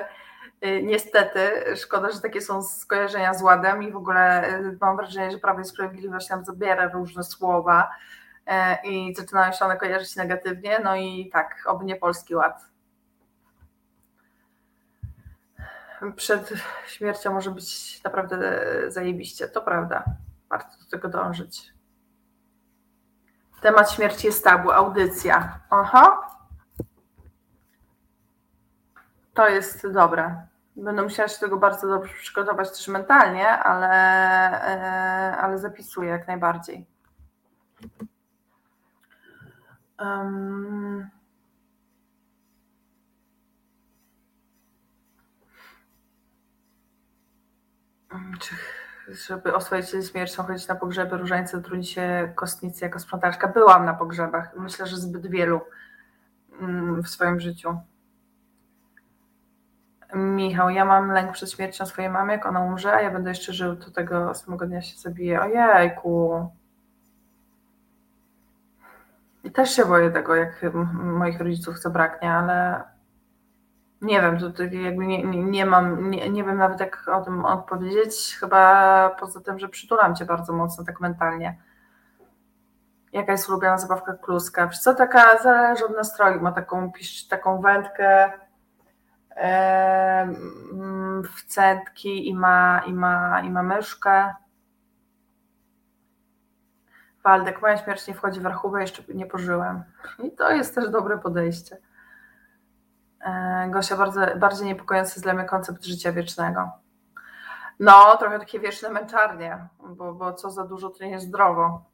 [0.67, 5.31] Y, niestety, szkoda, że takie są skojarzenia z ładem i w ogóle y, mam wrażenie,
[5.31, 7.91] że Prawo i Sprawiedliwość nam zabiera różne słowa
[8.85, 10.81] y, i zaczynają się one kojarzyć negatywnie.
[10.85, 12.70] No i tak, oby nie polski ład.
[16.17, 16.53] Przed
[16.87, 19.49] śmiercią może być naprawdę zajebiście.
[19.49, 20.05] To prawda.
[20.51, 21.73] Warto do tego dążyć.
[23.61, 24.71] Temat śmierci jest tabu.
[24.71, 25.61] Audycja.
[25.71, 26.31] Aha.
[29.35, 30.47] To jest dobre.
[30.77, 33.89] Będę musiała się tego bardzo dobrze przygotować też mentalnie, ale,
[34.63, 36.87] e, ale zapisuję jak najbardziej.
[39.99, 41.20] Um.
[48.41, 48.55] Czy,
[49.09, 53.49] żeby oswoić się z śmiercią, chodzić na pogrzeby, różańce, trudzi się kostnicy jako sprzątaczka.
[53.49, 54.57] Byłam na pogrzebach.
[54.57, 55.61] Myślę, że zbyt wielu
[56.61, 57.79] mm, w swoim życiu.
[60.15, 63.53] Michał, ja mam lęk przed śmiercią swojej mamy, jak ona umrze, a ja będę jeszcze
[63.53, 65.41] żył, to tego samego dnia się zabije.
[65.41, 66.51] Ojejku.
[69.45, 70.63] I też się boję tego, jak
[70.93, 72.83] moich rodziców zabraknie, ale
[74.01, 77.45] nie wiem, to, jakby nie, nie, nie mam, nie, nie wiem nawet jak o tym
[77.45, 81.59] odpowiedzieć, chyba poza tym, że przytulam cię bardzo mocno tak mentalnie.
[83.13, 84.67] Jaka jest ulubiona zabawka kluska?
[84.67, 86.93] Wiesz co, taka zależy od nastroju, ma taką,
[87.31, 88.33] taką wędkę
[91.25, 94.35] w centki i ma, i, ma, i ma myszkę.
[97.25, 99.83] Waldek, moja śmierć nie wchodzi w rachubę, jeszcze nie pożyłem.
[100.19, 101.77] I to jest też dobre podejście.
[103.25, 106.71] E, Gosia, bardzo, bardziej niepokojący jest dla mnie koncept życia wiecznego.
[107.81, 111.85] No, trochę takie wieczne męczarnie, bo, bo co za dużo to nie jest zdrowo.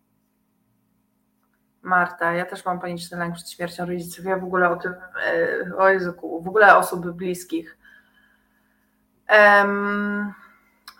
[1.82, 4.24] Marta, ja też mam paniczny lęk przed śmiercią rodziców.
[4.24, 7.78] Ja w ogóle o tym, e, o Jezuku, w ogóle osób bliskich.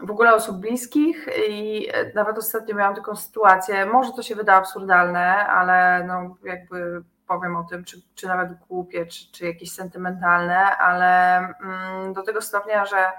[0.00, 5.46] w ogóle osób bliskich i nawet ostatnio miałam taką sytuację, może to się wyda absurdalne,
[5.46, 11.38] ale no jakby powiem o tym, czy, czy nawet głupie, czy, czy jakieś sentymentalne, ale
[11.38, 13.12] mm, do tego stopnia, że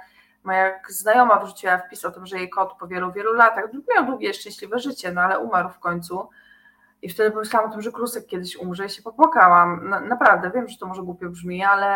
[0.44, 3.66] moja znajoma wrzuciła wpis o tym, że jej kot po wielu, wielu latach
[3.96, 6.30] miał długie, szczęśliwe życie, no ale umarł w końcu.
[7.02, 9.90] I wtedy pomyślałam o tym, że Klusek kiedyś umrze i się popłakałam.
[9.90, 11.90] Na, naprawdę, wiem, że to może głupio brzmi, ale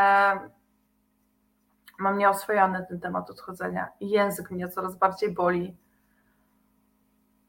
[2.00, 3.88] mam nieoswojony ten temat odchodzenia.
[4.00, 5.78] I język mnie coraz bardziej boli.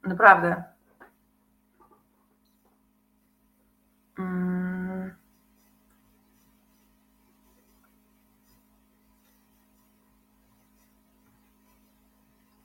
[0.02, 0.48] Naprawdę.
[0.48, 0.64] Mm.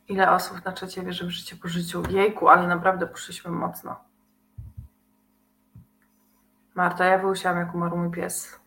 [0.08, 2.04] Ile osób na czacie wierzy w życie po życiu?
[2.10, 3.96] Jejku, ale naprawdę poszliśmy mocno.
[6.76, 8.60] Marta, ja wyusiałam jak umarł mój pies.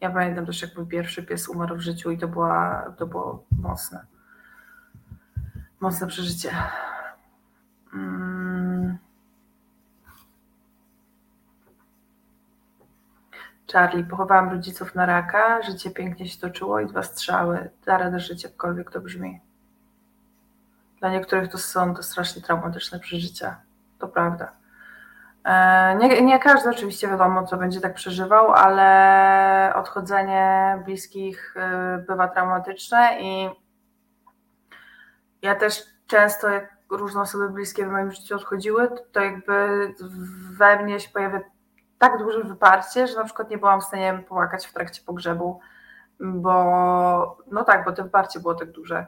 [0.00, 3.44] Ja pamiętam też jak mój pierwszy pies umarł w życiu i to, była, to było
[3.50, 4.06] mocne.
[5.80, 6.50] Mocne przeżycie.
[7.94, 8.29] Mm.
[13.72, 17.70] Charlie, pochowałam rodziców na raka, życie pięknie się toczyło i dwa strzały.
[17.86, 19.40] Da radę żyć, jakkolwiek to brzmi.
[20.98, 23.56] Dla niektórych to są to strasznie traumatyczne przeżycia.
[23.98, 24.52] To prawda.
[25.44, 32.28] E, nie, nie każdy oczywiście wiadomo, co będzie tak przeżywał, ale odchodzenie bliskich e, bywa
[32.28, 33.50] traumatyczne i
[35.42, 39.94] ja też często, jak różne osoby bliskie w moim życiu odchodziły, to jakby
[40.50, 41.40] we mnie się pojawia
[42.00, 45.60] tak duże wyparcie, że na przykład nie byłam w stanie płakać w trakcie pogrzebu,
[46.20, 49.06] bo no tak, bo to wyparcie było tak duże.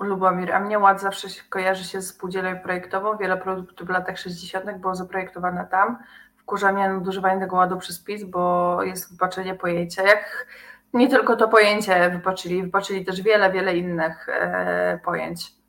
[0.00, 3.16] Lubomir, a mnie ład zawsze się kojarzy się z spółdzielnią projektową.
[3.16, 4.78] Wiele produktów w latach 60.
[4.78, 5.98] było zaprojektowane tam.
[6.36, 10.02] Wkurza mnie nadużywanie tego ładu przez PiS, bo jest wypaczenie pojęcia.
[10.02, 10.46] Jak
[10.92, 15.63] nie tylko to pojęcie wypaczyli, wypaczyli też wiele, wiele innych e, pojęć.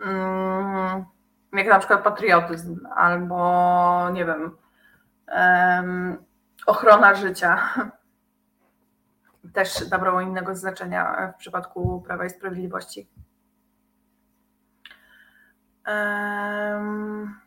[0.00, 1.04] Mm,
[1.52, 4.56] jak na przykład patriotyzm albo nie wiem,
[6.66, 7.74] ochrona życia.
[9.52, 13.08] Też nabrało innego znaczenia w przypadku Prawa i Sprawiedliwości.
[15.86, 17.40] Um,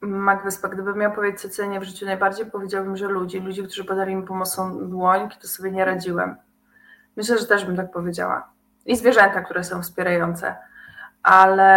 [0.00, 4.16] Magwyspa, gdybym miał powiedzieć, co cenię w życiu najbardziej, powiedziałbym, że ludzi, ludzi, którzy podali
[4.16, 6.36] mi pomocą dłoń, to sobie nie radziłem.
[7.16, 8.48] Myślę, że też bym tak powiedziała.
[8.86, 10.56] I zwierzęta, które są wspierające.
[11.22, 11.72] Ale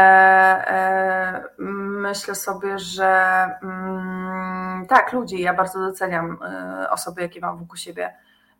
[0.68, 7.78] e, myślę sobie, że mm, tak, ludzi, ja bardzo doceniam e, osoby, jakie mam wokół
[7.78, 8.14] siebie.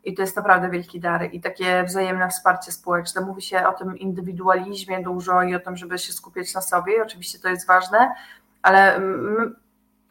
[0.04, 3.22] I to jest naprawdę wielki dar i takie wzajemne wsparcie społeczne.
[3.22, 7.04] Mówi się o tym indywidualizmie dużo i o tym, żeby się skupiać na sobie.
[7.04, 8.14] Oczywiście to jest ważne,
[8.62, 9.02] ale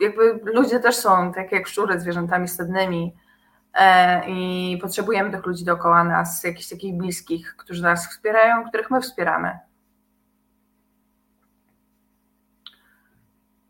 [0.00, 3.16] jakby ludzie też są tak jak szczury zwierzętami stadnymi
[4.26, 9.58] i potrzebujemy tych ludzi dookoła nas, jakichś takich bliskich, którzy nas wspierają, których my wspieramy.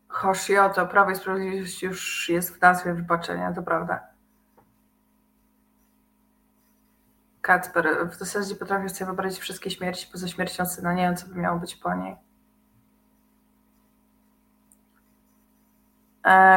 [0.07, 4.07] Hoshioto, Prawo i Sprawiedliwość już jest w nazwie wybaczenia, to prawda.
[7.41, 11.35] Kacper, w zasadzie potrafię sobie wyobrazić wszystkie śmierci poza śmiercią syna, nie wiem co by
[11.35, 12.26] miało być po niej.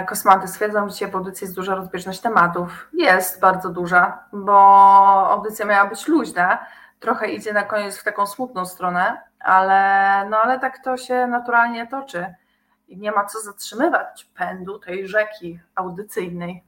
[0.06, 2.88] Kosmaty stwierdzą, że dzisiaj w audycji jest duża rozbieżność tematów.
[2.92, 4.60] Jest bardzo duża, bo
[5.30, 6.66] audycja miała być luźna.
[7.00, 11.86] Trochę idzie na koniec w taką smutną stronę, ale, no ale tak to się naturalnie
[11.86, 12.34] toczy.
[12.88, 16.64] I nie ma co zatrzymywać pędu tej rzeki audycyjnej.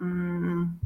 [0.00, 0.78] Mm.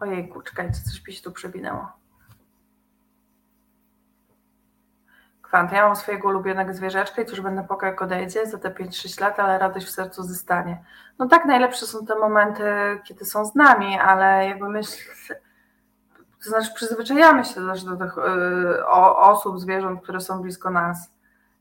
[0.00, 1.92] Ojejku, czekajcie, coś mi się tu przewinęło.
[5.42, 9.20] Kwant, ja mam swojego ulubionego zwierzaczka i cóż będę płakał jak odejdzie za te 5-6
[9.20, 10.84] lat, ale radość w sercu zostanie.
[11.18, 12.62] No tak, najlepsze są te momenty,
[13.04, 15.10] kiedy są z nami, ale jakby myśl,
[16.44, 18.86] to znaczy przyzwyczajamy się też do tych y,
[19.16, 21.10] osób, zwierząt, które są blisko nas.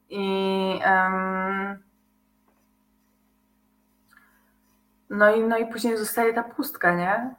[0.10, 0.80] I
[5.14, 7.36] no i, no i później zostaje ta pustka, nie?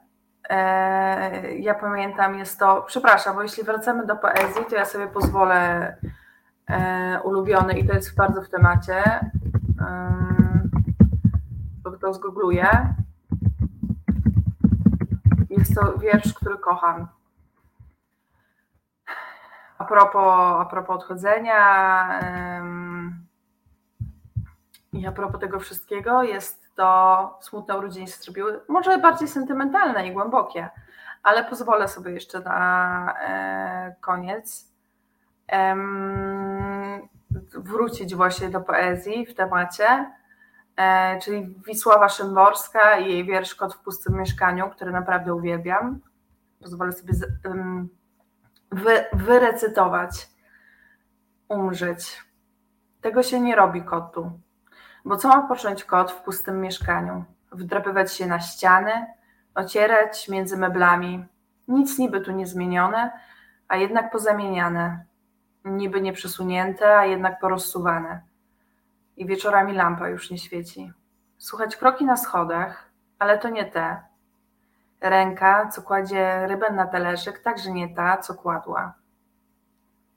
[0.51, 5.96] E, ja pamiętam, jest to, przepraszam, bo jeśli wracamy do poezji, to ja sobie pozwolę
[6.70, 9.02] e, ulubiony i to jest bardzo w temacie,
[11.82, 12.94] bo to zgoogluję.
[15.51, 17.09] Jest to wiersz, który kocham.
[19.78, 22.20] A propos, a propos odchodzenia
[24.92, 30.12] i a propos tego wszystkiego, jest to smutne urodziny się zrobiły może bardziej sentymentalne i
[30.12, 30.68] głębokie,
[31.22, 34.74] ale pozwolę sobie jeszcze na e, koniec
[37.55, 40.12] wrócić właśnie do poezji w temacie,
[40.76, 46.01] e, czyli Wisława Szymborska i jej wiersz Kot w pustym mieszkaniu, który naprawdę uwielbiam.
[46.62, 47.14] Pozwolę sobie
[48.70, 50.28] wy, wyrecytować,
[51.48, 52.24] umrzeć.
[53.01, 54.40] Tego się nie robi kotu.
[55.05, 57.24] Bo co ma począć kot w pustym mieszkaniu?
[57.52, 59.06] Wdrapywać się na ściany,
[59.55, 61.24] ocierać między meblami.
[61.68, 63.10] Nic niby tu nie zmienione,
[63.68, 65.05] a jednak pozamieniane.
[65.64, 68.20] Niby nie przesunięte, a jednak porozsuwane.
[69.16, 70.93] I wieczorami lampa już nie świeci.
[71.39, 74.02] Słuchać kroki na schodach, ale to nie te.
[75.01, 78.94] Ręka, co kładzie rybę na talerzyk, także nie ta, co kładła.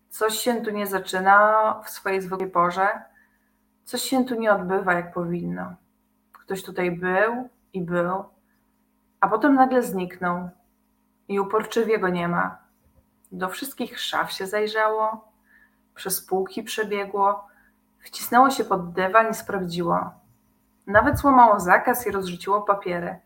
[0.09, 2.87] Coś się tu nie zaczyna w swojej zwykłej porze,
[3.87, 5.75] Coś się tu nie odbywa jak powinno.
[6.31, 8.23] Ktoś tutaj był i był,
[9.19, 10.49] a potem nagle zniknął
[11.27, 12.57] i uporczywie go nie ma.
[13.31, 15.31] Do wszystkich szaf się zajrzało,
[15.95, 17.47] przez półki przebiegło,
[17.99, 20.11] wcisnęło się pod dywan i sprawdziło.
[20.87, 23.19] Nawet złamało zakaz i rozrzuciło papiery.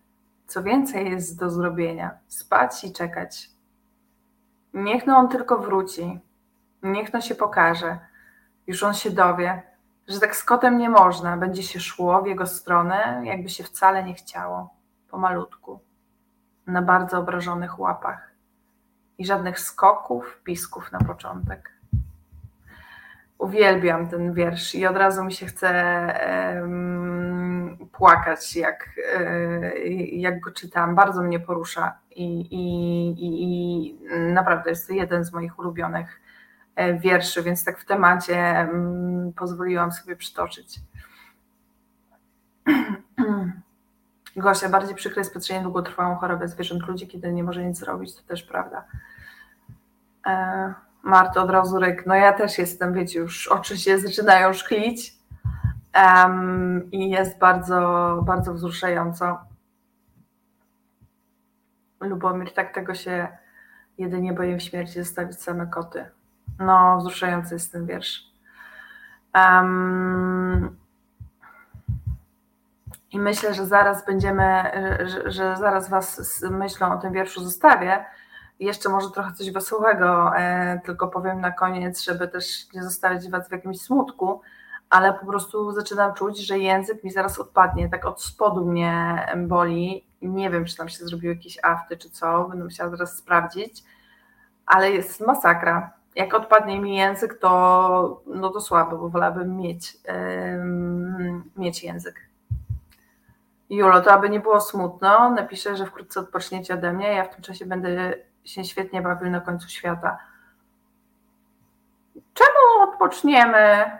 [0.48, 2.18] co więcej jest do zrobienia?
[2.28, 3.50] Spać i czekać.
[4.74, 6.20] Niech no on tylko wróci.
[6.84, 8.00] Niech no się pokaże.
[8.68, 9.71] Już on się dowie,
[10.08, 11.38] że tak z kotem nie można.
[11.38, 14.74] Będzie się szło w jego stronę, jakby się wcale nie chciało.
[15.10, 15.80] Pomalutku.
[16.68, 18.32] Na bardzo obrażonych łapach.
[19.18, 21.72] I żadnych skoków, pisków na początek.
[23.38, 25.72] Uwielbiam ten wiersz i od razu mi się chce
[27.92, 30.96] płakać, jak, e, jak go czytam.
[30.96, 34.00] Bardzo mnie porusza i, i, i, i
[34.34, 36.22] naprawdę jest to jeden z moich ulubionych
[37.00, 38.70] wierszy, więc tak w temacie
[39.36, 40.80] pozwoliłam sobie przytoczyć.
[44.36, 48.24] Gosia, bardziej przykre jest patrzenie długotrwałą chorobę zwierząt ludzi, kiedy nie może nic zrobić, to
[48.24, 48.86] też prawda.
[50.28, 50.74] E
[51.04, 55.16] Marto od razu ryk, no ja też jestem, wiecie, już oczy się zaczynają szklić
[55.96, 59.40] um, i jest bardzo, bardzo wzruszająco.
[62.00, 63.28] Lubomir, tak tego się
[63.98, 66.06] jedynie boję w śmierci zostawić same koty.
[66.66, 68.32] No, wzruszający jest ten wiersz.
[69.36, 70.78] Um,
[73.12, 74.72] I myślę, że zaraz będziemy,
[75.06, 78.06] że, że zaraz Was z myślą o tym wierszu zostawię,
[78.60, 83.50] jeszcze może trochę coś wesołego, e, tylko powiem na koniec, żeby też nie zostawić Was
[83.50, 84.42] w jakimś smutku,
[84.90, 90.06] ale po prostu zaczynam czuć, że język mi zaraz odpadnie, tak od spodu mnie boli.
[90.22, 93.84] Nie wiem, czy tam się zrobiły jakieś afty, czy co, będę musiała zaraz sprawdzić,
[94.66, 96.01] ale jest masakra.
[96.16, 99.98] Jak odpadnie mi język, to no to słabo, bo wolałabym mieć,
[101.58, 102.32] mieć język.
[103.70, 107.08] Julo, to aby nie było smutno, napiszę, że wkrótce odpoczniecie ode mnie.
[107.08, 108.14] Ja w tym czasie będę
[108.46, 110.18] się świetnie bawił na końcu świata.
[112.34, 113.92] Czemu odpoczniemy?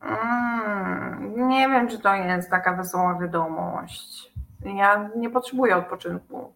[0.00, 4.32] Mm, nie wiem, czy to jest taka wesoła wiadomość.
[4.64, 6.52] Ja nie potrzebuję odpoczynku.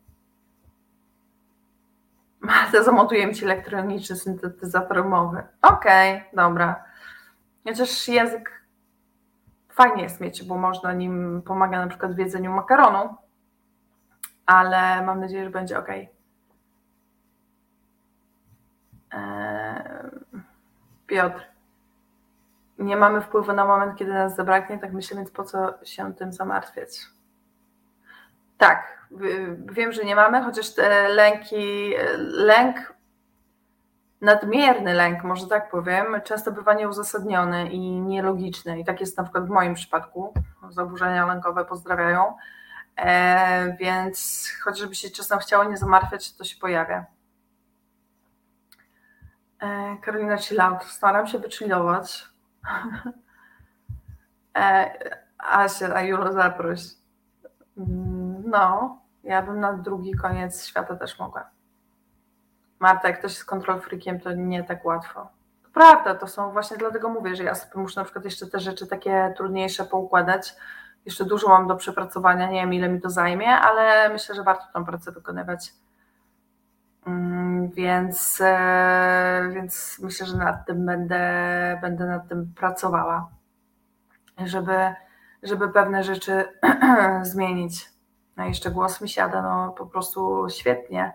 [2.50, 5.42] Marta, zamontuję ci elektroniczny syntetyzator mowy.
[5.62, 6.84] Okej, okay, dobra.
[7.64, 8.66] Chociaż język
[9.68, 13.16] fajnie jest mieć, bo można nim pomaga na przykład w jedzeniu makaronu
[14.46, 15.88] ale mam nadzieję, że będzie ok.
[21.06, 21.46] Piotr.
[22.78, 26.32] Nie mamy wpływu na moment, kiedy nas zabraknie, tak myślę, więc po co się tym
[26.32, 27.00] zamartwiać?
[28.58, 29.06] Tak,
[29.72, 30.66] wiem, że nie mamy, chociaż
[31.08, 32.94] lęki, lęk,
[34.20, 38.80] nadmierny lęk, może tak powiem, często bywa nieuzasadniony i nielogiczny.
[38.80, 40.34] I tak jest na przykład w moim przypadku.
[40.70, 42.32] Zaburzenia lękowe pozdrawiają
[42.96, 47.06] E, więc chociażby się czasem chciało nie zamartwiać, to się pojawia.
[49.62, 50.84] E, Karolina Chillout.
[50.84, 52.24] Staram się wychillować.
[54.58, 54.90] E,
[55.38, 56.80] Asia, a Julo zaproś.
[57.76, 58.15] Mm,
[58.58, 61.50] no, ja bym na drugi koniec świata też mogła.
[62.78, 65.28] Marta, jak ktoś jest kontrol freakiem, to nie tak łatwo.
[65.62, 68.60] To prawda, to są właśnie dlatego mówię, że ja sobie muszę na przykład jeszcze te
[68.60, 70.54] rzeczy takie trudniejsze poukładać,
[71.04, 74.64] jeszcze dużo mam do przepracowania, nie wiem ile mi to zajmie, ale myślę, że warto
[74.72, 75.72] tą pracę wykonywać.
[77.06, 81.20] Mm, więc, e, więc myślę, że nad tym będę,
[81.82, 83.30] będę nad tym pracowała,
[84.44, 84.94] żeby,
[85.42, 86.44] żeby pewne rzeczy
[87.22, 87.95] zmienić.
[88.36, 91.14] No jeszcze głos mi siada, no po prostu świetnie.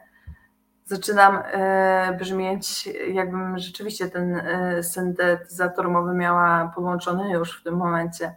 [0.85, 8.35] Zaczynam e, brzmieć, jakbym rzeczywiście ten e, syntetyzator mowy miała podłączony już w tym momencie.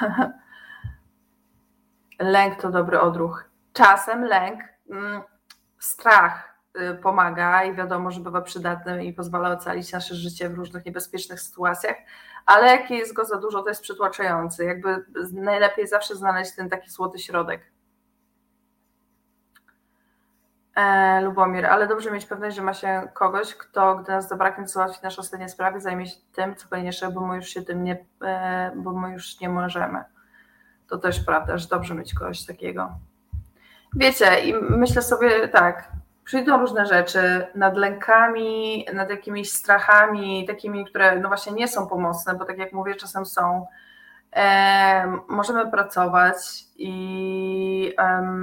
[2.20, 3.50] Lęk to dobry odruch.
[3.72, 5.22] Czasem lęk, mm,
[5.78, 10.84] strach y, pomaga i wiadomo, że bywa przydatny i pozwala ocalić nasze życie w różnych
[10.84, 11.96] niebezpiecznych sytuacjach,
[12.46, 14.64] ale jak jest go za dużo, to jest przytłaczający.
[14.64, 17.60] Jakby najlepiej zawsze znaleźć ten taki złoty środek.
[20.80, 25.00] E, Lubomir, ale dobrze mieć pewność, że ma się kogoś, kto, gdy nas zabraknie, załatwi
[25.02, 28.72] nasze ostatnie sprawy, zajmie się tym, co konieczne, bo my już się tym nie, e,
[28.76, 30.04] bo my już nie możemy
[30.90, 32.92] to też prawda, że dobrze mieć kogoś takiego.
[33.96, 35.88] Wiecie, i myślę sobie tak,
[36.24, 42.34] przyjdą różne rzeczy nad lękami, nad jakimiś strachami, takimi, które no właśnie nie są pomocne,
[42.34, 43.66] bo tak jak mówię, czasem są.
[45.28, 46.36] Możemy pracować
[46.76, 47.94] i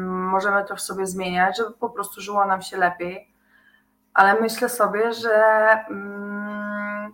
[0.08, 3.34] możemy to w sobie zmieniać, żeby po prostu żyło nam się lepiej.
[4.14, 5.36] Ale myślę sobie, że
[5.90, 7.14] mm,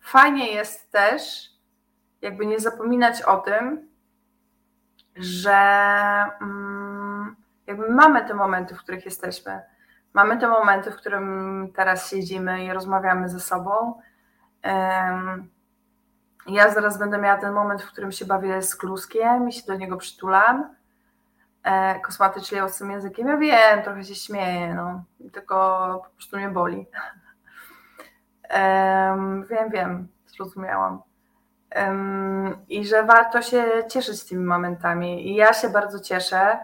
[0.00, 1.50] fajnie jest też
[2.22, 3.88] jakby nie zapominać o tym,
[5.16, 5.56] że
[6.40, 9.60] mm, jakby mamy te momenty, w których jesteśmy.
[10.12, 14.00] Mamy te momenty, w którym teraz siedzimy i rozmawiamy ze sobą.
[16.48, 19.74] Ja zaraz będę miała ten moment, w którym się bawię z kluskiem i się do
[19.74, 20.74] niego przytulam.
[21.62, 23.28] e, kosmatyczliał z tym językiem.
[23.28, 25.02] Ja wiem, trochę się śmieję, no,
[25.32, 25.54] tylko
[26.04, 26.86] po prostu mnie boli.
[29.50, 31.02] Wiem, wiem, zrozumiałam.
[31.76, 35.28] Um, I że warto się cieszyć tymi momentami.
[35.28, 36.58] I ja się bardzo cieszę,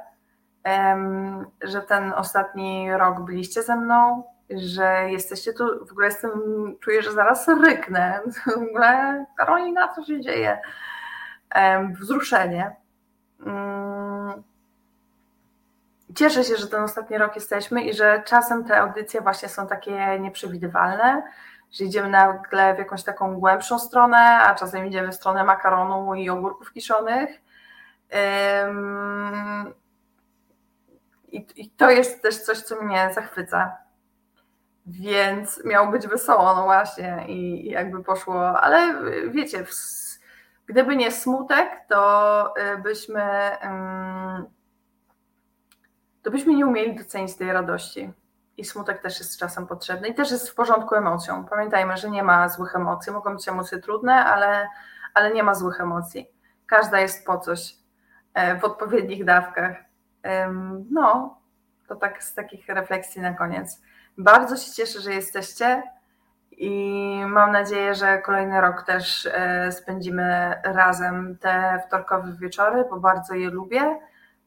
[1.62, 5.86] że ten ostatni rok byliście ze mną, że jesteście tu.
[5.86, 6.30] W ogóle jestem,
[6.80, 8.20] czuję, że zaraz ryknę.
[8.46, 10.58] W ogóle, Karolina, co się dzieje?
[12.00, 12.76] Wzruszenie.
[13.46, 14.42] Um,
[16.14, 20.18] cieszę się, że ten ostatni rok jesteśmy i że czasem te audycje właśnie są takie
[20.20, 21.22] nieprzewidywalne
[21.74, 26.30] że idziemy nagle w jakąś taką głębszą stronę, a czasem idziemy w stronę makaronu i
[26.30, 27.40] ogórków kiszonych.
[31.32, 33.76] I, to jest też coś, co mnie zachwyca.
[34.86, 38.94] Więc miało być wesoło, no właśnie, i, jakby poszło, ale
[39.30, 39.64] wiecie,
[40.66, 43.22] gdyby nie smutek, to y, byśmy,
[46.22, 48.12] to byśmy nie umieli docenić tej radości
[48.56, 51.44] i smutek też jest czasem potrzebny i też jest w porządku emocją.
[51.44, 53.12] Pamiętajmy, że nie ma złych emocji.
[53.12, 54.68] Mogą być emocje trudne, ale,
[55.14, 56.30] ale nie ma złych emocji.
[56.66, 57.76] Każda jest po coś
[58.34, 59.76] e, w odpowiednich dawkach.
[60.90, 61.38] No,
[61.88, 63.82] to tak z takich refleksji na koniec.
[64.18, 65.82] Bardzo się cieszę, że jesteście
[66.56, 73.34] i mam nadzieję, że kolejny rok też e, spędzimy razem te wtorkowe wieczory, bo bardzo
[73.34, 73.98] je lubię.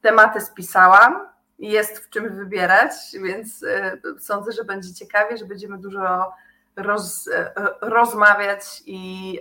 [0.01, 1.27] Tematy spisałam,
[1.59, 2.91] jest w czym wybierać,
[3.23, 6.33] więc e, sądzę, że będzie ciekawie, że będziemy dużo
[6.75, 9.39] roz, e, rozmawiać i,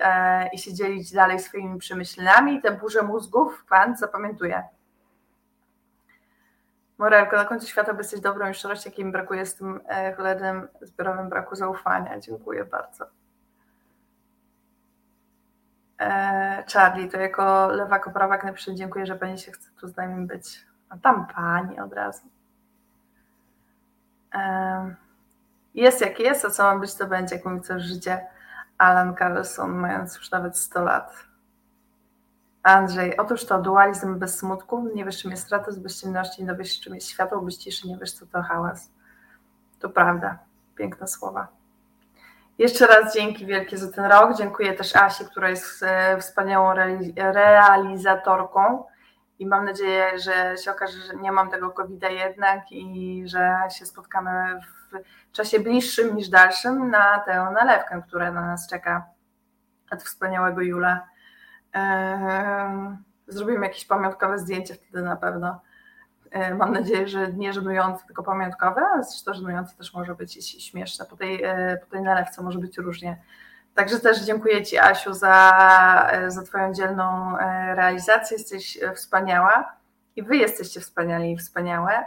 [0.52, 2.62] i się dzielić dalej swoimi przemyśleniami.
[2.62, 4.62] Te burze mózgów Pan zapamiętuje.
[6.98, 9.80] Morelko, na końcu świata by jesteś dobrą i szczerość, jakiej mi brakuje z tym
[10.16, 12.20] cholernym zbiorowym braku zaufania.
[12.20, 13.06] Dziękuję bardzo.
[16.72, 20.66] Charlie, to jako lewak oprawak napiszę dziękuję, że Pani się chce tu z nami być.
[20.88, 22.28] A tam pani od razu.
[25.74, 28.26] Jest jak jest, a co ma być, to będzie, jak mówi coś życie
[28.78, 31.25] Alan Carlson, mając już nawet 100 lat.
[32.66, 36.80] Andrzej, otóż to dualizm bez smutku, nie wiesz czym jest stratus, bez ciemności, nie wiesz
[36.80, 38.90] czym jest światło, bez ciszy, nie wiesz co to hałas.
[39.78, 40.38] To prawda,
[40.76, 41.48] piękne słowa.
[42.58, 44.36] Jeszcze raz dzięki wielkie za ten rok.
[44.38, 46.74] Dziękuję też Asi, która jest e, wspaniałą
[47.16, 48.84] realizatorką
[49.38, 53.86] i mam nadzieję, że się okaże, że nie mam tego covid jednak i że się
[53.86, 59.06] spotkamy w czasie bliższym niż dalszym na tę nalewkę, która na nas czeka
[59.90, 61.15] od wspaniałego Jula.
[61.76, 62.96] Ehm,
[63.26, 65.60] zrobimy jakieś pamiątkowe zdjęcie wtedy na pewno.
[66.30, 71.06] Ehm, mam nadzieję, że nie żenujące, tylko pamiątkowe, ale zresztą żenujące też może być śmieszne.
[71.06, 73.22] Po tej, e, po tej nalewce może być różnie.
[73.74, 78.36] Także też dziękuję Ci, Asiu, za, za Twoją dzielną e, realizację.
[78.36, 79.72] Jesteś e, wspaniała
[80.16, 82.04] i Wy jesteście wspaniali i wspaniałe.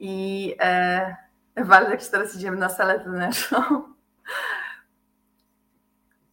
[0.00, 1.16] I e,
[1.56, 3.58] Waldek, teraz idziemy na salę taneczną.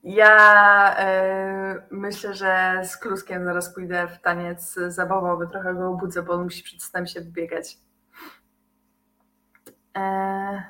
[0.06, 6.34] Ja e, myślę, że z Kluskiem zaraz pójdę w taniec zabawowy, trochę go obudzę, bo
[6.34, 7.78] on musi przed snem się wybiegać.
[9.98, 10.64] E,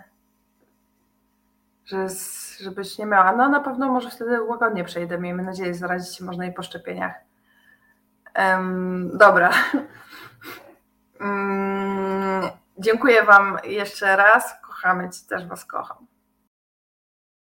[1.86, 2.08] że,
[2.60, 3.36] żebyś nie miała.
[3.36, 5.18] No na pewno może wtedy łagodnie przejdę.
[5.18, 7.14] Miejmy nadzieję, zarazić się można i po szczepieniach.
[9.14, 9.52] Dobra.
[11.20, 12.42] Um,
[12.78, 14.62] dziękuję Wam jeszcze raz.
[14.62, 16.08] Kochamy Cię, też Was kocham.